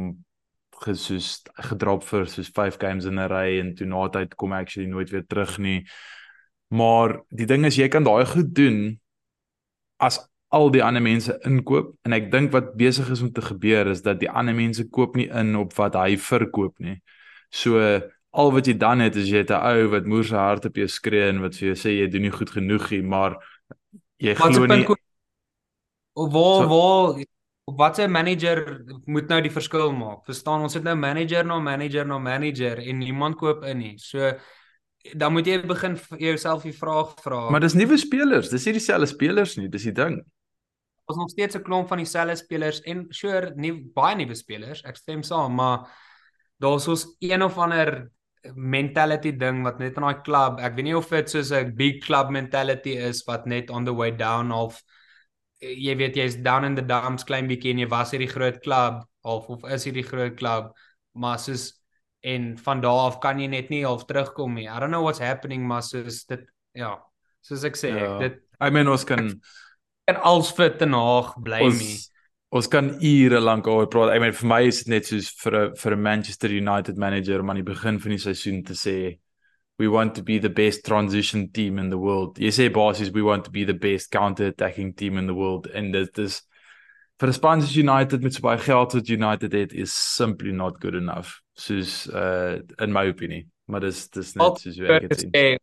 gesoos 0.85 1.43
gedrop 1.69 2.07
vir 2.07 2.29
soos 2.31 2.49
5 2.55 2.79
games 2.81 3.05
in 3.11 3.19
'n 3.19 3.29
ry 3.29 3.59
en 3.61 3.75
toe 3.75 3.87
na 3.87 4.09
tyd 4.09 4.35
kom 4.37 4.53
actually 4.53 4.89
nooit 4.89 5.11
weer 5.11 5.27
terug 5.27 5.59
nie. 5.59 5.85
Maar 6.71 7.21
die 7.31 7.47
ding 7.47 7.65
is 7.65 7.77
jy 7.77 7.89
kan 7.89 8.05
daai 8.05 8.25
goed 8.27 8.55
doen 8.55 9.01
as 9.99 10.19
al 10.55 10.71
die 10.75 10.83
ander 10.85 11.03
mense 11.03 11.35
inkoop 11.49 11.95
en 12.07 12.17
ek 12.17 12.31
dink 12.33 12.53
wat 12.55 12.75
besig 12.79 13.11
is 13.11 13.23
om 13.25 13.33
te 13.35 13.43
gebeur 13.43 13.91
is 13.91 14.03
dat 14.05 14.21
die 14.21 14.31
ander 14.31 14.55
mense 14.55 14.87
koop 14.91 15.17
nie 15.19 15.29
in 15.29 15.55
op 15.59 15.75
wat 15.79 15.99
hy 15.99 16.15
verkoop 16.21 16.79
nie. 16.79 17.01
So 17.51 17.81
al 18.35 18.53
wat 18.55 18.67
jy 18.67 18.77
dan 18.79 19.03
het 19.05 19.17
is 19.17 19.31
jy 19.31 19.45
het 19.45 19.51
'n 19.51 19.63
ou 19.63 19.89
wat 19.95 20.07
moer 20.07 20.25
se 20.25 20.37
hart 20.37 20.65
op 20.67 20.77
jou 20.77 20.89
skree 20.89 21.29
en 21.29 21.41
wat 21.43 21.55
vir 21.55 21.75
jou 21.75 21.77
sê 21.77 21.91
jy 21.99 22.09
doen 22.11 22.23
nie 22.23 22.35
goed 22.35 22.51
genoeg 22.51 22.91
nie, 22.91 23.03
maar 23.03 23.39
jy 24.19 24.35
glo 24.35 24.67
nie 24.67 24.87
of 26.15 26.33
waar 26.33 26.69
waar 26.69 27.25
wat 27.65 27.99
'n 27.99 28.11
manager 28.11 28.85
moet 29.05 29.29
nou 29.29 29.41
die 29.41 29.51
verskil 29.51 29.93
maak. 29.93 30.25
Verstaan, 30.25 30.61
ons 30.61 30.75
het 30.75 30.83
nou 30.83 30.95
manager 30.97 31.45
na 31.45 31.59
manager 31.59 32.07
na 32.07 32.19
manager 32.19 32.79
en 32.79 32.99
niemand 32.99 33.37
koop 33.37 33.65
in 33.65 33.79
nie. 33.79 33.99
So 33.99 34.33
dan 35.13 35.33
moet 35.33 35.47
jy 35.47 35.61
begin 35.67 35.99
jouself 36.19 36.63
die 36.63 36.73
vraag 36.73 37.15
vra. 37.23 37.51
Maar 37.51 37.61
dis 37.61 37.75
nuwe 37.75 37.97
spelers, 37.97 38.49
dis 38.49 38.65
nie 38.65 38.73
dieselfde 38.73 39.07
spelers 39.07 39.57
nie, 39.57 39.69
dis 39.69 39.83
die 39.83 39.93
ding. 39.93 40.23
Ons 41.05 41.19
nog 41.19 41.31
steeds 41.31 41.57
'n 41.57 41.63
klomp 41.63 41.89
van 41.89 41.99
dieselfde 41.99 42.37
spelers 42.37 42.81
en 42.81 43.07
sure 43.11 43.53
nie 43.57 43.73
baie 43.95 44.17
nuwe 44.17 44.35
spelers. 44.35 44.83
Ek 44.85 44.97
stem 44.97 45.23
saam, 45.23 45.55
maar 45.55 45.89
daar's 46.59 46.89
ons 46.89 47.17
een 47.21 47.43
of 47.43 47.59
ander 47.59 48.11
mentality 48.53 49.33
ding 49.33 49.63
wat 49.65 49.79
net 49.81 49.97
in 49.97 50.05
daai 50.05 50.21
klub, 50.25 50.61
ek 50.61 50.77
weet 50.77 50.85
nie 50.85 50.97
of 50.97 51.09
dit 51.09 51.31
soos 51.31 51.51
'n 51.53 51.75
big 51.77 52.03
club 52.05 52.31
mentality 52.31 52.97
is 52.97 53.25
wat 53.27 53.47
net 53.47 53.71
on 53.71 53.85
the 53.85 53.95
way 53.95 54.11
down 54.11 54.53
of 54.53 54.83
jy 55.61 55.97
weet 55.97 56.17
jy's 56.17 56.37
down 56.37 56.65
in 56.65 56.75
the 56.75 56.83
dumps 56.83 57.25
klein 57.25 57.49
bietjie 57.49 57.73
en 57.73 57.79
jy 57.79 57.89
was 57.89 58.13
hierdie 58.13 58.29
groot 58.29 58.61
klub 58.61 59.05
of 59.23 59.49
of 59.49 59.65
is 59.65 59.85
hierdie 59.85 60.05
groot 60.05 60.37
klub 60.37 60.75
maar 61.13 61.39
soos 61.39 61.73
en 62.25 62.55
van 62.59 62.81
daar 62.81 63.09
af 63.09 63.21
kan 63.21 63.41
jy 63.41 63.49
net 63.49 63.71
nie 63.71 63.85
half 63.85 64.05
terugkom 64.09 64.55
nie. 64.55 64.69
I 64.69 64.81
don't 64.81 64.91
know 64.91 65.03
what's 65.03 65.21
happening 65.21 65.67
maar 65.67 65.83
soos 65.83 66.25
dit 66.25 66.45
ja, 66.75 66.99
soos 67.45 67.65
ek 67.65 67.77
sê 67.77 67.93
ja. 67.93 68.05
ek 68.05 68.21
dit 68.21 68.41
I 68.61 68.71
mean 68.71 68.89
ons 68.89 69.05
kan 69.05 69.29
en 70.05 70.21
als 70.21 70.53
fit 70.53 70.79
te 70.79 70.87
naag 70.87 71.35
bly 71.43 71.63
nie. 71.73 71.99
Ons 72.55 72.69
kan 72.71 72.93
ure 73.03 73.41
lank 73.41 73.67
oor 73.67 73.89
praat. 73.91 74.15
I 74.15 74.21
mean 74.23 74.35
vir 74.37 74.49
my 74.49 74.61
is 74.69 74.85
dit 74.85 74.93
net 74.93 75.09
soos 75.11 75.33
vir 75.43 75.57
'n 75.59 75.77
vir 75.77 75.97
'n 75.97 76.03
Manchester 76.03 76.51
United 76.51 76.97
manager 76.97 77.41
om 77.41 77.51
aan 77.51 77.63
die 77.63 77.73
begin 77.73 77.99
van 78.01 78.11
die 78.11 78.19
seisoen 78.19 78.63
te 78.63 78.75
sê 78.75 79.19
we 79.77 79.89
want 79.89 80.15
to 80.15 80.23
be 80.23 80.39
the 80.39 80.51
best 80.51 80.85
transition 80.85 81.51
team 81.51 81.79
in 81.79 81.91
the 81.91 81.99
world. 81.99 82.39
Jy 82.39 82.51
sê 82.51 82.73
basies 82.73 83.11
we 83.11 83.23
want 83.23 83.45
to 83.45 83.51
be 83.51 83.65
the 83.65 83.75
best 83.75 84.11
counter-attacking 84.11 84.95
team 84.95 85.19
in 85.19 85.27
the 85.27 85.35
world 85.35 85.67
and 85.75 85.93
dit 85.93 86.19
is 86.19 86.43
vir 87.19 87.31
die 87.31 87.35
Spurs 87.35 87.77
United 87.77 88.23
met 88.23 88.35
so 88.35 88.43
baie 88.43 88.59
geld 88.59 88.93
wat 88.93 89.09
United 89.09 89.53
het 89.53 89.73
is 89.73 89.93
simply 89.93 90.53
not 90.53 90.81
good 90.81 90.95
enough. 90.95 91.41
Soos 91.55 92.07
uh 92.07 92.61
in 92.79 92.93
my 92.93 93.09
opinie. 93.09 93.49
Maar 93.67 93.81
dis 93.81 94.09
dis 94.11 94.35
net 94.35 94.61
soos 94.61 94.77
jy 94.77 95.01
het 95.01 95.13
gesê 95.13 95.57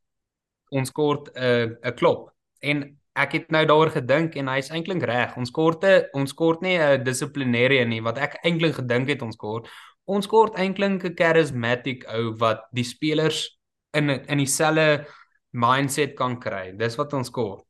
ons 0.71 0.91
kort 0.91 1.32
'n 1.36 1.39
uh, 1.39 1.89
'n 1.89 1.95
klop 1.95 2.32
en 2.62 3.01
ek 3.21 3.36
het 3.38 3.47
nou 3.53 3.62
daaroor 3.67 3.91
gedink 3.93 4.36
en 4.39 4.49
hy's 4.51 4.71
eintlik 4.73 5.03
reg. 5.07 5.38
Ons 5.39 5.51
korte 5.53 6.10
ons 6.17 6.34
kort 6.34 6.62
nie 6.62 6.77
'n 6.77 7.03
dissiplinêre 7.03 7.86
nie 7.88 8.01
wat 8.01 8.17
ek 8.17 8.39
eintlik 8.43 8.75
gedink 8.75 9.10
het 9.10 9.21
ons 9.21 9.36
kort. 9.36 9.69
Ons 10.05 10.27
kort 10.27 10.55
eintlik 10.55 11.03
'n 11.03 11.15
charismatic 11.15 12.05
ou 12.10 12.36
wat 12.38 12.65
die 12.73 12.84
spelers 12.84 13.57
in 13.93 14.10
in 14.10 14.38
dieselfde 14.38 15.05
mindset 15.51 16.15
kan 16.15 16.39
kry. 16.39 16.71
Dis 16.77 16.97
wat 16.97 17.13
ons 17.13 17.29
kort 17.29 17.65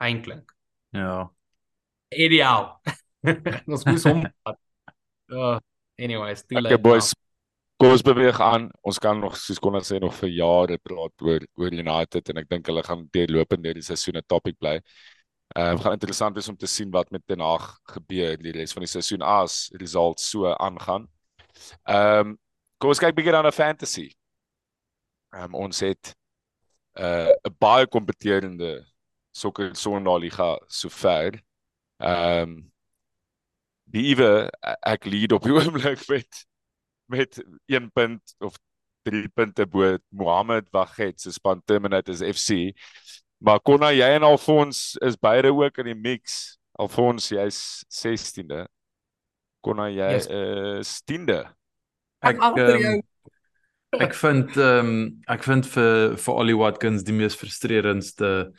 eintlik. 0.00 0.52
Ja. 0.90 1.30
Ideaal. 2.10 2.80
ons 3.72 3.84
moet 3.84 4.04
hom. 4.04 4.24
Uh 5.28 5.58
anyways, 6.04 6.44
toe 6.46 6.60
lê. 6.60 6.70
Okay 6.70 6.80
boys. 6.80 7.12
Kom 7.78 7.92
ons 7.94 8.02
beweeg 8.02 8.40
aan. 8.42 8.64
Ons 8.82 8.98
kan 8.98 9.20
nog 9.22 9.36
soos 9.38 9.60
kon 9.62 9.76
ons 9.78 9.86
sê 9.86 10.00
nog 10.02 10.14
vir 10.18 10.32
jare 10.34 10.78
praat 10.82 11.22
oor 11.22 11.44
oor 11.62 11.74
United 11.82 12.30
en 12.32 12.40
ek 12.40 12.48
dink 12.50 12.66
hulle 12.66 12.82
gaan 12.82 13.04
deurlopend 13.14 13.62
deur 13.62 13.78
die 13.78 13.86
seisoen 13.86 14.18
'n 14.18 14.26
topic 14.26 14.58
bly. 14.58 14.80
Ehm 15.54 15.76
uh, 15.76 15.82
gaan 15.84 15.94
interessant 15.94 16.34
wees 16.34 16.48
om 16.50 16.56
te 16.58 16.66
sien 16.66 16.90
wat 16.90 17.12
met 17.14 17.22
Ten 17.26 17.40
Hag 17.40 17.78
gebeur 17.94 18.34
die 18.42 18.52
res 18.56 18.74
van 18.74 18.82
die 18.82 18.90
seisoen 18.90 19.22
as 19.22 19.70
results 19.78 20.26
so 20.30 20.50
aangaan. 20.50 21.06
Ehm 21.86 22.34
um, 22.34 22.38
kom 22.78 22.90
ons 22.90 22.98
kyk 22.98 23.14
bietjie 23.14 23.32
dan 23.32 23.46
na 23.46 23.54
fantasy. 23.54 24.10
Um, 25.30 25.54
ons 25.54 25.80
het 25.80 26.14
'n 26.98 27.02
uh, 27.04 27.30
'n 27.46 27.56
baie 27.60 27.86
kompeterende 27.86 28.86
sokker 29.30 29.76
sonderliga 29.76 30.58
sover. 30.66 31.38
Ehm 32.02 32.42
um, 32.42 32.72
die 33.86 34.10
Ewe 34.10 34.50
ek 34.82 35.04
lead 35.06 35.32
op 35.32 35.42
die 35.46 35.54
oomblik 35.60 36.08
met 36.08 36.47
met 37.08 37.40
1 37.66 37.90
punt 37.92 38.34
of 38.38 38.56
3 39.08 39.28
punte 39.34 39.66
bo 39.66 39.96
Mohammed 40.08 40.68
Waghet 40.70 41.20
se 41.20 41.32
span 41.32 41.62
Terminators 41.64 42.20
FC. 42.20 42.72
Maar 43.38 43.60
Konna 43.60 43.92
jy 43.94 44.08
en 44.18 44.26
Alfons 44.26 44.96
is 45.04 45.16
beide 45.16 45.52
ook 45.54 45.78
in 45.78 45.92
die 45.92 45.98
mix. 45.98 46.58
Alfons 46.78 47.30
jy's 47.32 47.84
16de. 47.88 48.66
Konna 49.64 49.88
jy 49.90 50.10
is 50.16 50.26
yes. 50.28 50.98
10de. 51.08 51.44
Ek 52.26 52.42
um, 52.42 53.00
Ek 53.96 54.12
vind 54.20 54.56
ehm 54.60 54.88
um, 54.88 54.96
ek 55.32 55.46
vind 55.48 55.64
vir 55.72 56.16
vir 56.20 56.34
Ollie 56.34 56.56
Watkins 56.58 57.06
die 57.08 57.14
mees 57.16 57.36
frustrerendste 57.38 58.50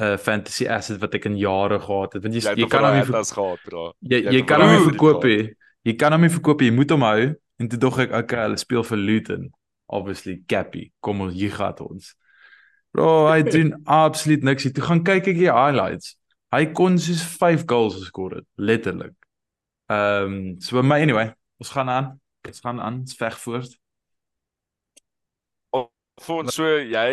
uh 0.00 0.16
fantasy 0.16 0.64
asset 0.64 0.96
wat 1.02 1.12
ek 1.18 1.26
in 1.28 1.36
jare 1.36 1.76
gehad 1.82 2.16
het. 2.16 2.22
Want 2.24 2.38
jy 2.38 2.54
jy 2.62 2.68
kan 2.72 2.86
hom 2.86 2.96
nie 2.96 3.04
gehad, 3.04 3.66
bro. 3.66 3.90
Jy 4.00 4.22
jy 4.32 4.42
kan 4.48 4.64
hom 4.64 4.72
nie 4.72 4.86
verkoop 4.86 5.26
nie. 5.28 5.42
Jy 5.84 5.94
kan 6.00 6.16
hom 6.16 6.24
nie 6.24 6.32
verkoop 6.32 6.62
nie. 6.62 6.70
Jy 6.70 6.76
moet 6.78 6.94
hom 6.94 7.04
hou 7.04 7.26
en 7.60 7.68
toe 7.68 7.78
dog 7.78 7.98
ek 7.98 8.14
okay, 8.16 8.46
hulle 8.46 8.60
speel 8.60 8.84
vir 8.84 8.98
Luton. 8.98 9.50
Obviously 9.92 10.42
Cappy. 10.48 10.90
Kom 11.00 11.20
ons 11.20 11.34
hier 11.36 11.52
gaan 11.52 11.78
ons. 11.84 12.14
Bro, 12.92 13.28
hy 13.28 13.42
doen 13.54 13.74
absoluut 13.84 14.42
niks. 14.42 14.70
Toe 14.72 14.84
gaan 14.84 15.04
kyk 15.04 15.32
ek 15.34 15.40
die 15.40 15.52
highlights. 15.52 16.16
Hy 16.52 16.66
kon 16.76 16.98
soos 17.00 17.22
5 17.40 17.66
goals 17.68 17.96
geskor 18.00 18.38
het, 18.40 18.48
letterlik. 18.56 19.16
Ehm 19.92 20.32
um, 20.32 20.42
so 20.60 20.82
my 20.82 21.00
anyway, 21.00 21.32
ons 21.60 21.72
gaan 21.72 21.88
aan. 21.88 22.12
Ons 22.48 22.60
gaan 22.64 22.80
aan, 22.80 23.02
ons 23.04 23.16
veg 23.16 23.38
voort 23.44 23.78
vir 26.20 26.42
ons 26.42 26.54
so 26.54 26.66
jy 26.66 27.06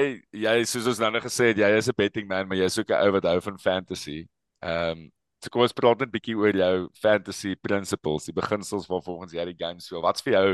jy 0.44 0.56
soos 0.68 0.90
ons 0.92 1.00
nou 1.02 1.12
net 1.16 1.24
gesê 1.24 1.52
het 1.52 1.62
jy 1.62 1.70
is 1.78 1.88
'n 1.90 1.98
betting 1.98 2.28
man 2.28 2.48
maar 2.48 2.58
jy's 2.58 2.78
ook 2.80 2.92
'n 2.92 3.02
ou 3.06 3.12
wat 3.12 3.24
hou 3.24 3.40
van 3.42 3.58
fantasy. 3.58 4.28
Ehm 4.62 4.92
um, 4.92 5.12
so 5.40 5.52
kom 5.54 5.64
ons 5.64 5.76
praat 5.76 6.04
net 6.04 6.12
bietjie 6.12 6.36
oor 6.38 6.56
jou 6.56 6.90
fantasy 7.00 7.56
principles, 7.56 8.28
die 8.28 8.36
beginsels 8.36 8.88
waar 8.90 9.04
volgens 9.06 9.34
jy 9.34 9.46
die 9.46 9.58
game 9.60 9.80
speel. 9.80 10.04
Wat's 10.04 10.26
vir 10.26 10.36
jou 10.36 10.48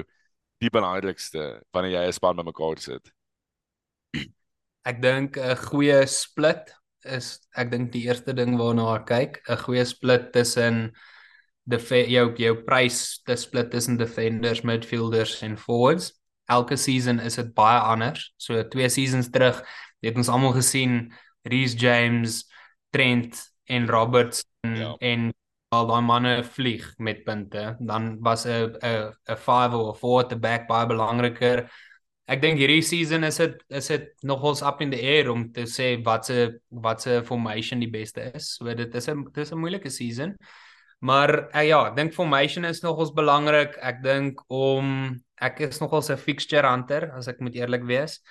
die 0.64 0.72
belangrikste 0.72 1.62
wanneer 1.74 2.00
jy 2.00 2.08
'n 2.08 2.14
span 2.14 2.38
bymekaar 2.38 2.80
sit? 2.80 3.12
Ek 4.86 5.02
dink 5.02 5.38
'n 5.38 5.56
goeie 5.56 6.06
split 6.08 6.74
is 7.06 7.40
ek 7.56 7.72
dink 7.72 7.92
die 7.92 8.06
eerste 8.06 8.34
ding 8.34 8.58
waarna 8.58 8.96
ek 8.96 9.06
kyk, 9.06 9.42
'n 9.50 9.58
goeie 9.58 9.86
split 9.86 10.32
tussen 10.34 10.94
die 11.68 12.06
jou 12.10 12.36
jou 12.38 12.56
prys 12.64 13.24
te 13.26 13.36
split 13.36 13.72
tussen 13.72 13.98
defenders, 13.98 14.64
midfielders 14.64 15.42
en 15.42 15.58
forwards 15.58 16.14
elke 16.46 16.78
season 16.78 17.20
is 17.20 17.36
dit 17.36 17.54
baie 17.54 17.80
anders. 17.80 18.34
So 18.38 18.64
twee 18.70 18.90
seasons 18.90 19.30
terug 19.34 19.62
het 20.06 20.18
ons 20.18 20.30
almal 20.30 20.54
gesien 20.54 21.14
Reece 21.46 21.78
James, 21.78 22.46
Trent 22.94 23.38
en 23.66 23.88
Roberts 23.88 24.46
en, 24.62 24.76
ja. 24.76 24.96
en 25.00 25.34
al 25.76 25.90
daai 25.90 26.02
manne 26.06 26.36
vlieg 26.44 26.86
met 26.98 27.24
punte. 27.26 27.76
Dan 27.80 28.18
was 28.22 28.46
'n 28.46 28.78
'n 28.82 29.12
'n 29.30 29.38
5 29.38 29.74
of 29.74 29.96
'n 29.96 30.00
4 30.00 30.20
at 30.24 30.30
the 30.30 30.36
back 30.36 30.68
baie 30.68 30.88
belangriker. 30.88 31.70
Ek 32.28 32.42
dink 32.42 32.58
hierdie 32.58 32.82
season 32.82 33.24
is 33.24 33.38
dit 33.38 33.64
is 33.70 33.88
dit 33.88 34.08
nogals 34.24 34.62
up 34.62 34.82
in 34.82 34.90
the 34.90 35.02
air 35.02 35.30
om 35.32 35.52
te 35.52 35.66
sê 35.70 36.04
wat 36.04 36.26
se 36.26 36.60
wat 36.70 37.02
se 37.02 37.22
formation 37.24 37.80
die 37.80 37.90
beste 37.90 38.32
is. 38.34 38.56
So 38.56 38.74
dit 38.74 38.96
is 38.96 39.08
'n 39.10 39.24
dit 39.24 39.44
is 39.44 39.52
'n 39.52 39.60
moeilike 39.60 39.90
season. 39.90 40.36
Maar 41.00 41.56
uh, 41.56 41.68
ja, 41.68 41.88
ek 41.88 41.96
dink 41.96 42.14
formation 42.14 42.66
is 42.66 42.82
nogals 42.82 43.12
belangrik. 43.14 43.78
Ek 43.78 44.02
dink 44.04 44.42
om 44.48 45.22
ek 45.38 45.60
is 45.60 45.80
nogal 45.80 46.02
'n 46.02 46.18
fixture 46.18 46.68
hunter 46.68 47.12
as 47.14 47.28
ek 47.28 47.40
moet 47.40 47.56
eerlik 47.56 47.84
wees. 47.84 48.22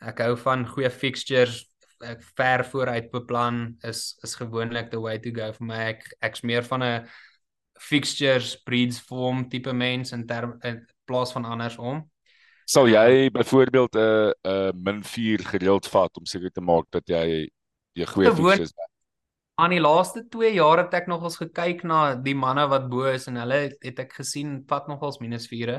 Ek 0.00 0.18
hou 0.18 0.34
van 0.36 0.66
goeie 0.66 0.90
fixtures 0.90 1.64
ek 2.04 2.24
ver 2.38 2.64
vooruit 2.70 3.10
beplan 3.12 3.76
is 3.82 4.16
is 4.22 4.36
gewoonlik 4.38 4.90
the 4.90 5.00
way 5.00 5.18
to 5.18 5.32
go 5.34 5.50
vir 5.52 5.66
my. 5.66 5.80
Ek 5.94 6.06
ek's 6.22 6.42
meer 6.42 6.62
van 6.62 6.82
'n 6.82 7.06
fixtures 7.80 8.56
breeds 8.64 9.00
form 9.00 9.48
tipe 9.48 9.72
mens 9.72 10.12
in 10.12 10.26
term 10.26 10.58
in 10.62 10.86
plaas 11.06 11.32
van 11.32 11.44
andersom. 11.44 12.04
Sal 12.66 12.88
jy 12.88 13.30
byvoorbeeld 13.30 13.96
'n 13.96 14.32
'n 14.44 14.82
min 14.82 15.04
4 15.04 15.44
gereeld 15.44 15.86
vat 15.86 16.16
om 16.16 16.26
seker 16.26 16.50
te 16.50 16.60
maak 16.60 16.86
dat 16.90 17.06
jy 17.06 17.48
jy 17.94 18.06
goeie 18.06 18.30
fixtures 18.30 18.70
het? 18.70 18.92
aan 19.54 19.70
die 19.70 19.80
laaste 19.80 20.24
2 20.28 20.54
jaar 20.56 20.82
het 20.82 20.94
ek 20.98 21.06
nogals 21.10 21.36
gekyk 21.38 21.84
na 21.86 22.14
die 22.18 22.34
manne 22.34 22.66
wat 22.70 22.88
bo 22.90 23.06
is 23.06 23.28
en 23.30 23.38
hulle 23.38 23.60
het 23.70 24.00
ek 24.02 24.16
gesien 24.18 24.64
vat 24.70 24.88
nogals 24.90 25.20
minus 25.22 25.46
4. 25.50 25.78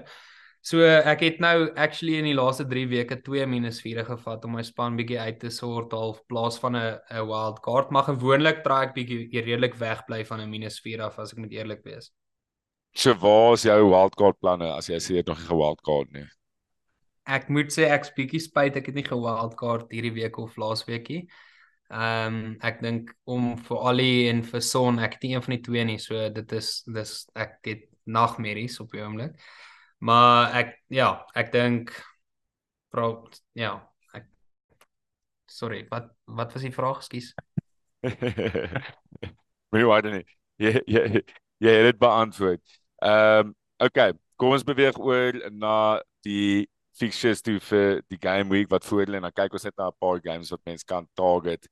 So 0.65 0.81
ek 0.81 1.21
het 1.21 1.41
nou 1.43 1.67
actually 1.77 2.15
in 2.17 2.25
die 2.25 2.33
laaste 2.33 2.63
3 2.65 2.87
weke 2.89 3.19
2 3.21 3.45
minus 3.45 3.83
4 3.85 4.01
gevat 4.07 4.45
om 4.47 4.55
my 4.57 4.63
span 4.65 4.95
bietjie 4.97 5.19
uit 5.21 5.37
te 5.43 5.51
sort 5.53 5.91
half 5.93 6.23
plaas 6.25 6.57
van 6.57 6.75
'n 6.75 6.97
'n 7.11 7.27
wild 7.29 7.59
card, 7.61 7.91
maar 7.91 8.07
gewoonlik 8.07 8.63
draai 8.63 8.87
ek 8.87 8.95
bietjie 8.95 9.43
redelik 9.45 9.75
wegbly 9.77 10.23
van 10.25 10.41
'n 10.41 10.49
minus 10.49 10.79
4 10.81 11.01
af 11.01 11.19
as 11.19 11.33
ek 11.33 11.37
moet 11.37 11.51
eerlik 11.51 11.83
wees. 11.83 12.11
So 12.95 13.13
waar 13.13 13.53
is 13.53 13.63
jou 13.63 13.89
wild 13.89 14.15
card 14.15 14.39
planne 14.39 14.71
as 14.73 14.89
jy 14.89 14.97
sê 14.97 15.09
jy 15.13 15.17
het 15.17 15.27
nog 15.27 15.37
nie 15.37 15.47
gewild 15.47 15.81
card 15.83 16.11
nie? 16.13 16.25
Ek 17.27 17.47
moet 17.49 17.69
sê 17.69 17.85
ek's 17.91 18.11
bietjie 18.17 18.41
spyt 18.41 18.75
ek 18.75 18.87
het 18.87 18.95
nie 18.95 19.05
gewild 19.05 19.55
card 19.55 19.91
hierdie 19.91 20.13
week 20.13 20.37
of 20.37 20.57
laas 20.57 20.85
weekie. 20.85 21.27
Ehm 21.91 22.33
um, 22.33 22.57
ek 22.61 22.81
dink 22.81 23.13
om 23.25 23.55
vir 23.57 23.77
Ali 23.77 24.29
en 24.29 24.41
vir 24.41 24.61
Son, 24.61 24.97
ek 24.97 25.13
het 25.13 25.23
nie 25.23 25.35
een 25.35 25.45
van 25.45 25.55
die 25.55 25.61
twee 25.61 25.85
nie, 25.85 25.99
so 25.99 26.29
dit 26.29 26.51
is 26.53 26.81
dis 26.87 27.29
ek 27.35 27.59
het 27.63 27.85
nagmerries 28.05 28.79
op 28.79 28.89
die 28.91 29.03
oomblik. 29.05 29.37
Maar 30.05 30.53
ek 30.59 30.75
ja, 30.93 31.09
ek 31.33 31.51
dink 31.53 31.91
vra 32.93 33.09
ja, 33.57 33.73
ek 34.13 34.27
Sorry, 35.49 35.85
wat 35.89 36.11
wat 36.25 36.53
was 36.53 36.65
die 36.65 36.73
vraag, 36.73 37.01
skus? 37.05 37.31
Moenie 39.71 39.87
worry 39.89 40.11
nie. 40.17 40.25
Jy 40.61 40.75
jy 40.85 41.03
jy 41.63 41.73
het 41.79 41.89
dit 41.89 42.01
beantwoord. 42.01 42.61
Ehm 43.01 43.49
um, 43.49 43.55
okay, 43.81 44.13
kom 44.37 44.53
ons 44.55 44.67
beweeg 44.67 44.99
oor 45.01 45.39
na 45.51 46.01
die 46.27 46.67
fixtures 46.95 47.41
toe 47.43 47.57
vir 47.69 48.03
die 48.11 48.19
game 48.21 48.51
week 48.53 48.69
wat 48.71 48.85
voor 48.85 49.09
lê 49.09 49.19
en 49.19 49.25
dan 49.27 49.35
kyk 49.35 49.57
ons 49.57 49.65
net 49.67 49.77
na 49.77 49.89
'n 49.89 49.99
paar 49.99 50.21
games 50.23 50.51
wat 50.53 50.65
mense 50.69 50.85
kan 50.85 51.07
target 51.15 51.67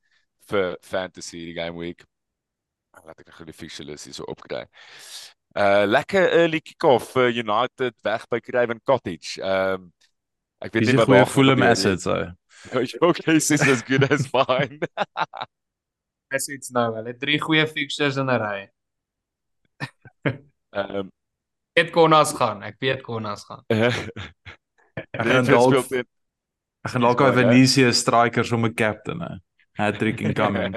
vir 0.50 0.78
fantasy 0.82 1.46
die 1.52 1.58
game 1.62 1.78
week. 1.78 2.04
Laat 3.06 3.20
ek 3.20 3.30
gou 3.38 3.46
die 3.46 3.60
fixture 3.62 3.88
lys 3.88 4.06
hier 4.06 4.18
so 4.18 4.26
opkry. 4.26 4.66
Uh 5.54 5.86
lekker 5.86 6.32
early 6.34 6.60
kick-off 6.66 7.12
vir 7.14 7.30
United 7.30 7.94
weg 8.02 8.26
by 8.30 8.40
Craven 8.42 8.80
Cottage. 8.84 9.38
Ehm 9.38 9.74
um, 9.74 9.92
ek 10.66 10.74
weet 10.74 10.88
nie 10.90 10.96
wat 10.98 11.30
voel 11.30 11.54
om 11.54 11.62
assets 11.62 12.08
so. 12.10 12.16
Okay, 13.04 13.34
this 13.36 13.52
is 13.52 13.62
as 13.68 13.84
good 13.84 14.08
as 14.10 14.26
fine. 14.26 14.80
Assets 16.34 16.72
nou, 16.74 16.88
hulle 16.96 17.12
het 17.12 17.20
drie 17.22 17.38
goeie 17.38 17.68
fixtures 17.70 18.18
in 18.18 18.32
'n 18.34 18.40
ry. 18.42 18.58
Ehm 20.26 20.98
um, 21.06 21.14
weet 21.78 21.94
Konas 21.94 22.34
gaan, 22.34 22.66
ek 22.66 22.82
weet 22.82 23.06
Konas 23.06 23.46
gaan. 23.46 23.62
ek 23.70 25.22
gaan 25.22 25.46
dalk 25.54 25.94
Ek 25.94 26.92
gaan 26.96 27.06
dalk 27.06 27.22
'n 27.22 27.38
Venetië 27.38 27.94
striker 27.94 28.54
om 28.58 28.66
'n 28.66 28.74
captain 28.74 29.22
hè. 29.22 29.38
Hat-trick 29.78 30.26
incoming. 30.26 30.74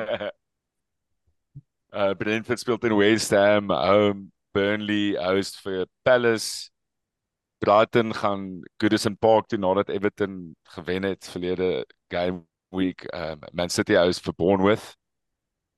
uh 1.97 2.13
Brentford 2.13 2.61
speel 2.61 2.79
teen 2.79 2.97
West 2.97 3.31
Ham, 3.33 3.73
home 3.73 4.36
Burnley 4.57 5.17
host 5.21 5.61
vir 5.61 5.85
Palace. 6.03 6.71
Brighton 7.61 8.15
gaan 8.15 8.63
Goodison 8.81 9.17
Park 9.17 9.49
toe 9.49 9.59
nadat 9.59 9.89
Everton 9.93 10.57
gewen 10.63 11.03
het 11.03 11.29
verlede 11.29 11.87
game 12.09 12.47
week. 12.69 13.05
Um 13.13 13.41
Man 13.53 13.69
City 13.69 13.99
host 14.01 14.25
vir 14.25 14.35
Bournemouth. 14.35 14.97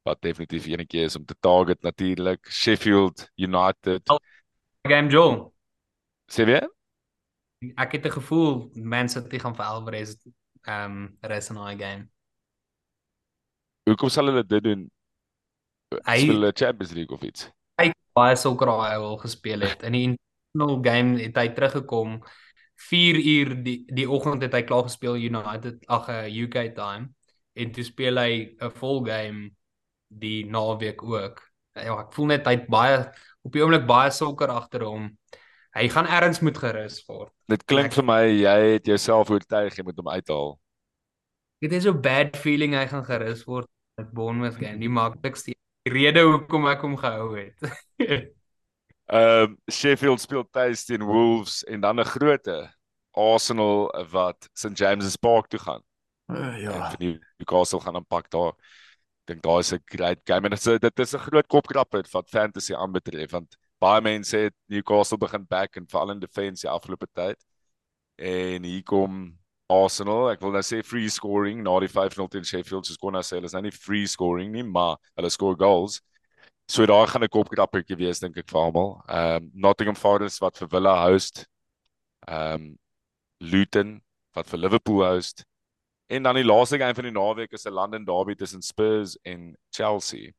Wat 0.06 0.22
definitief 0.22 0.66
enetjie 0.70 1.02
is 1.08 1.16
om 1.16 1.24
te 1.24 1.34
target 1.40 1.82
natuurlik. 1.82 2.46
Sheffield 2.50 3.26
United. 3.34 4.02
Game 4.86 5.10
Joel. 5.10 5.52
Sê 6.30 6.46
weer? 6.46 6.70
Ek 7.74 7.92
het 7.92 8.06
'n 8.06 8.14
gevoel 8.20 8.70
Man 8.74 9.08
City 9.08 9.38
gaan 9.38 9.56
vir 9.56 9.64
Alvarez 9.64 10.14
um 10.68 11.18
res 11.20 11.50
in 11.50 11.56
daai 11.56 11.76
game. 11.78 12.08
Hoekom 13.90 14.08
sal 14.08 14.26
hulle 14.26 14.46
dit 14.46 14.62
doen? 14.64 14.90
Hy 16.04 16.18
speel 16.18 16.40
die 16.40 16.52
Champions 16.54 16.92
League 16.92 17.14
of 17.16 17.22
iets. 17.22 17.50
Baie 18.18 18.36
sokker 18.40 18.72
hy 18.74 18.94
al 18.98 19.18
gespeel 19.22 19.66
het. 19.66 19.84
In 19.86 19.96
die 19.96 20.04
international 20.08 20.82
game 20.84 21.22
het 21.22 21.38
hy 21.38 21.48
teruggekom 21.54 22.18
4 22.88 23.18
uur 23.18 23.54
die 23.66 23.78
die 23.94 24.06
oggend 24.06 24.42
het 24.46 24.54
hy 24.54 24.62
klaar 24.66 24.86
gespeel 24.86 25.18
United 25.18 25.82
ag 25.90 26.10
UK 26.30 26.74
time 26.76 27.10
en 27.58 27.72
toe 27.74 27.84
speel 27.84 28.20
hy 28.22 28.32
'n 28.60 28.70
vol 28.78 29.04
game 29.06 29.50
die 30.08 30.44
naweek 30.46 31.02
ook. 31.02 31.42
Ja, 31.74 32.00
ek 32.00 32.12
voel 32.12 32.26
net 32.26 32.46
hy 32.46 32.54
het 32.58 32.68
baie 32.70 32.98
op 33.42 33.52
die 33.52 33.62
oomblik 33.62 33.86
baie 33.86 34.10
sokker 34.10 34.50
agter 34.50 34.84
hom. 34.86 35.10
Hy 35.74 35.88
gaan 35.88 36.06
ergens 36.06 36.40
moet 36.40 36.58
gerus 36.58 37.02
word. 37.06 37.32
Dit 37.48 37.64
klink 37.64 37.92
vir 37.92 38.04
my 38.04 38.22
jy 38.26 38.58
het 38.78 38.86
jouself 38.86 39.30
oortuig 39.30 39.76
jy 39.76 39.84
moet 39.84 39.98
hom 40.00 40.08
uithaal. 40.08 40.58
Dit 41.60 41.72
is 41.72 41.84
so 41.84 41.92
bad 41.92 42.36
feeling 42.36 42.74
hy 42.74 42.86
gaan 42.86 43.04
gerus 43.04 43.44
word 43.46 43.68
met 43.98 44.10
Bournemouth 44.14 44.58
game. 44.58 44.78
Die 44.78 44.88
maklikste 44.90 45.54
rede 45.88 46.20
hoekom 46.20 46.66
ek 46.66 46.80
hom 46.80 46.96
gehou 46.96 47.36
het. 47.36 47.56
Ehm 49.08 49.42
um, 49.42 49.54
Sheffield 49.72 50.20
speel 50.20 50.44
tuis 50.52 50.84
teen 50.84 51.02
Wolves 51.02 51.64
en 51.64 51.80
dan 51.80 52.00
'n 52.00 52.04
groote 52.04 52.74
Arsenal 53.10 53.88
wat 54.10 54.48
St 54.52 54.78
James's 54.78 55.16
Park 55.16 55.46
toe 55.48 55.60
gaan. 55.60 55.82
Uh, 56.26 56.60
ja. 56.60 56.94
En 56.98 57.20
Newcastle 57.36 57.80
gaan 57.80 57.94
aanpak 57.94 58.30
daar. 58.30 58.52
Ek 58.52 59.32
dink 59.32 59.42
daar 59.42 59.58
is 59.58 59.72
'n 59.72 59.80
great 59.84 60.20
game 60.24 60.48
en 60.48 60.50
dit 60.50 60.66
is 60.66 60.78
dit 60.78 60.98
is 60.98 61.14
'n 61.14 61.18
groot 61.18 61.46
kopkrapper 61.46 62.04
wat 62.12 62.28
fantasy 62.28 62.74
aanbetref 62.74 63.30
want 63.30 63.56
baie 63.78 64.00
mense 64.00 64.36
het 64.36 64.54
Newcastle 64.66 65.18
begin 65.18 65.46
back 65.46 65.76
en 65.76 65.88
veral 65.88 66.10
in 66.10 66.20
defense 66.20 66.66
die 66.66 66.70
afgelope 66.70 67.06
tyd. 67.12 67.44
En 68.16 68.62
hier 68.62 68.82
kom 68.82 69.37
Arsenal, 69.68 70.30
ek 70.32 70.40
wil 70.40 70.54
nou 70.56 70.62
sê 70.64 70.80
free 70.84 71.08
scoring 71.12 71.60
na 71.62 71.74
die 71.84 71.90
5-0 71.92 72.28
teen 72.32 72.44
Sheffield, 72.44 72.86
soos 72.88 72.96
kon 73.00 73.12
nou 73.12 73.20
sê, 73.22 73.36
hulle 73.36 73.50
is 73.50 73.56
nou 73.56 73.66
nie 73.66 73.74
free 73.74 74.06
scoring 74.08 74.52
nie, 74.54 74.64
maar 74.64 74.96
hulle 75.18 75.30
score 75.30 75.58
goals. 75.60 76.00
So 76.68 76.86
daar 76.86 77.06
gaan 77.08 77.24
'n 77.24 77.28
kopkrappertjie 77.28 77.96
wees 77.96 78.20
dink 78.20 78.36
ek 78.36 78.48
vir 78.48 78.60
almal. 78.60 79.02
Ehm 79.08 79.44
um, 79.44 79.50
Nottingham 79.54 79.96
Forest 79.96 80.40
wat 80.40 80.58
vir 80.58 80.68
Villa 80.68 80.94
host. 81.04 81.46
Ehm 82.28 82.54
um, 82.54 82.78
Luton 83.40 84.02
wat 84.34 84.48
vir 84.48 84.58
Liverpool 84.58 85.04
host. 85.04 85.44
En 86.08 86.22
dan 86.22 86.34
die 86.34 86.44
laaste 86.44 86.78
game 86.78 86.94
van 86.94 87.04
die 87.04 87.12
naweek 87.12 87.52
is 87.52 87.66
'n 87.66 87.72
London 87.72 88.04
derby 88.04 88.34
tussen 88.34 88.62
Spurs 88.62 89.16
en 89.24 89.56
Chelsea. 89.70 90.32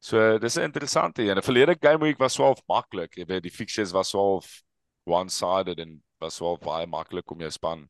So 0.00 0.38
dis 0.38 0.56
'n 0.56 0.62
interessante 0.62 1.22
een. 1.22 1.34
Die 1.34 1.42
verlede 1.42 1.76
game 1.80 2.04
week 2.04 2.18
was 2.18 2.34
swaalf 2.34 2.62
maklik. 2.66 3.14
Jy 3.16 3.24
weet 3.26 3.42
die 3.42 3.50
fixtures 3.50 3.92
was 3.92 4.10
swaalf 4.10 4.62
one-sided 5.04 5.78
en 5.78 6.02
was 6.18 6.34
swaalf 6.34 6.60
baie 6.60 6.86
maklik 6.86 7.30
om 7.30 7.40
jou 7.40 7.50
span 7.50 7.88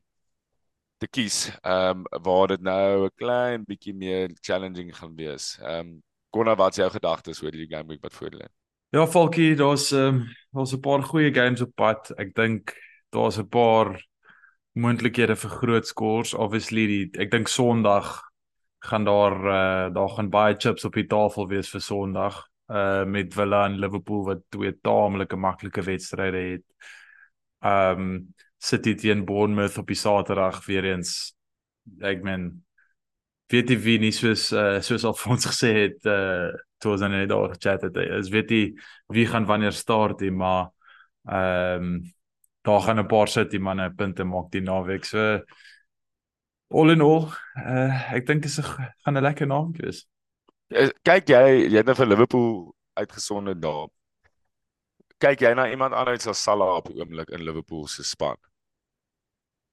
te 1.03 1.11
kies. 1.11 1.37
Ehm 1.61 2.03
um, 2.03 2.23
waar 2.23 2.47
dit 2.47 2.61
nou 2.61 3.05
'n 3.05 3.15
klein 3.15 3.63
bietjie 3.67 3.93
meer 3.93 4.31
challenging 4.41 4.95
gaan 4.95 5.15
wees. 5.15 5.57
Ehm 5.59 5.79
um, 5.79 6.03
Konna 6.29 6.55
wat 6.55 6.71
is 6.71 6.81
jou 6.81 6.89
gedagtes 6.89 7.43
oor 7.43 7.51
die 7.51 7.67
game 7.69 7.87
week 7.87 8.01
wat 8.01 8.13
voor 8.13 8.31
lê? 8.31 8.47
Ja, 8.89 9.05
Falkie, 9.07 9.55
daar's 9.55 9.91
ehm 9.91 10.07
um, 10.07 10.27
daar's 10.51 10.73
'n 10.73 10.79
paar 10.79 11.03
goeie 11.03 11.33
games 11.33 11.61
op 11.61 11.75
pad. 11.75 12.11
Ek 12.17 12.33
dink 12.35 12.73
daar's 13.09 13.37
'n 13.37 13.47
paar 13.47 14.05
moontlikhede 14.73 15.35
vir 15.35 15.49
groot 15.49 15.87
scores. 15.87 16.33
Obviously 16.33 16.87
die 16.87 17.09
ek 17.19 17.31
dink 17.31 17.47
Sondag 17.47 18.21
gaan 18.79 19.05
daar 19.05 19.37
uh, 19.37 19.93
daar 19.93 20.09
gaan 20.09 20.29
baie 20.29 20.55
chips 20.57 20.85
op 20.85 20.93
die 20.93 21.07
tafel 21.07 21.47
wees 21.47 21.69
vir 21.69 21.81
Sondag 21.81 22.47
uh 22.67 23.03
met 23.05 23.33
Villa 23.33 23.65
en 23.65 23.79
Liverpool 23.79 24.23
wat 24.25 24.41
twee 24.49 24.71
taamlike 24.81 25.35
maklike 25.35 25.81
wedstryde 25.81 26.37
het. 26.37 26.65
Ehm 27.59 27.99
um, 27.99 28.33
City 28.63 28.95
teen 28.95 29.25
Bournemouth 29.27 29.77
op 29.77 29.87
die 29.91 29.99
Saterdag 29.99 30.61
weer 30.65 30.85
eens. 30.93 31.33
Ek 31.99 32.23
meen 32.23 32.63
weet 33.51 33.73
jy 33.73 33.77
wie 33.83 33.97
nie 33.99 34.13
soos 34.15 34.47
uh, 34.55 34.79
soos 34.81 35.03
al 35.05 35.17
vir 35.19 35.33
ons 35.35 35.49
gesê 35.51 35.73
het 35.81 36.07
uh 36.09 36.53
toe 36.83 36.97
ons 36.97 37.03
net 37.07 37.29
daar 37.31 37.53
gechat 37.53 37.85
het. 37.85 37.97
Is 38.19 38.31
weet 38.31 38.49
jy 38.51 38.63
wie 39.15 39.23
gaan 39.27 39.47
wanneer 39.47 39.75
start 39.75 40.19
die 40.19 40.31
maar 40.31 40.71
ehm 41.27 41.83
um, 41.83 41.93
daar 42.63 42.81
gaan 42.81 42.99
'n 42.99 43.07
paar 43.07 43.27
City 43.27 43.57
manne 43.57 43.91
punte 43.95 44.23
maak 44.23 44.51
die 44.51 44.61
naweek. 44.61 45.05
So 45.05 45.39
all 46.69 46.91
in 46.91 47.01
all, 47.01 47.31
uh 47.55 48.13
ek 48.15 48.27
dink 48.27 48.43
dit 48.43 48.51
gaan 48.51 49.17
'n 49.17 49.23
lekker 49.23 49.47
naweek 49.47 49.81
wees. 49.83 50.05
Kyk 51.03 51.27
jy, 51.29 51.69
jy 51.69 51.77
het 51.77 51.85
nou 51.85 51.95
vir 51.95 52.07
Liverpool 52.07 52.75
uitgesonder 52.93 53.59
daar. 53.59 53.87
Kyk 55.19 55.41
jy 55.41 55.53
na 55.53 55.69
iemand 55.69 55.93
anders 55.93 56.27
as 56.27 56.43
Salah 56.43 56.75
op 56.77 56.87
die 56.87 56.99
oomblik 56.99 57.29
in 57.29 57.43
Liverpool 57.43 57.87
se 57.87 58.03
span? 58.03 58.37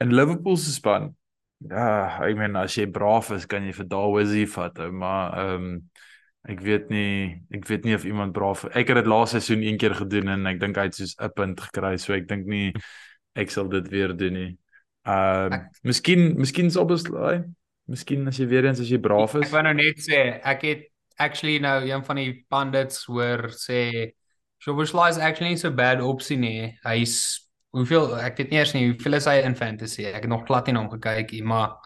In 0.00 0.14
Liverpool 0.14 0.56
se 0.56 0.72
span. 0.72 1.10
Ja, 1.68 2.16
ek 2.24 2.38
meen 2.40 2.56
as 2.56 2.76
jy 2.78 2.86
braaf 2.88 3.30
is, 3.36 3.44
kan 3.48 3.66
jy 3.68 3.74
vir 3.76 3.88
Dawesi 3.90 4.46
vat, 4.48 4.78
maar 4.90 5.36
ehm 5.38 5.66
um, 5.70 5.74
ek 6.48 6.62
weet 6.64 6.86
nie, 6.88 7.36
ek 7.52 7.66
weet 7.68 7.84
nie 7.84 7.92
of 7.92 8.06
iemand 8.08 8.32
braaf. 8.32 8.62
Ek 8.72 8.88
het 8.88 8.96
dit 9.02 9.08
laaste 9.12 9.36
seisoen 9.36 9.66
een 9.66 9.76
keer 9.76 9.92
gedoen 9.98 10.32
en 10.32 10.48
ek 10.48 10.60
dink 10.62 10.78
hy 10.80 10.86
het 10.88 10.96
soos 10.96 11.12
'n 11.20 11.28
punt 11.36 11.60
gekry, 11.60 11.98
so 12.00 12.14
ek 12.16 12.24
dink 12.30 12.48
nie 12.48 12.72
ek 13.36 13.52
sal 13.52 13.68
dit 13.68 13.88
weer 13.92 14.16
doen 14.16 14.32
nie. 14.32 14.52
Ehm 15.04 15.52
uh, 15.52 15.60
miskien 15.84 16.32
miskien 16.40 16.70
sou 16.72 16.86
beslaai. 16.88 17.44
Miskien 17.90 18.26
as 18.28 18.38
jy 18.38 18.46
weer 18.46 18.64
eens 18.64 18.80
as 18.80 18.88
jy 18.88 19.00
braaf 19.02 19.34
is. 19.34 19.48
Ek 19.50 19.52
wou 19.52 19.62
nou 19.66 19.74
net 19.74 20.00
sê 20.00 20.40
ek 20.40 20.64
het 20.64 20.88
actually 21.20 21.58
nou 21.60 21.76
een 21.84 22.04
van 22.04 22.16
die 22.16 22.32
pundits 22.48 23.04
hoor 23.10 23.50
sê 23.52 24.14
Shobeslai 24.60 25.08
is 25.10 25.18
actually 25.18 25.54
nie 25.54 25.60
so 25.60 25.70
bad 25.72 26.00
opsie 26.04 26.36
nie. 26.36 26.76
Hy's 26.84 27.49
hoeveel 27.76 28.16
ek 28.18 28.40
weet 28.40 28.50
nie 28.50 28.58
eers 28.58 28.74
nie 28.74 28.86
hoeveel 28.88 29.18
is 29.20 29.28
hy 29.30 29.40
in 29.46 29.56
fantasy. 29.58 30.06
Ek 30.10 30.24
het 30.24 30.32
nog 30.32 30.46
glad 30.48 30.66
nie 30.66 30.74
na 30.76 30.84
hom 30.84 30.90
gekyk 30.90 31.34
nie, 31.36 31.42
maar 31.46 31.76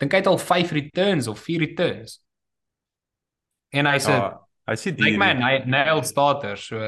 dink 0.00 0.12
hy 0.12 0.22
het 0.22 0.30
al 0.30 0.38
5 0.40 0.72
returns 0.72 1.28
of 1.30 1.42
4 1.44 1.60
returns. 1.66 2.20
En 3.74 3.86
hy 3.90 3.98
sê 4.02 4.14
ja, 4.14 4.30
hy 4.70 4.76
sê 4.80 4.94
die 4.94 5.08
like 5.08 5.20
man, 5.20 5.42
hy 5.42 5.64
nail 5.66 6.02
starter 6.06 6.56
so 6.60 6.78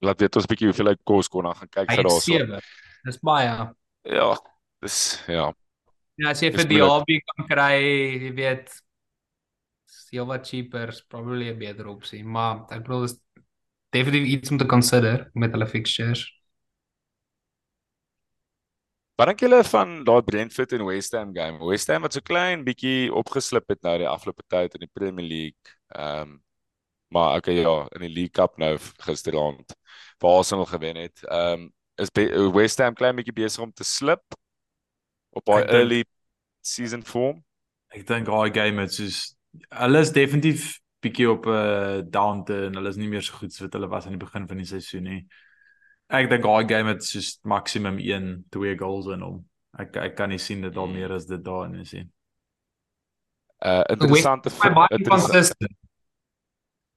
laat 0.00 0.20
weet 0.22 0.36
ons 0.40 0.48
bietjie 0.48 0.70
hoeveel 0.70 0.92
hy 0.92 0.96
kos 1.04 1.28
kon 1.28 1.44
dan 1.48 1.56
gaan 1.58 1.72
kyk 1.76 1.90
Hy 1.90 1.96
vir 1.98 2.08
daarso. 2.08 2.36
7. 2.38 2.60
Dis 3.04 3.18
baie. 3.24 3.56
Ja, 4.08 4.28
dis 4.84 5.00
ja. 5.28 5.50
Ja, 6.20 6.32
as 6.32 6.40
jy 6.44 6.50
vir 6.52 6.68
die 6.68 6.80
hobby 6.84 7.18
kan 7.24 7.46
kry, 7.48 7.74
jy 8.26 8.30
weet, 8.36 8.72
is 9.88 10.00
heel 10.12 10.26
wat 10.28 10.44
cheaper, 10.48 10.92
is 10.92 11.00
probably 11.08 11.48
'n 11.48 11.58
beter 11.58 11.88
opsie, 11.88 12.22
maar 12.24 12.66
ek 12.70 12.84
bedoel 12.84 13.04
is 13.08 13.16
definitief 13.94 14.28
iets 14.34 14.50
om 14.50 14.58
te 14.58 14.66
consider 14.66 15.30
met 15.34 15.50
hulle 15.50 15.66
fixtures. 15.66 16.26
Wat 19.20 19.28
dink 19.28 19.42
julle 19.44 19.60
van 19.68 19.98
daai 20.08 20.22
Brentford 20.24 20.72
en 20.72 20.84
West 20.88 21.12
Ham 21.12 21.34
game? 21.36 21.58
West 21.68 21.90
Ham 21.92 22.06
het 22.06 22.14
so 22.16 22.24
klein 22.24 22.62
bietjie 22.64 23.10
opgeslip 23.12 23.68
het 23.68 23.82
nou 23.84 23.98
die 24.00 24.08
afgelope 24.08 24.46
tyd 24.48 24.78
in 24.78 24.86
die 24.86 24.92
Premier 24.92 25.26
League. 25.26 25.74
Ehm 25.92 26.22
um, 26.22 26.38
maar 27.10 27.36
okay 27.36 27.56
ja, 27.58 27.88
in 27.98 28.04
die 28.06 28.12
League 28.14 28.30
Cup 28.38 28.56
nou 28.56 28.76
gisteraand 29.02 29.74
waar 30.22 30.36
Arsenal 30.38 30.66
gewen 30.70 30.96
het. 30.96 31.24
Ehm 31.26 31.66
um, 31.66 31.72
is 32.00 32.08
West 32.54 32.78
Ham 32.78 32.94
klein 32.94 33.18
bietjie 33.18 33.34
besig 33.34 33.62
om 33.62 33.72
te 33.72 33.84
slip 33.84 34.22
op 35.30 35.46
dink- 35.46 35.68
early 35.68 36.04
season 36.60 37.04
form. 37.04 37.44
Ek 37.90 38.06
dink 38.06 38.30
daai 38.30 38.54
game 38.54 38.80
het 38.86 38.94
soos 38.94 39.34
hulle 39.68 40.00
is 40.00 40.12
definitief 40.14 40.78
bietjie 41.00 41.30
op 41.30 41.46
'n 41.46 41.50
uh, 41.50 42.02
downturn. 42.04 42.74
Hulle 42.74 42.88
is 42.88 42.96
nie 42.96 43.08
meer 43.08 43.22
so 43.22 43.34
goed 43.34 43.52
so 43.52 43.64
wat 43.64 43.72
hulle 43.72 43.88
was 43.88 44.06
aan 44.06 44.16
die 44.16 44.24
begin 44.24 44.48
van 44.48 44.56
die 44.56 44.68
seisoen 44.68 45.02
nie. 45.02 45.26
Ek 46.08 46.28
dink 46.30 46.42
daai 46.42 46.68
game 46.68 46.90
het 46.90 47.04
soos 47.04 47.38
maksimum 47.42 47.98
1, 47.98 48.46
2 48.50 48.76
goals 48.78 49.06
in 49.14 49.20
hom. 49.22 49.44
Ek 49.78 49.96
ek 49.96 50.16
kan 50.16 50.28
nie 50.28 50.38
sien 50.38 50.62
dat 50.62 50.74
daar 50.74 50.88
meer 50.90 51.12
as 51.12 51.26
dit 51.26 51.44
daarin 51.44 51.80
is 51.80 51.92
nie. 51.92 52.08
Uh 53.60 53.84
interessante 53.92 54.50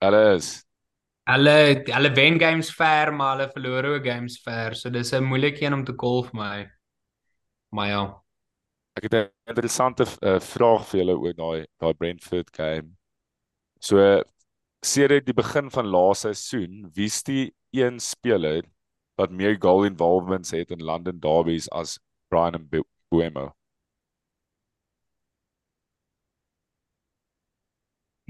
hulle 0.03 0.35
is. 0.35 0.63
Hulle 1.29 1.83
hulle 1.87 2.11
wen 2.15 2.39
games 2.39 2.71
ver, 2.75 3.13
maar 3.13 3.37
hulle 3.37 3.51
verloor 3.51 3.85
ook 3.93 4.07
games 4.07 4.39
ver, 4.43 4.75
so 4.75 4.89
dis 4.89 5.13
'n 5.13 5.23
moeilike 5.23 5.65
een 5.65 5.73
om 5.73 5.85
te 5.85 5.95
call 5.95 6.23
vir 6.23 6.39
my. 6.39 6.71
Maar 7.69 7.87
ja. 7.87 8.03
Ek 8.97 9.03
het 9.03 9.13
'n 9.13 9.29
interessante 9.45 10.05
uh, 10.21 10.39
vraag 10.39 10.87
vir 10.89 10.99
julle 10.99 11.15
oor 11.17 11.33
daai 11.33 11.65
daai 11.79 11.93
Brentford 11.93 12.49
game. 12.51 12.97
So 13.83 13.99
sedert 14.85 15.25
die 15.27 15.35
begin 15.35 15.67
van 15.71 15.89
laaste 15.91 16.31
seisoen, 16.31 16.87
wie's 16.95 17.19
die 17.27 17.51
een 17.75 17.99
speler 17.99 18.63
wat 19.19 19.31
meer 19.31 19.57
goal 19.59 19.83
involvements 19.83 20.53
het 20.55 20.71
in 20.71 20.83
London 20.83 21.19
derbies 21.19 21.67
as 21.71 21.97
Brian 22.31 22.55
Mbeumo? 22.63 23.49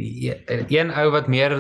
Die 0.02 0.34
eh, 0.34 0.66
een 0.74 0.90
ou 0.90 1.12
wat 1.14 1.30
meer 1.30 1.54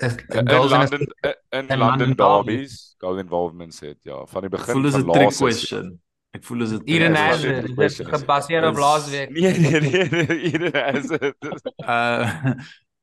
is 0.00 0.16
In 0.32 0.48
goals 0.48 0.72
in 0.72 0.78
London 0.78 1.00
in, 1.00 1.34
in 1.50 1.68
in 1.68 1.78
London 1.78 1.78
London 1.78 2.16
derbies 2.16 2.94
goal 2.98 3.18
involvements 3.18 3.80
het 3.80 3.98
ja, 4.02 4.24
van 4.26 4.48
die 4.48 4.50
begin 4.50 4.80
voel 4.80 4.90
van 4.90 5.04
laaste 5.04 5.52
seisoen. 5.52 5.98
Ek 6.30 6.44
voel 6.46 6.62
is 6.62 6.72
'n 6.72 6.82
Eden 6.84 7.12
Ja, 7.12 7.26
Hazard, 7.28 7.66
dit 7.66 7.76
dit 7.76 8.06
gebaseer 8.08 8.68
op 8.68 8.76
laasweek. 8.76 9.30
Nee 9.30 9.58
nee 9.58 9.80
nee, 9.80 10.08
nee 10.08 10.52
Eden 10.52 10.72
Hazard. 10.72 11.36
Uh 11.98 12.56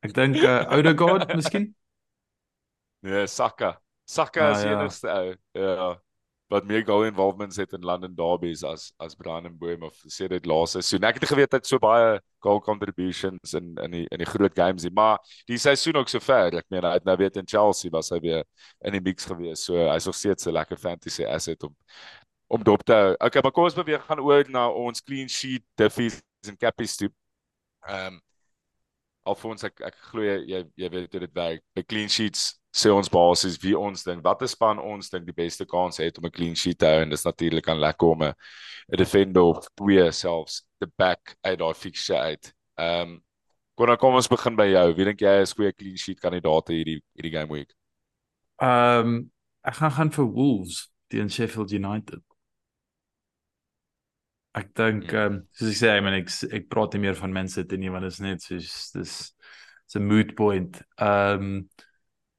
ek 0.06 0.14
dink 0.14 0.36
uh, 0.44 0.66
Odegaard 0.78 1.34
miskien. 1.36 1.76
Nee, 3.04 3.28
Saka. 3.28 3.78
Saka 4.06 4.42
Ah, 4.50 4.52
is 4.56 4.62
die 4.64 4.70
ja. 4.70 4.80
enigste 4.80 5.08
ou. 5.08 5.36
Ja. 5.54 6.02
Wat 6.50 6.64
meer 6.64 6.86
goal 6.88 7.04
involvements 7.04 7.58
het 7.60 7.74
in 7.76 7.84
London 7.84 8.14
derbies 8.16 8.64
as 8.64 8.94
as 9.04 9.16
Brian 9.16 9.44
Mbeumo 9.52 9.88
of 9.90 9.98
sê 10.08 10.30
dit 10.32 10.46
laaste 10.48 10.80
seisoen. 10.82 11.04
Ek 11.10 11.18
het 11.20 11.26
nie 11.26 11.32
geweet 11.34 11.52
hy 11.52 11.60
het 11.60 11.68
so 11.68 11.80
baie 11.84 12.22
goal 12.46 12.62
contributions 12.64 13.54
in 13.60 13.74
in 13.84 13.92
die 13.92 14.06
in 14.16 14.22
die 14.24 14.26
groot 14.30 14.56
games 14.56 14.84
nie, 14.88 14.94
maar 14.96 15.20
die 15.52 15.58
seisoen 15.60 16.00
ook 16.00 16.08
so 16.10 16.20
ver. 16.24 16.56
Ek 16.62 16.70
meen 16.72 16.88
hy 16.88 16.94
het 16.96 17.04
nou 17.06 17.18
weer 17.20 17.36
in 17.36 17.48
Chelsea 17.48 17.92
was 17.92 18.10
hy 18.16 18.22
weer 18.24 18.46
in 18.88 18.96
die 18.96 19.02
mix 19.04 19.28
gewees. 19.28 19.66
So 19.68 19.76
hy's 19.92 20.08
nog 20.08 20.16
steeds 20.16 20.48
'n 20.48 20.54
lekker 20.56 20.78
fantasy 20.80 21.26
asset 21.28 21.64
om 21.68 21.76
om 22.48 22.64
dop 22.64 22.84
te 22.88 22.94
hou. 22.94 23.16
Okay, 23.20 23.42
maar 23.44 23.52
kom 23.52 23.66
ons 23.68 23.76
beweeg 23.76 24.06
gaan 24.08 24.20
oor 24.24 24.46
na 24.50 24.70
ons 24.72 25.02
clean 25.04 25.28
sheet 25.28 25.64
diffies 25.76 26.22
en 26.48 26.56
cappies 26.58 26.96
toe. 26.96 27.10
Ehm 27.88 28.14
um, 28.14 28.22
Alfons 29.28 29.66
ek 29.68 29.82
ek 29.86 29.98
glo 30.12 30.24
jy 30.24 30.64
jy, 30.78 30.90
weet 30.90 31.12
hoe 31.14 31.22
dit 31.24 31.36
werk. 31.36 31.64
By 31.76 31.84
clean 31.84 32.10
sheets 32.12 32.54
sê 32.78 32.92
ons 32.94 33.10
basies 33.10 33.58
wie 33.64 33.76
ons 33.78 34.04
dink 34.06 34.24
watter 34.26 34.50
span 34.50 34.80
ons 34.80 35.10
dink 35.10 35.26
die 35.28 35.36
beste 35.36 35.66
kans 35.66 35.98
het 36.02 36.18
om 36.20 36.26
'n 36.26 36.32
clean 36.32 36.56
sheet 36.56 36.80
te 36.80 36.86
hou 36.86 37.02
en 37.02 37.10
dis 37.10 37.26
natuurlik 37.26 37.68
aan 37.70 37.80
lekker 37.80 38.08
om 38.08 38.24
'n 38.24 38.34
defender 38.98 39.44
of 39.44 39.68
twee 39.76 40.12
selfs 40.12 40.64
te 40.80 40.88
back 40.98 41.36
uit 41.44 41.60
daai 41.60 41.74
fixture 41.74 42.20
uit. 42.20 42.54
Ehm 42.78 43.18
um, 43.18 43.24
dan 43.78 43.98
kom 43.98 44.16
ons 44.16 44.28
begin 44.28 44.56
by 44.56 44.66
jou. 44.66 44.94
Wie 44.96 45.06
dink 45.06 45.20
jy 45.22 45.42
is 45.42 45.54
goeie 45.54 45.74
clean 45.74 45.98
sheet 45.98 46.20
kandidaate 46.20 46.74
hierdie 46.74 47.02
hierdie 47.14 47.34
game 47.38 47.54
week? 47.54 47.74
Ehm 48.62 49.08
um, 49.08 49.32
ek 49.64 49.76
gaan 49.76 49.92
gaan 49.92 50.12
vir 50.12 50.26
Wolves 50.26 50.92
teen 51.08 51.30
Sheffield 51.30 51.72
United. 51.72 52.22
Ek 54.58 54.72
dink 54.74 55.12
Ja. 55.12 55.26
ehm 55.28 55.34
um, 55.34 55.42
soos 55.54 55.70
ek 55.74 55.78
sê, 55.78 55.90
I 55.98 56.02
mean, 56.02 56.16
ek 56.24 56.32
ek 56.58 56.70
praat 56.72 56.94
nie 56.96 57.04
meer 57.06 57.18
van 57.20 57.34
Man 57.36 57.50
City 57.52 57.78
nie 57.78 57.92
want 57.94 58.08
dit 58.08 58.14
is 58.16 58.20
net 58.24 58.42
soos 58.42 58.92
dis 58.96 59.14
it's 59.86 59.96
a 59.96 60.00
moot 60.02 60.34
point. 60.36 60.82
Ehm 60.98 61.44
um, 61.44 61.70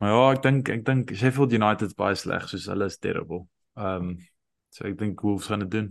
maar 0.00 0.10
ja, 0.14 0.24
ek 0.34 0.42
dink 0.42 0.68
ek 0.74 0.84
dink 0.86 1.14
Sheffield 1.14 1.54
United 1.54 1.88
is 1.92 1.94
baie 1.98 2.14
sleg 2.18 2.48
soos 2.50 2.66
hulle 2.70 2.86
is 2.90 2.98
terrible. 2.98 3.46
Ehm 3.78 4.10
um, 4.10 4.12
so 4.74 4.84
ek 4.90 4.98
dink 5.00 5.22
Wolves 5.22 5.46
gaan 5.50 5.62
dit 5.64 5.70
doen. 5.70 5.88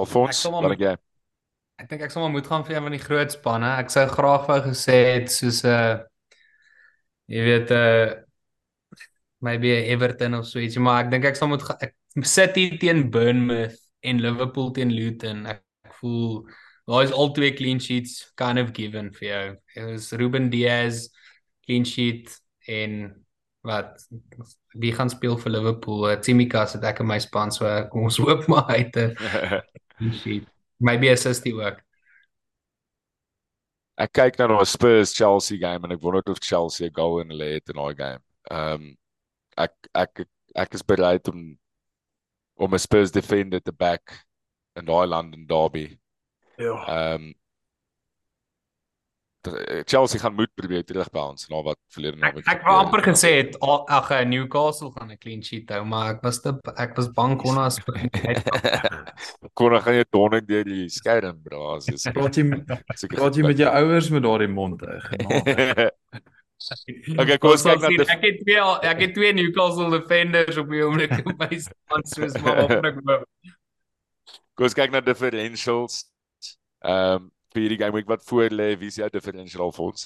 Alfons, 0.00 0.44
Ek 0.46 0.54
wat 0.64 0.80
jy? 0.80 0.94
Ek 1.80 1.88
dink 1.90 2.02
ek 2.06 2.12
sal 2.12 2.22
maar 2.24 2.32
moet 2.34 2.46
gaan 2.48 2.64
vir 2.64 2.76
een 2.76 2.86
van 2.86 2.94
die 2.96 3.02
groot 3.02 3.32
spanne. 3.32 3.70
Ek 3.82 3.90
sou 3.92 4.06
graag 4.08 4.46
wou 4.48 4.58
gesê 4.70 4.96
het 5.14 5.30
soos 5.32 5.62
'n 5.64 5.68
uh, 5.74 6.00
jy 7.28 7.42
weet 7.46 7.70
'n 7.70 7.74
uh, 7.74 8.14
maybe 9.40 9.72
'n 9.74 9.88
Everton 9.94 10.34
of 10.34 10.46
so 10.46 10.58
iets, 10.58 10.76
maar 10.76 11.04
ek 11.04 11.10
dink 11.10 11.24
ek 11.24 11.36
sal 11.36 11.48
moet 11.48 11.64
ek 11.80 11.94
City 12.18 12.76
teen 12.78 13.10
Bournemouth 13.10 13.76
en 14.00 14.20
Liverpool 14.20 14.70
teen 14.72 14.92
Luton. 14.92 15.46
Ek, 15.46 15.62
ek 15.86 15.94
voel 16.00 16.44
daar 16.90 17.04
is 17.06 17.12
al 17.14 17.30
twee 17.36 17.52
clean 17.54 17.78
sheets 17.80 18.32
kind 18.34 18.58
of 18.58 18.72
given 18.74 19.12
vir 19.14 19.26
jou. 19.28 19.42
Dit 19.74 19.90
is 19.98 20.10
Ruben 20.18 20.50
Diaz 20.50 21.08
clean 21.66 21.84
sheet 21.86 22.32
en 22.66 23.12
wat 23.66 24.08
wie 24.80 24.92
gaan 24.96 25.10
speel 25.12 25.36
vir 25.38 25.52
Liverpool? 25.52 26.08
Uh, 26.08 26.16
Tsimikas 26.18 26.74
het 26.78 26.86
ek 26.88 27.02
in 27.04 27.10
my 27.10 27.20
span 27.22 27.52
so 27.54 27.68
kom 27.92 28.08
ons 28.08 28.18
hoop 28.24 28.48
maar 28.50 28.66
hy 28.72 28.82
het 28.86 28.96
'n 28.96 29.14
clean 29.94 30.18
sheet. 30.22 30.48
Maybe 30.80 31.12
assistie 31.12 31.54
ook. 31.54 31.78
ek 34.00 34.12
kyk 34.16 34.38
nou 34.40 34.48
na 34.48 34.60
daai 34.60 34.68
Spurs 34.68 35.12
Chelsea 35.12 35.60
game 35.60 35.84
en 35.84 35.92
ek 35.92 36.00
wonder 36.02 36.24
of 36.32 36.40
Chelsea 36.40 36.88
'n 36.88 36.96
goal 36.96 37.20
in 37.20 37.32
hulle 37.34 37.48
het 37.60 37.68
in 37.68 37.76
daai 37.76 37.94
game. 37.94 38.22
Ehm 38.50 38.74
um, 38.74 38.96
ek 39.56 39.74
ek 39.94 40.24
ek 40.56 40.74
is 40.74 40.82
bereid 40.82 41.28
om 41.28 41.59
om 42.60 42.74
'n 42.74 42.78
Spurs 42.78 43.10
defender 43.10 43.60
te 43.62 43.72
back 43.72 44.26
in 44.76 44.84
daai 44.84 45.06
London 45.08 45.46
derby. 45.46 45.98
Ja. 46.56 46.76
Ehm 46.86 47.22
um, 47.22 47.34
Chelsea 49.88 50.20
gaan 50.20 50.34
moet 50.34 50.50
probeer 50.54 50.84
terugbounce 50.84 51.46
na 51.48 51.62
wat 51.64 51.78
verlede 51.88 52.16
Ek 52.16 52.20
naweek. 52.20 52.48
ek 52.52 52.64
wou 52.66 52.74
amper 52.76 53.00
gesê 53.06 53.30
het 53.38 53.54
ag 53.64 54.10
eh, 54.12 54.26
Newcastle 54.28 54.90
gaan 54.92 55.10
'n 55.10 55.16
clean 55.16 55.42
sheet 55.42 55.70
hou, 55.72 55.80
maar 55.84 56.10
ek 56.14 56.20
was 56.22 56.42
te 56.44 56.52
ek 56.76 56.92
was 56.96 57.08
bang 57.08 57.38
kon 57.40 57.56
as 57.58 57.78
kon 59.54 59.70
dan 59.72 59.80
gaan 59.80 59.96
jy 59.96 60.04
donder 60.12 60.44
deur 60.44 60.64
die 60.64 60.88
skerm 60.92 61.40
bra 61.42 61.76
as 61.76 61.88
is. 61.88 62.04
Praat 62.12 62.36
jy 62.36 62.44
praat 63.16 63.34
jy 63.36 63.42
met 63.42 63.56
jou 63.56 63.70
ouers 63.80 64.10
met 64.10 64.22
daardie 64.22 64.48
mond 64.48 64.80
hè. 64.84 65.88
Okay, 66.60 67.38
kom 67.40 67.54
ons 67.54 67.62
kyk 67.64 67.80
na 67.80 67.88
die 67.88 67.96
die- 68.02 68.12
ek 68.12 68.24
het 68.28 68.38
twee 68.44 68.60
ek 68.92 69.00
het 69.00 69.14
twee 69.16 69.32
Newcastle 69.32 69.90
defenders 69.94 70.56
op 70.60 70.68
die 70.68 70.82
oomblik 70.84 71.14
op 71.24 71.32
my 71.40 71.58
span 71.58 72.04
soos 72.04 72.36
maar 72.44 72.62
op 72.66 72.84
ek 72.90 73.00
wou. 73.08 73.18
Kom 74.54 74.68
ons 74.68 74.76
kyk 74.76 74.92
na 74.92 75.00
differentials. 75.00 76.04
Ehm 76.84 77.16
um, 77.16 77.30
vir 77.50 77.62
hierdie 77.64 77.78
game 77.80 77.96
week 77.96 78.06
wat 78.06 78.22
voor 78.28 78.52
lê, 78.54 78.76
wie 78.78 78.86
is 78.92 79.00
jou 79.00 79.08
differential 79.10 79.72
vir 79.74 79.84
ons? 79.88 80.04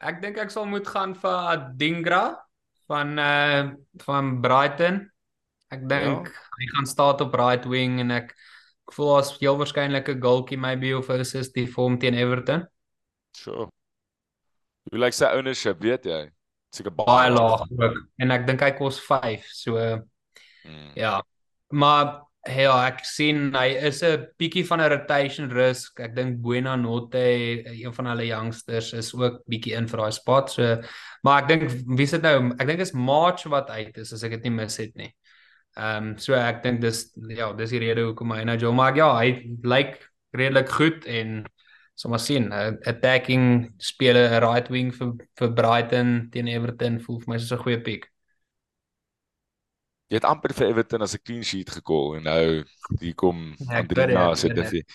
Ek 0.00 0.22
dink 0.22 0.38
ek 0.40 0.50
sal 0.54 0.64
moet 0.70 0.86
gaan 0.88 1.12
vir 1.18 1.36
Adingra 1.52 2.22
van 2.88 3.18
uh 3.18 3.74
van 4.06 4.40
Brighton. 4.40 5.02
Ek 5.74 5.84
dink 5.90 6.30
hy 6.30 6.66
gaan 6.76 6.86
staan 6.86 7.20
op 7.26 7.34
right 7.34 7.64
wing 7.66 7.98
en 8.00 8.10
ek 8.22 8.32
ek 8.84 8.92
voel 8.94 9.16
as 9.18 9.34
heel 9.40 9.56
waarskynlik 9.56 10.08
'n 10.08 10.20
goaltjie 10.20 10.58
maybe 10.60 10.92
of 10.96 11.08
'n 11.10 11.20
assist 11.20 11.54
vir 11.54 11.72
hom 11.76 11.98
teen 11.98 12.14
Everton. 12.14 12.66
Sure. 13.36 13.68
Hoe 14.90 15.00
lyk 15.00 15.16
sy 15.16 15.30
ownership, 15.32 15.80
weet 15.80 16.04
jy? 16.04 16.30
Seker 16.74 16.92
Baie 16.94 17.30
laag 17.30 17.64
ook 17.70 18.00
en 18.18 18.30
ek 18.34 18.46
dink 18.46 18.60
hy 18.60 18.72
kos 18.78 18.98
5. 19.00 19.46
So 19.52 19.78
Mm. 20.64 20.90
ja. 20.96 21.22
Maar 21.68 22.22
ja, 22.44 22.74
ek 22.88 23.04
sien 23.04 23.54
hy 23.54 23.66
is 23.88 24.02
'n 24.02 24.26
bietjie 24.38 24.64
van 24.66 24.80
'n 24.80 24.90
rotation 24.90 25.50
risk. 25.50 26.00
Ek 26.00 26.14
dink 26.16 26.40
Buena 26.42 26.76
Notte, 26.76 27.64
een 27.66 27.92
van 27.94 28.06
hulle 28.06 28.26
youngsters 28.26 28.92
is 28.92 29.14
ook 29.14 29.42
bietjie 29.48 29.74
in 29.76 29.88
vir 29.88 29.98
daai 29.98 30.12
spot. 30.12 30.50
So 30.50 30.80
maar 31.22 31.42
ek 31.42 31.48
dink 31.48 31.70
wie 31.98 32.06
sit 32.06 32.22
nou? 32.22 32.52
Ek 32.58 32.66
dink 32.66 32.80
is 32.80 32.92
March 32.92 33.44
wat 33.44 33.70
uit 33.70 33.96
is 33.98 34.12
as 34.12 34.22
ek 34.24 34.30
dit 34.30 34.42
nie 34.44 34.50
mis 34.50 34.76
het 34.76 34.94
nie. 34.96 35.14
Ehm 35.76 35.96
um, 36.14 36.18
so 36.18 36.34
ek 36.34 36.62
dink 36.62 36.80
dis 36.80 37.10
ja, 37.28 37.52
dis 37.52 37.70
die 37.70 37.78
rede 37.80 38.04
hoekom 38.04 38.30
hy 38.32 38.44
nou 38.44 38.56
Joe 38.56 38.72
maar 38.72 38.94
ja, 38.96 39.16
hy 39.18 39.56
lyk 39.62 40.10
redelik 40.32 40.68
goed 40.68 41.04
en 41.06 41.44
So 41.94 42.08
maar 42.08 42.20
sien, 42.20 42.50
'n 42.50 42.78
attacking 42.82 43.72
speler, 43.78 44.30
'n 44.30 44.42
right 44.42 44.68
wing 44.68 44.90
vir 44.94 45.14
vir 45.38 45.52
Brighton 45.52 46.28
teen 46.30 46.48
Everton 46.48 47.00
voel 47.00 47.20
vir 47.20 47.28
my 47.28 47.38
soos 47.38 47.52
'n 47.52 47.62
goeie 47.62 47.80
pick. 47.80 48.10
Jy 50.10 50.18
het 50.18 50.24
amper 50.24 50.52
vir 50.52 50.68
Everton 50.68 51.02
as 51.02 51.14
'n 51.14 51.22
clean 51.24 51.44
sheet 51.44 51.70
gekol 51.70 52.16
en 52.16 52.22
nou 52.22 52.64
hier 53.00 53.14
kom 53.14 53.54
Ja, 53.58 53.78
Andrina 53.78 54.34
se 54.34 54.48
ek 54.48 54.56
weet, 54.56 54.70
dit. 54.70 54.92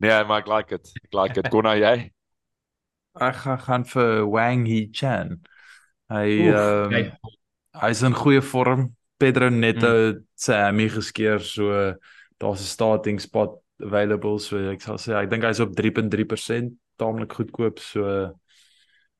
Nee, 0.00 0.24
maar 0.24 0.40
ek 0.40 0.48
like 0.48 0.68
dit. 0.68 0.90
Ek 1.04 1.12
like 1.14 1.34
dit. 1.34 1.48
Kon 1.50 1.62
na 1.62 1.74
jy? 1.74 2.10
Ek 3.20 3.34
gaan 3.34 3.58
gaan 3.58 3.84
vir 3.84 4.26
Wang 4.26 4.66
Hee 4.66 4.90
Chan. 4.90 5.40
Hy 6.08 6.48
Oef, 6.48 6.54
ehm 6.54 6.90
kyk. 6.90 7.12
hy's 7.82 8.02
in 8.02 8.14
goeie 8.14 8.42
vorm. 8.42 8.96
Pedro 9.18 9.48
Neto 9.48 10.12
mm. 10.12 10.24
sy 10.34 10.52
hammy 10.52 10.88
geskeer 10.88 11.40
so 11.40 11.94
daar's 12.38 12.60
'n 12.60 12.66
starting 12.66 13.20
spot 13.20 13.63
available 13.82 14.38
so 14.38 14.58
ek 14.70 14.82
sal 14.82 14.98
sê 15.02 15.14
ek 15.18 15.30
dink 15.30 15.42
hy's 15.44 15.60
op 15.64 15.74
3.3% 15.76 16.74
taamlik 17.00 17.32
goedkoop 17.34 17.78
so 17.82 18.32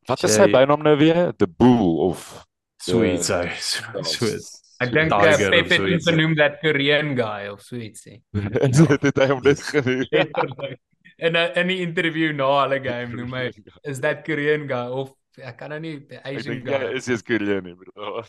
Wat 0.06 0.20
is 0.28 0.34
sy 0.36 0.44
bynaam 0.52 0.82
nou 0.84 0.96
weer? 1.00 1.32
The 1.40 1.46
Bull 1.48 2.00
of 2.10 2.44
sweet 2.82 3.24
Ja. 3.28 3.46
so 3.56 4.02
so, 4.02 4.26
so 4.28 4.60
Ek 4.84 4.90
dink 4.92 5.10
Pep 5.14 5.38
het 5.38 5.54
hom 5.54 5.68
zoiets, 5.70 6.04
genoem 6.10 6.34
dat 6.36 6.58
Korean 6.60 7.14
guy 7.16 7.46
of 7.48 7.62
so 7.68 7.76
ietsie. 7.76 8.18
dit 8.34 9.02
het 9.08 9.20
hy 9.22 9.28
hom 9.30 9.40
dit 9.42 9.60
genoem. 9.62 10.04
In 11.24 11.36
'n 11.38 11.52
in 11.56 11.68
die 11.70 11.78
interview 11.80 12.32
na 12.34 12.48
hulle 12.66 12.80
game 12.82 13.14
noem 13.14 13.32
hy 13.38 13.44
is 13.86 14.00
that 14.02 14.24
Korean 14.26 14.66
guy 14.68 14.88
of 14.90 15.12
ek 15.38 15.56
kan 15.58 15.70
nou 15.70 15.78
nie 15.80 15.98
the 16.10 16.18
Asian 16.26 16.60
guy. 16.66 16.90
is 16.98 17.06
jy's 17.06 17.22
Koreaan 17.22 17.64
nie, 17.64 17.74
bro. 17.74 18.22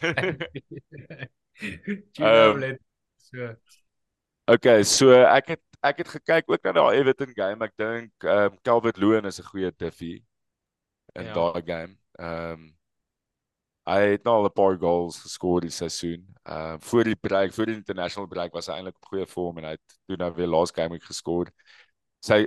Know, 2.18 2.26
Ehm, 2.26 2.78
so. 3.18 3.56
Okay, 4.48 4.84
so 4.84 5.10
ek 5.26 5.48
het 5.56 5.62
ek 5.90 5.98
het 6.02 6.10
gekyk 6.16 6.50
ook 6.52 6.64
na 6.66 6.72
daai 6.78 6.98
Everton 7.00 7.34
game. 7.38 7.66
Ek 7.66 7.76
dink 7.80 8.12
ehm 8.26 8.52
um, 8.54 8.58
Calvert 8.68 8.98
Lewin 9.02 9.26
is 9.30 9.40
'n 9.40 9.50
goeie 9.52 9.72
tiffie 9.76 10.24
in 11.16 11.26
Ja. 11.26 11.34
daai 11.34 11.62
game. 11.66 11.98
Ehm 12.20 12.52
um, 12.54 12.76
hy 13.86 14.00
het 14.16 14.24
nou 14.26 14.36
al 14.40 14.46
'n 14.50 14.54
paar 14.54 14.78
goals 14.82 15.20
geskoor 15.22 15.62
die 15.62 15.70
seisoen. 15.70 16.26
Ehm 16.44 16.76
uh, 16.76 16.80
voor 16.80 17.04
die 17.04 17.16
break, 17.16 17.54
voor 17.54 17.66
die 17.66 17.76
international 17.76 18.28
break 18.28 18.54
was 18.54 18.68
hy 18.68 18.74
eintlik 18.80 18.96
op 18.98 19.06
goeie 19.12 19.28
vorm 19.28 19.58
en 19.58 19.64
hy 19.64 19.72
het 19.78 19.98
toe 20.08 20.18
nou 20.18 20.32
weer 20.34 20.48
last 20.48 20.76
game 20.76 21.00
geskoor. 21.00 21.52
Sy 22.26 22.46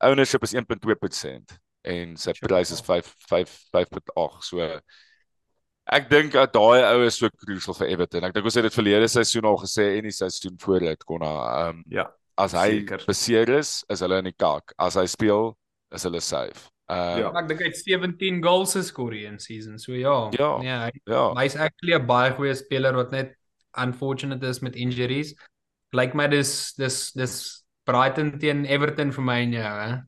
ownership 0.00 0.42
is 0.42 0.54
1.2% 0.54 1.58
en 1.84 2.16
sy 2.16 2.32
prys 2.40 2.70
is 2.70 2.80
5 2.80 3.14
5 3.28 3.50
5.8. 3.70 4.42
So 4.42 4.80
ek 5.92 6.08
dink 6.10 6.32
dat 6.32 6.52
daai 6.54 6.82
ou 6.92 7.04
is 7.06 7.16
so 7.18 7.28
crucial 7.42 7.74
vir 7.74 7.88
Everton. 7.88 8.24
Ek 8.24 8.34
dink 8.34 8.44
ons 8.46 8.54
het 8.58 8.64
dit 8.64 8.74
verlede 8.74 9.08
seisoen 9.08 9.44
al 9.50 9.58
gesê 9.62 9.96
en 9.98 10.02
die 10.08 10.14
seisoen 10.14 10.58
voor 10.62 10.80
dit 10.80 11.04
kon 11.04 11.22
hy 11.26 11.32
ehm 11.46 11.82
ja 11.90 12.08
as 12.38 12.52
hy 12.56 12.68
Seker. 12.80 13.02
beseer 13.06 13.48
is, 13.58 13.84
is 13.90 14.00
hulle 14.00 14.18
in 14.22 14.30
die 14.30 14.36
kak. 14.38 14.72
As 14.78 14.94
hy 14.96 15.06
speel, 15.06 15.56
is 15.94 16.04
hulle 16.08 16.20
safe. 16.20 16.68
Ehm 16.90 17.18
Ja. 17.22 17.30
Ek 17.38 17.48
dink 17.48 17.60
hy 17.60 17.66
het 17.70 17.76
17 17.78 18.42
goals 18.44 18.74
geskoor 18.76 19.14
in 19.14 19.38
season. 19.38 19.78
So 19.78 19.92
ja. 19.92 20.30
Ja. 20.38 20.58
Nee, 20.62 20.76
hy 20.86 20.90
ja. 21.06 21.32
hy's 21.38 21.56
actually 21.56 21.94
'n 21.96 22.06
baie 22.06 22.32
goeie 22.36 22.54
speler 22.54 22.92
wat 22.96 23.12
net 23.12 23.34
unfortunate 23.76 24.42
is 24.46 24.60
met 24.62 24.76
injuries. 24.76 25.34
Lyk 25.92 26.14
my 26.14 26.26
dis 26.26 26.72
dis 26.76 27.12
dis 27.12 27.64
Brighton 27.84 28.38
teen 28.38 28.64
Everton 28.66 29.12
vir 29.12 29.22
my 29.24 29.40
en 29.42 29.52
jou, 29.52 29.62
hè. 29.62 30.02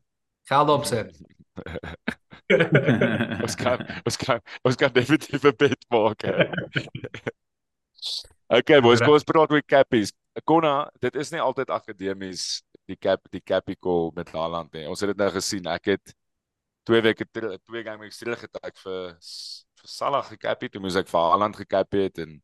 Geld 0.48 0.68
opsit. 0.68 1.16
ons 3.44 3.54
kan 3.56 3.78
ons 4.04 4.16
kan 4.16 4.40
ons 4.64 4.76
kan 4.76 4.92
definitief 4.92 5.44
'n 5.44 5.56
bet 5.56 5.84
maak. 5.90 6.20
okay, 8.48 8.80
boys, 8.80 9.00
kom 9.00 9.14
ons 9.14 9.24
praat 9.24 9.50
oor 9.52 9.62
cappies. 9.66 10.12
Konna, 10.44 10.90
dit 11.00 11.14
is 11.16 11.30
nie 11.32 11.40
altyd 11.40 11.70
akademies 11.70 12.62
die 12.88 12.96
cap 12.96 13.20
die 13.32 13.40
cappy 13.40 13.76
call 13.80 14.10
met 14.16 14.28
Haaland 14.34 14.72
nie. 14.74 14.86
Ons 14.88 15.00
het 15.00 15.12
dit 15.12 15.16
nou 15.20 15.30
gesien. 15.32 15.66
Ek 15.66 15.84
het 15.94 16.14
twee 16.84 17.00
weke 17.00 17.24
ter, 17.32 17.58
twee 17.64 17.82
game 17.82 18.02
weeks 18.04 18.18
terug 18.20 18.40
getak 18.44 18.76
vir 18.82 19.14
vir 19.80 19.88
Salah 19.88 20.24
gecappy, 20.24 20.68
toe 20.72 20.80
moes 20.80 20.96
ek 20.96 21.08
vir 21.08 21.20
Haaland 21.20 21.56
gecappy 21.56 22.04
het 22.08 22.18
en 22.24 22.40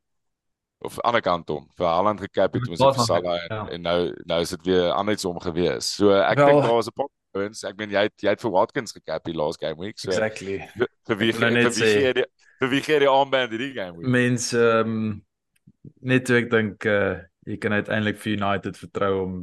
of 0.80 0.96
aan 1.00 1.00
die 1.00 1.06
ander 1.10 1.22
kant 1.24 1.50
om 1.50 1.66
vir 1.76 1.86
Haaland 1.86 2.20
gecappy, 2.24 2.60
toe 2.60 2.72
moes 2.72 2.80
ek 2.80 2.96
vir 2.96 3.06
Salah 3.08 3.36
en, 3.36 3.52
ja. 3.52 3.62
en 3.76 3.82
nou 3.84 3.98
nou 4.32 4.40
is 4.44 4.52
dit 4.56 4.66
weer 4.70 4.92
andersom 4.92 5.40
gewees. 5.40 5.90
So 5.98 6.12
ek 6.16 6.38
Wel- 6.40 6.46
dink 6.54 6.62
daar 6.64 6.76
was 6.78 6.88
'n 6.88 6.96
paar 6.96 7.10
points. 7.32 7.64
Ek 7.64 7.76
meen 7.76 7.90
jy 7.90 8.02
het, 8.08 8.14
jy 8.22 8.28
het 8.30 8.40
vir 8.40 8.50
Watkins 8.50 8.92
gecappy 8.92 9.32
last 9.34 9.60
game 9.60 9.76
week. 9.76 9.98
So 9.98 10.10
exactly 10.10 10.58
vir 11.06 11.16
wie 11.16 11.32
Ek 11.32 11.36
vir 11.36 11.50
wie 11.50 11.72
gee 12.00 12.12
die 12.14 12.26
vir 12.60 12.68
wie 12.70 12.80
gee 12.80 12.98
die 12.98 13.08
armband 13.08 13.50
hierdie 13.52 13.74
game 13.74 13.96
week? 13.98 14.08
mense 14.08 14.56
um, 14.56 15.22
net 16.00 16.24
toe 16.24 16.38
ek 16.40 16.50
dink 16.52 16.86
uh, 16.88 17.20
jy 17.48 17.56
kan 17.60 17.72
uiteindelik 17.72 18.20
vir 18.20 18.36
United 18.36 18.78
vertrou 18.78 19.12
om 19.24 19.34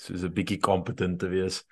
soos 0.00 0.24
'n 0.24 0.34
bietjie 0.34 0.60
competent 0.60 1.20
te 1.20 1.28
wees. 1.28 1.62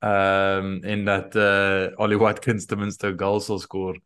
Ehm 0.00 0.64
um, 0.64 0.82
en 0.82 1.04
dat 1.04 1.36
uh 1.36 1.92
Ollie 2.00 2.18
Watkins 2.18 2.66
ten 2.66 2.78
minste 2.78 3.10
'n 3.10 3.18
goal 3.18 3.40
sal 3.40 3.58
skoor. 3.58 4.00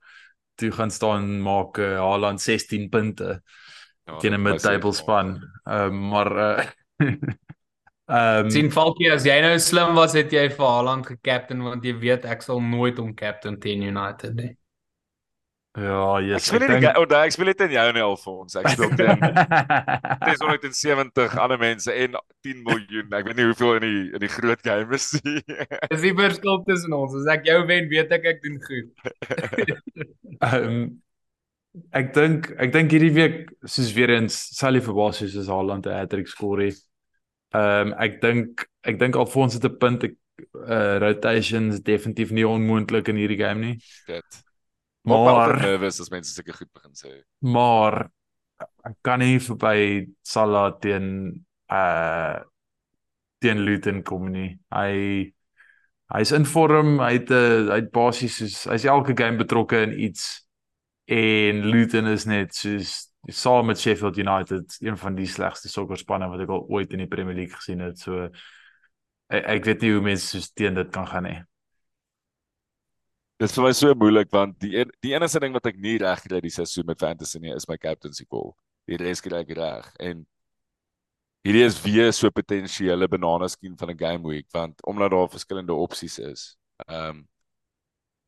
Toe 0.55 0.71
gaan 0.71 0.91
staan 0.91 1.41
maak 1.43 1.79
uh, 1.79 1.99
Haaland 1.99 2.41
16 2.41 2.89
punte 2.89 3.43
Ja, 4.05 4.19
teen 4.19 4.35
'n 4.35 4.43
mid-table 4.43 4.93
span. 4.93 5.41
Ehm 5.65 5.93
um, 5.93 6.09
maar 6.09 6.31
uh 6.37 6.65
ehm 8.07 8.51
sien 8.51 8.71
Falkie 8.71 9.13
as 9.13 9.25
jy 9.25 9.41
nou 9.41 9.59
slim 9.59 9.95
was 9.95 10.13
het 10.13 10.33
jy 10.33 10.51
vir 10.51 10.67
Haaland 10.67 11.07
gekapten 11.07 11.63
want 11.63 11.85
jy 11.85 11.95
weet 11.99 12.25
ek 12.25 12.43
sal 12.43 12.61
nooit 12.61 12.99
hom 12.99 13.15
captain 13.15 13.59
teen 13.59 13.83
United 13.83 14.35
nie. 14.35 14.57
Ja, 15.75 16.17
Ek 16.19 16.25
yes, 16.29 16.45
speel 16.47 16.61
nie 16.63 16.69
die 16.69 16.81
ga- 16.87 16.95
oh, 17.01 17.07
nee, 17.11 17.21
ek 17.27 17.33
speel 17.35 17.47
dit 17.51 17.61
in 17.67 17.73
jou 17.75 17.87
nie 17.97 18.03
Alfons. 18.05 18.55
Ek 18.61 18.69
speel 18.75 18.93
teen 19.01 19.19
670 20.29 21.37
ander 21.43 21.59
mense 21.59 21.93
en 21.93 22.15
10 22.47 22.61
miljoen. 22.67 23.09
Ek 23.19 23.27
weet 23.27 23.37
nie 23.41 23.47
hoeveel 23.49 23.75
in 23.81 23.87
die 23.87 24.03
in 24.15 24.23
die 24.23 24.31
groot 24.37 24.63
game 24.67 24.95
is 24.95 25.09
nie. 25.25 25.41
Dis 25.93 26.05
die 26.07 26.15
verskil 26.15 26.61
tussen 26.69 26.95
ons. 26.97 27.17
As 27.23 27.27
ek 27.35 27.49
jou 27.51 27.59
wen, 27.67 27.89
weet 27.91 28.13
ek 28.19 28.29
ek 28.35 28.43
doen 28.45 28.61
goed. 28.69 28.93
Ehm 30.45 30.69
um, 30.69 30.85
ek 31.91 32.13
dink 32.15 32.53
ek 32.63 32.71
dink 32.71 32.93
hierdie 32.95 33.11
week 33.17 33.39
soos 33.67 33.89
weer 33.97 34.13
eens 34.15 34.35
sal 34.55 34.77
jy 34.79 34.83
verbaas 34.87 35.19
wees 35.25 35.35
as 35.41 35.49
Haaland 35.51 35.89
'n 35.91 35.97
hat-trick 35.99 36.29
skoor 36.31 36.63
het. 36.63 36.79
Ehm 37.55 37.91
um, 37.91 37.97
ek 37.99 38.21
dink 38.23 38.63
ek 38.87 39.01
dink 39.03 39.19
Alfons 39.19 39.59
het 39.59 39.67
'n 39.67 39.79
punt 39.83 40.07
ek 40.07 40.15
uh, 40.55 40.99
rotations 41.03 41.81
definitief 41.83 42.31
nie 42.31 42.47
onmoontlik 42.47 43.09
in 43.11 43.19
hierdie 43.19 43.39
game 43.43 43.61
nie. 43.61 43.77
Dit. 44.07 44.44
Maar 45.05 45.57
nervous 45.69 46.01
as 46.01 46.11
mense 46.13 46.33
sulke 46.33 46.57
goed 46.57 46.73
begin 46.73 46.97
sê. 46.97 47.15
maar 47.41 48.09
ek 48.89 48.97
kan 49.05 49.21
nie 49.21 49.39
verby 49.43 50.07
Salah 50.25 50.73
teen 50.81 51.45
uh 51.73 52.41
teen 53.45 53.61
Luton 53.67 54.03
kom 54.03 54.31
nie. 54.33 54.55
Hy 54.73 55.33
hy's 56.15 56.33
in 56.37 56.47
vorm, 56.49 56.99
hy 57.03 57.19
het 57.19 57.31
'n 57.31 57.69
hy 57.69 57.81
het 57.83 57.91
basies 57.93 58.39
soos 58.41 58.65
hy's 58.73 58.87
elke 58.89 59.13
game 59.17 59.37
betrokke 59.37 59.83
in 59.83 59.93
iets 60.01 60.47
en 61.05 61.65
Luton 61.69 62.07
is 62.07 62.25
net 62.25 62.55
soos 62.55 63.13
saam 63.29 63.67
met 63.67 63.81
Sheffield 63.81 64.17
United 64.17 64.77
een 64.81 64.97
van 64.97 65.15
die 65.15 65.27
slegste 65.27 65.69
sokkerspanne 65.69 66.29
wat 66.29 66.41
ek 66.45 66.53
al 66.53 66.67
ooit 66.69 66.93
in 66.93 67.05
die 67.05 67.09
Premier 67.09 67.35
League 67.35 67.57
gesien 67.57 67.81
het. 67.81 67.99
So 67.99 68.29
ek, 69.29 69.45
ek 69.59 69.65
weet 69.65 69.85
nie 69.85 69.93
hoe 69.93 70.05
mense 70.05 70.27
soos 70.29 70.53
teen 70.53 70.75
dit 70.75 70.91
kan 70.93 71.07
gaan 71.09 71.29
nie. 71.29 71.39
Dit 73.39 73.51
is 73.51 73.57
vir 73.57 73.65
my 73.67 73.73
so 73.75 73.95
moeilik 73.99 74.31
want 74.31 74.55
die 74.63 74.77
een, 74.79 74.91
die 75.03 75.13
enigste 75.17 75.41
ding 75.43 75.55
wat 75.57 75.67
ek 75.67 75.79
nie 75.83 75.97
reg 75.99 76.21
kry 76.23 76.39
die 76.45 76.53
seisoen 76.55 76.87
met 76.87 77.01
fantasy 77.03 77.41
nie 77.43 77.55
is 77.55 77.67
my 77.67 77.77
captaincy 77.83 78.27
call. 78.31 78.53
Die 78.87 78.99
res 79.01 79.23
kry 79.25 79.41
ek 79.43 79.51
reg 79.59 79.89
en 80.09 80.23
hierdie 81.45 81.65
is 81.67 81.81
weer 81.83 82.13
so 82.15 82.31
potensiële 82.31 83.09
banana 83.11 83.49
skin 83.51 83.75
van 83.81 83.91
'n 83.91 83.99
game 83.99 84.23
week 84.29 84.47
want 84.55 84.79
omdat 84.87 85.11
daar 85.11 85.29
verskillende 85.33 85.75
opsies 85.75 86.19
is. 86.19 86.57
Ehm 86.89 87.11
um, 87.11 87.29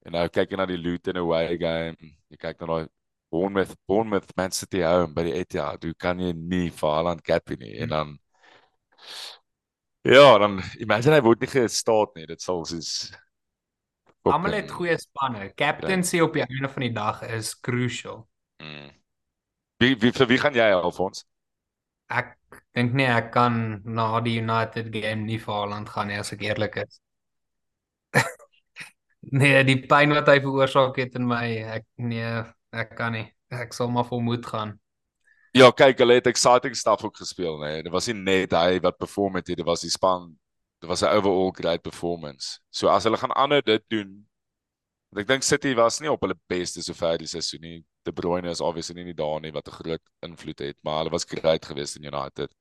en 0.06 0.12
nou 0.12 0.28
kyk 0.28 0.50
jy 0.50 0.56
na 0.56 0.66
die 0.66 0.78
Luton 0.78 1.16
away 1.18 1.56
game, 1.58 1.96
jy 2.30 2.36
kyk 2.38 2.60
na 2.60 2.66
daai 2.66 2.88
Bournemouth 3.30 3.74
Bournemouth 3.86 4.36
Man 4.36 4.52
City 4.52 4.82
home 4.82 5.14
by 5.14 5.24
die 5.26 5.34
Etihad, 5.38 5.84
jy 5.84 5.94
kan 5.98 6.18
jy 6.20 6.32
nie 6.32 6.70
vir 6.70 6.90
Haaland 6.90 7.22
cap 7.22 7.50
nie 7.58 7.78
en 7.82 7.88
dan 7.88 8.18
Ja, 10.06 10.38
dan 10.38 10.62
imagine 10.78 11.14
hy 11.14 11.22
word 11.22 11.40
nie 11.40 11.48
gestaat 11.50 12.12
nie. 12.14 12.26
Dit 12.26 12.40
sal 12.40 12.64
soos 12.64 13.10
Almal 14.32 14.58
het 14.58 14.70
goeie 14.74 14.96
spanne. 14.98 15.50
Captaincy 15.54 16.20
op 16.24 16.34
die 16.34 16.44
einde 16.44 16.68
van 16.72 16.86
die 16.86 16.92
dag 16.94 17.22
is 17.30 17.54
crucial. 17.60 18.24
Mm. 18.62 18.90
Wie 19.82 19.96
wie 20.00 20.12
vir 20.12 20.28
wie 20.30 20.38
gaan 20.40 20.56
jy 20.56 20.68
Alfons? 20.72 21.26
Ek 22.08 22.36
dink 22.76 22.94
nie 22.96 23.08
ek 23.10 23.32
kan 23.34 23.82
na 23.84 24.08
die 24.24 24.38
United 24.40 24.88
game 24.94 25.26
nie 25.26 25.38
vir 25.42 25.54
Haaland 25.54 25.90
gaan 25.92 26.08
nie 26.10 26.18
as 26.20 26.32
ek 26.32 26.46
eerlik 26.46 26.78
is. 26.84 27.00
nee, 29.40 29.62
die 29.68 29.78
pyn 29.90 30.14
wat 30.16 30.30
hy 30.30 30.38
veroorsaak 30.44 30.96
het 31.02 31.18
in 31.20 31.26
my, 31.28 31.44
ek 31.76 31.86
nee, 32.00 32.32
ek 32.72 32.96
kan 32.96 33.16
nie. 33.18 33.26
Ek 33.52 33.74
sal 33.76 33.92
maar 33.92 34.08
volmoed 34.08 34.46
gaan. 34.46 34.76
Ja, 35.56 35.70
kyk, 35.72 36.00
hulle 36.02 36.18
het 36.18 36.26
exciting 36.28 36.74
stuff 36.76 37.04
ook 37.06 37.16
gespeel, 37.16 37.56
nee. 37.62 37.82
Dit 37.84 37.92
was 37.92 38.08
nie 38.10 38.16
net 38.18 38.52
hy 38.56 38.80
wat 38.84 38.98
perform 39.00 39.38
het, 39.38 39.46
dit 39.48 39.64
was 39.64 39.84
die 39.86 39.92
span. 39.92 40.34
Dit 40.86 41.00
was 41.00 41.02
'n 41.02 41.16
overall 41.16 41.50
great 41.50 41.82
performance. 41.82 42.60
So 42.70 42.86
as 42.88 43.04
hulle 43.04 43.16
gaan 43.18 43.34
aanhou 43.34 43.60
dit 43.62 43.82
doen, 43.90 44.26
want 45.10 45.22
ek 45.24 45.26
dink 45.28 45.42
City 45.42 45.74
was 45.74 46.00
nie 46.00 46.10
op 46.10 46.20
hulle 46.22 46.36
beste 46.46 46.82
sover 46.82 47.18
die 47.18 47.26
seisoen 47.26 47.60
nie. 47.60 47.84
De 48.04 48.12
Bruyne 48.12 48.50
is 48.50 48.60
obviously 48.60 49.02
nie 49.02 49.14
daar 49.14 49.40
nie 49.40 49.50
wat 49.52 49.66
'n 49.68 49.72
groot 49.82 50.02
invloed 50.22 50.58
het, 50.58 50.76
maar 50.84 50.98
hulle 50.98 51.10
was 51.10 51.24
great 51.24 51.64
geweest 51.66 51.96
in 51.96 52.04
United. 52.04 52.54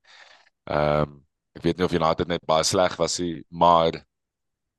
Ehm 0.66 1.02
um, 1.02 1.26
ek 1.54 1.62
weet 1.62 1.76
nie 1.78 1.84
of 1.84 1.92
United 1.92 2.26
net 2.28 2.44
baie 2.46 2.64
sleg 2.64 2.96
was 2.98 3.18
nie, 3.18 3.44
maar 3.48 3.92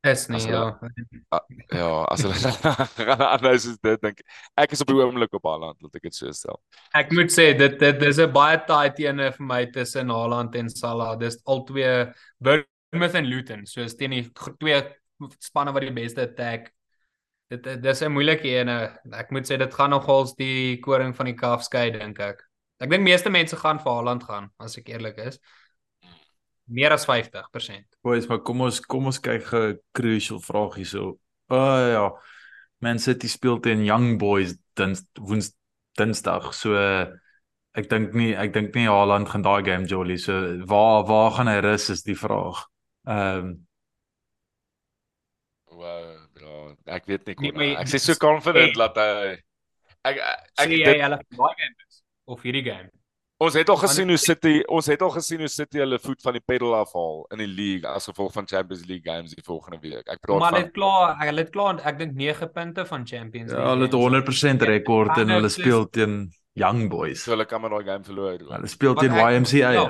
Is 0.03 0.27
nie 0.29 0.35
As 0.37 0.45
ja. 0.45 0.77
hulle- 0.79 1.65
Ja, 1.69 2.03
as 2.03 2.21
hulle 2.21 2.33
gaan 3.07 3.21
anders 3.21 3.65
is 3.65 3.77
dit 3.81 4.01
dink 4.01 4.19
ek. 4.57 4.71
is 4.71 4.81
op 4.81 4.87
die 4.87 4.95
oomblik 4.95 5.33
op 5.33 5.43
Haaland, 5.43 5.81
laat 5.81 5.95
ek 5.95 6.01
dit 6.01 6.15
so 6.15 6.31
stel. 6.31 6.61
Ek 6.93 7.11
moet 7.11 7.31
sê 7.31 7.57
dit 7.57 7.79
dit 7.79 7.99
dis 7.99 8.17
'n 8.19 8.31
baie 8.31 8.57
tight 8.67 8.99
ene 8.99 9.31
vir 9.31 9.45
my 9.45 9.65
tussen 9.71 10.09
Haaland 10.09 10.55
en 10.55 10.69
Salah. 10.69 11.15
Dis 11.17 11.39
albei 11.45 12.13
Bournemouth 12.89 13.15
en 13.15 13.25
Luton. 13.25 13.65
So 13.65 13.81
is 13.81 13.95
teen 13.95 14.15
die 14.15 14.25
twee 14.59 14.81
spanne 15.43 15.73
wat 15.75 15.83
die 15.83 15.93
beste 15.95 16.23
attack. 16.27 16.71
Dit 17.51 17.67
dis 17.83 18.01
'n 18.01 18.11
moeilike 18.11 18.47
ene. 18.47 18.99
Ek 19.11 19.31
moet 19.31 19.47
sê 19.47 19.57
dit 19.57 19.73
gaan 19.73 19.89
nogals 19.89 20.35
die 20.35 20.79
koring 20.79 21.15
van 21.15 21.25
die 21.25 21.35
kalf 21.35 21.63
skei 21.63 21.91
dink 21.91 22.19
ek. 22.19 22.43
Ek 22.79 22.89
dink 22.89 23.03
meeste 23.03 23.29
mense 23.29 23.55
gaan 23.55 23.79
vir 23.79 23.91
Haaland 23.91 24.23
gaan 24.23 24.51
as 24.59 24.77
ek 24.77 24.89
eerlik 24.89 25.17
is. 25.17 25.39
Meer 26.67 26.91
as 26.91 27.05
50%. 27.05 27.85
Boys, 28.03 28.27
maar 28.27 28.39
kom 28.39 28.61
ons 28.61 28.79
kom 28.79 29.05
ons 29.05 29.19
kyk 29.19 29.53
'n 29.53 29.79
crucial 29.93 30.39
vraag 30.39 30.75
hierso. 30.75 31.19
O 31.49 31.55
oh, 31.55 31.89
ja. 31.91 32.11
Man 32.79 32.99
City 32.99 33.27
speel 33.27 33.59
teen 33.59 33.85
Young 33.85 34.17
Boys 34.19 34.57
dins 34.75 35.03
woens 35.15 35.55
Dinsdag. 35.97 36.53
So 36.53 36.75
ek 37.73 37.89
dink 37.89 38.13
nie 38.13 38.35
ek 38.35 38.53
dink 38.53 38.75
nie 38.75 38.87
Haaland 38.87 39.29
gaan 39.29 39.41
daai 39.41 39.63
game 39.63 39.87
jolly. 39.87 40.17
So 40.17 40.63
waar 40.65 41.05
waar 41.07 41.31
gaan 41.31 41.47
hy 41.47 41.59
rus 41.59 41.89
is 41.89 42.03
die 42.03 42.15
vraag. 42.15 42.67
Ehm 43.07 43.37
um, 43.45 43.55
Wow, 45.67 46.15
bro. 46.33 46.75
Ek 46.87 47.05
weet 47.05 47.25
nie 47.27 47.35
Nee, 47.39 47.51
kon. 47.51 47.57
maar 47.59 47.65
jy- 47.67 47.79
Ek 47.81 47.87
sê 47.91 47.99
so 47.99 48.15
confident 48.15 48.73
Hey. 48.75 48.87
dat 48.87 48.95
hy 48.95 49.37
ek 50.05 50.17
ek, 50.17 50.39
Sê 50.59 50.69
jy 50.71 51.01
hulle 51.01 51.17
daai 51.19 51.55
game 51.59 51.75
is 51.87 52.03
of 52.25 52.41
hierdie 52.41 52.63
game? 52.63 52.89
ons 53.39 53.53
het 53.53 53.69
al 53.69 53.77
gesien 53.77 54.07
hoe 54.09 54.17
City 54.17 54.63
ons 54.67 54.87
het 54.87 55.01
al 55.01 55.11
gesien 55.11 55.39
hoe 55.39 55.47
City 55.47 55.77
hulle 55.77 55.99
voet 55.99 56.21
van 56.23 56.33
die 56.33 56.41
pedal 56.41 56.73
afhaal 56.73 57.27
in 57.31 57.37
die 57.37 57.45
league 57.47 57.85
as 57.85 58.07
gevolg 58.09 58.33
van 58.33 58.47
Champions 58.47 58.85
League 58.87 59.03
games 59.05 59.35
die 59.35 59.43
volgende 59.43 59.77
week. 59.79 60.07
Ek 60.09 60.19
praat 60.21 60.39
Maar 60.39 60.49
hulle 60.49 60.57
van 60.57 60.63
het 60.63 60.73
klaar, 60.73 61.17
hulle 61.27 61.41
het 61.43 61.51
klaar 61.51 61.79
ek 61.85 61.97
dink 61.99 62.15
9 62.15 62.49
punte 62.51 62.85
van 62.85 63.05
Champions 63.05 63.51
ja, 63.51 63.57
League. 63.57 63.71
hulle 63.73 63.83
het 63.85 63.93
games. 63.93 64.41
100% 64.41 64.61
rekord 64.71 65.17
en 65.17 65.29
hulle 65.29 65.49
speel 65.49 65.85
teen 65.89 66.31
Young 66.57 66.89
Boys. 66.89 67.23
so 67.23 67.31
hulle 67.35 67.45
kan 67.45 67.61
met 67.61 67.71
daai 67.71 67.85
game 67.85 68.03
verloor. 68.07 68.39
Hulle 68.49 68.67
speel 68.71 68.95
teen 68.97 69.13
YMCA. 69.13 69.71
ja. 69.75 69.85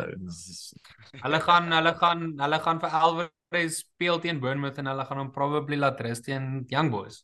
Hulle 1.24 1.40
gaan 1.46 1.72
hulle 1.72 1.94
gaan 2.02 2.28
hulle 2.44 2.60
gaan 2.66 2.82
vir 2.84 2.98
Alvarez 3.02 3.80
speel 3.84 4.20
teen 4.20 4.42
Bournemouth 4.44 4.78
en 4.82 4.92
hulle 4.92 5.06
gaan 5.08 5.24
hom 5.24 5.32
probably 5.32 5.80
laat 5.80 6.02
rus 6.04 6.22
teen 6.26 6.66
Young 6.74 6.92
Boys. 6.92 7.24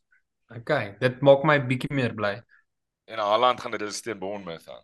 Okay, 0.54 0.96
dit 1.02 1.22
maak 1.26 1.44
my 1.50 1.58
bietjie 1.60 1.92
meer 1.92 2.14
bly. 2.16 2.38
En 3.12 3.20
Haaland 3.20 3.62
gaan 3.62 3.76
dit 3.76 4.02
teen 4.04 4.20
Bournemouth 4.20 4.68
aan. 4.70 4.84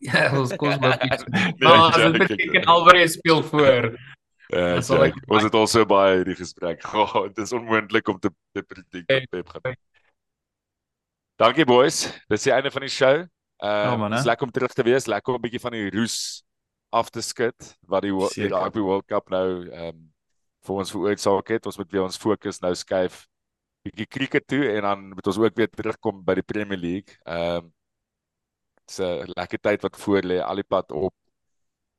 Ja, 0.00 0.30
ons 0.38 0.54
kos 0.56 0.78
wel. 0.80 0.96
Nee, 1.30 1.52
Maar 1.58 1.92
as 1.92 1.96
dit 1.96 2.18
beteken 2.18 2.64
Alvarez 2.64 3.12
speel 3.18 3.42
voor. 3.42 3.90
Ja, 4.50 4.80
Jake, 4.80 5.20
ons 5.30 5.42
het 5.46 5.54
al 5.54 5.66
so 5.70 5.86
baie 5.86 6.16
hierdie 6.16 6.34
gesprek 6.34 6.82
gehad. 6.82 7.34
Dit 7.36 7.44
is 7.44 7.52
onmoontlik 7.54 8.08
om 8.08 8.18
te 8.18 8.32
te 8.56 8.62
predict 8.62 9.30
Pep 9.30 9.48
gaan. 9.48 9.76
Dankie 11.40 11.64
boys. 11.64 12.02
Dis 12.28 12.42
die 12.44 12.52
einde 12.52 12.70
van 12.70 12.84
die 12.84 12.92
show. 12.92 13.16
Ja, 13.16 13.28
Ehm 13.92 14.02
um, 14.02 14.12
hè? 14.12 14.18
is 14.18 14.24
lekker 14.28 14.46
om 14.46 14.52
terug 14.52 14.72
te 14.72 14.82
wees, 14.82 15.06
lekker 15.06 15.34
om 15.34 15.38
'n 15.38 15.42
bietjie 15.44 15.60
van 15.60 15.72
die 15.72 15.90
roes 15.92 16.42
af 16.92 17.10
te 17.10 17.20
skud 17.20 17.76
wat 17.88 18.02
die, 18.02 18.12
die. 18.34 18.48
Rugby 18.48 18.80
World 18.80 19.06
Cup 19.06 19.28
nou 19.30 19.68
ehm 19.68 19.88
um, 19.88 20.12
vir 20.64 20.74
ons 20.76 20.90
veroorsaak 20.90 21.48
het. 21.48 21.66
Ons 21.66 21.76
moet 21.78 21.90
weer 21.92 22.02
ons 22.02 22.16
fokus 22.16 22.60
nou 22.60 22.74
skuif 22.74 23.26
bietjie 23.84 24.06
cricket 24.06 24.46
toe 24.46 24.64
en 24.76 24.82
dan 24.82 25.08
moet 25.08 25.26
ons 25.26 25.38
ook 25.38 25.56
weer 25.56 25.68
terugkom 25.68 26.22
by 26.24 26.34
die 26.34 26.42
Premier 26.42 26.78
League. 26.78 27.16
Ehm 27.24 27.56
um, 27.64 27.72
Dit's 28.86 28.98
'n 29.00 29.32
lekker 29.36 29.58
tyd 29.60 29.82
wat 29.82 29.96
voor 29.96 30.22
lê, 30.22 30.40
al 30.42 30.54
die 30.56 30.64
pad 30.68 30.90
op. 30.92 31.14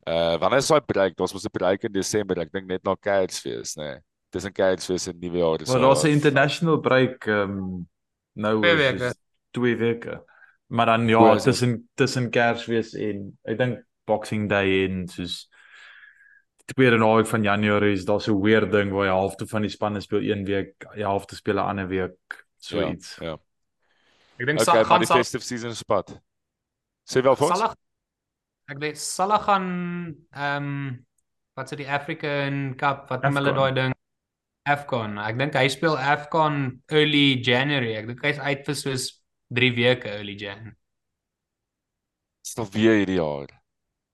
Uh 0.08 0.38
wanneer 0.38 0.58
is 0.60 0.68
daai 0.68 0.82
break? 0.82 1.20
Ons 1.20 1.34
moet 1.34 1.46
'n 1.46 1.52
break 1.52 1.84
in 1.84 1.92
Desember, 1.94 2.38
ek 2.40 2.52
dink 2.52 2.68
net 2.68 2.84
na 2.84 2.96
Kersfees, 2.96 3.76
nê. 3.78 3.84
Nee. 3.84 4.00
Tussen 4.32 4.52
Kersfees 4.54 5.08
en 5.08 5.20
Nuwejaar. 5.20 5.58
dis 5.58 5.68
Maar 5.70 5.78
so- 5.80 5.86
daar's 5.86 6.04
'n 6.04 6.08
international 6.18 6.78
break 6.80 7.26
ehm 7.28 7.58
um, 7.58 7.90
nou 8.36 8.62
Twee 8.62 8.72
is- 8.76 9.00
weke. 9.00 9.14
Is 9.52 9.58
twee 9.58 9.76
weke. 9.76 10.22
Maar 10.72 10.86
dan 10.86 11.08
ja, 11.08 11.36
tussen 11.36 11.90
tussen 12.00 12.30
Kersfees 12.32 12.94
en 12.96 13.38
ek 13.44 13.58
dink 13.60 13.82
Boxing 14.08 14.48
Day 14.50 14.86
en 14.86 15.04
soos 15.12 15.44
die 16.66 16.76
tweede 16.76 16.98
naweek 17.02 17.28
van 17.28 17.44
Januarie 17.44 17.94
is 17.98 18.06
daar 18.08 18.22
so 18.22 18.34
'n 18.34 18.42
weird 18.42 18.72
ding 18.72 18.92
waar 18.92 19.06
jy 19.06 19.12
halfte 19.12 19.48
van 19.48 19.62
die 19.62 19.70
spanne 19.70 20.02
speel 20.02 20.24
een 20.24 20.46
week, 20.46 20.86
die 20.96 21.04
helfte 21.04 21.36
speel 21.36 21.60
'n 21.60 21.68
ander 21.68 21.88
week, 21.88 22.46
so 22.58 22.80
Ja, 22.80 22.90
iets. 22.90 23.18
Ja. 23.20 23.38
Ek 24.38 24.46
dink 24.46 24.62
Okay, 24.62 24.84
gaan 24.84 25.00
die 25.00 25.08
festive 25.08 25.44
season 25.44 25.70
is 25.70 25.84
pad. 25.84 26.22
Sê 27.04 27.22
wel 27.22 27.36
vir 27.36 27.48
ons. 27.48 27.58
Salah 27.58 27.76
ek 28.70 28.80
dink 28.80 28.96
Salah 28.96 29.42
gaan 29.44 30.16
ehm 30.32 31.04
wat 31.54 31.68
sê 31.68 31.76
die 31.76 31.90
African 31.90 32.76
Cup, 32.78 33.10
wat 33.10 33.24
noem 33.24 33.36
hulle 33.36 33.54
daai 33.54 33.74
ding? 33.74 33.94
Afcon. 34.64 35.18
Ek 35.18 35.38
dink 35.38 35.54
hy 35.54 35.68
speel 35.68 35.98
Afcon 35.98 36.82
early 36.88 37.42
January. 37.42 37.96
Ek 37.98 38.08
dink 38.08 38.22
hy's 38.24 38.40
uit 38.40 38.66
vir 38.66 38.76
soos 38.76 39.21
3 39.54 39.72
weke 39.76 40.10
early 40.10 40.36
Jan. 40.40 40.76
Dis 42.42 42.56
nog 42.56 42.70
weer 42.74 42.96
hierdie 43.02 43.20
jaar. 43.20 43.50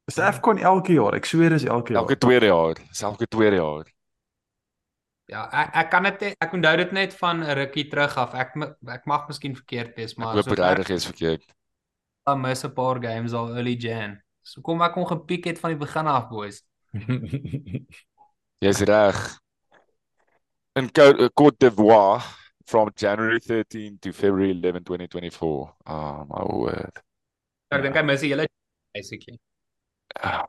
Is 0.08 0.18
Afcon 0.20 0.58
elke 0.58 0.94
jaar? 0.96 1.16
Ek 1.16 1.26
sweer 1.28 1.52
is 1.56 1.66
elke 1.68 1.94
jaar. 1.94 2.02
Elke 2.02 2.18
tweede 2.18 2.50
jaar. 2.50 2.76
Dis 2.90 3.02
elke 3.06 3.28
tweede 3.28 3.56
jaar. 3.62 3.86
Ja, 5.28 5.44
ek 5.52 5.74
ek 5.76 5.90
kan 5.92 6.04
dit 6.08 6.22
ek 6.40 6.54
onthou 6.56 6.76
dit 6.80 6.92
net 6.96 7.14
van 7.20 7.44
'n 7.44 7.56
rukkie 7.60 7.88
terug 7.92 8.16
af. 8.18 8.34
Ek 8.34 8.56
ek 8.88 9.06
mag 9.06 9.28
miskien 9.28 9.56
verkeerd 9.56 9.96
wees, 9.98 10.12
Ek 10.12 10.18
maar 10.18 10.34
hoop 10.34 10.44
sover 10.48 10.64
regtig 10.64 10.90
is 10.96 11.06
verkeerd. 11.06 11.44
ek 12.28 12.38
mis 12.38 12.64
'n 12.64 12.74
paar 12.74 13.00
games 13.02 13.34
al 13.34 13.50
early 13.58 13.76
Jan. 13.76 14.22
So 14.44 14.62
kom 14.62 14.82
ek 14.82 14.94
kon 14.94 15.06
gepiek 15.08 15.46
het 15.46 15.60
van 15.60 15.72
die 15.72 15.78
begin 15.86 16.08
af, 16.08 16.30
boys. 16.30 16.64
Jy's 18.64 18.80
reg. 18.82 19.38
In 20.76 20.90
Côte 21.36 21.58
d'Ivoire 21.60 22.24
from 22.68 22.90
January 22.96 23.40
13 23.40 23.98
to 24.02 24.12
February 24.12 24.52
11 24.52 24.84
2024. 24.84 25.74
Ah, 25.86 26.26
my 26.28 26.44
word. 26.52 27.02
Ek 27.72 27.82
dink 27.84 27.96
hy 27.96 28.04
mis 28.04 28.22
die 28.22 28.30
hele 28.34 28.48
basically. 28.94 29.40
Ah, 30.22 30.46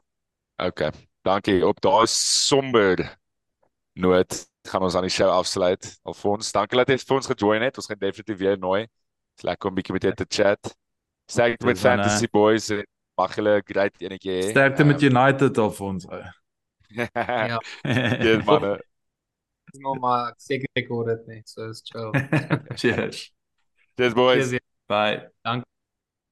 Okay. 0.60 0.90
Dankie. 1.24 1.60
Op 1.66 1.78
daai 1.80 2.06
somber 2.10 2.98
noot 3.94 4.38
gaan 4.66 4.82
ons 4.82 4.94
aan 4.98 5.06
die 5.06 5.10
show 5.14 5.28
afsluit. 5.30 5.86
Alfons, 6.04 6.50
dankie 6.52 6.78
dat 6.80 6.88
jy 6.90 6.96
vir 6.98 7.16
ons 7.16 7.26
gejoin 7.30 7.62
het. 7.62 7.78
Ons 7.78 7.86
gaan 7.90 7.98
definitief 8.00 8.38
weer 8.40 8.58
nooi. 8.58 8.86
Dis 9.36 9.44
lekker 9.46 9.68
om 9.70 9.74
'n 9.74 9.76
bietjie 9.78 9.92
met 9.94 10.02
jou 10.02 10.14
te 10.14 10.26
chat. 10.28 10.74
Sterkte 11.30 11.66
met 11.66 11.78
Fantasy 11.78 12.26
Boys. 12.32 12.70
en 12.70 12.82
Mag 13.18 13.34
julle 13.36 13.56
'n 13.58 13.62
great 13.66 13.94
enetjie 14.02 14.32
hê. 14.32 14.50
Sterkte 14.50 14.84
met 14.84 15.02
Ehm, 15.02 15.10
United 15.14 15.58
of 15.58 15.80
ons. 15.80 16.06
Ja, 17.14 17.58
Yes, 17.84 18.44
manne. 18.44 18.78
Dis 19.72 19.82
nog 19.82 19.98
maar 20.02 20.30
ek 20.32 20.40
seker 20.42 20.68
ek 20.82 20.88
hoor 20.92 21.10
dit 21.12 21.26
net. 21.26 21.48
So 21.48 21.68
is 21.70 21.82
chill. 21.84 22.12
Cheers. 22.76 23.28
Cheers 23.96 24.14
boys. 24.22 24.50
Cheers, 24.50 24.62
Bye. 24.88 25.28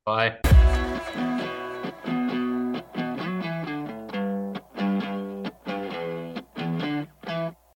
Bye. 0.07 0.66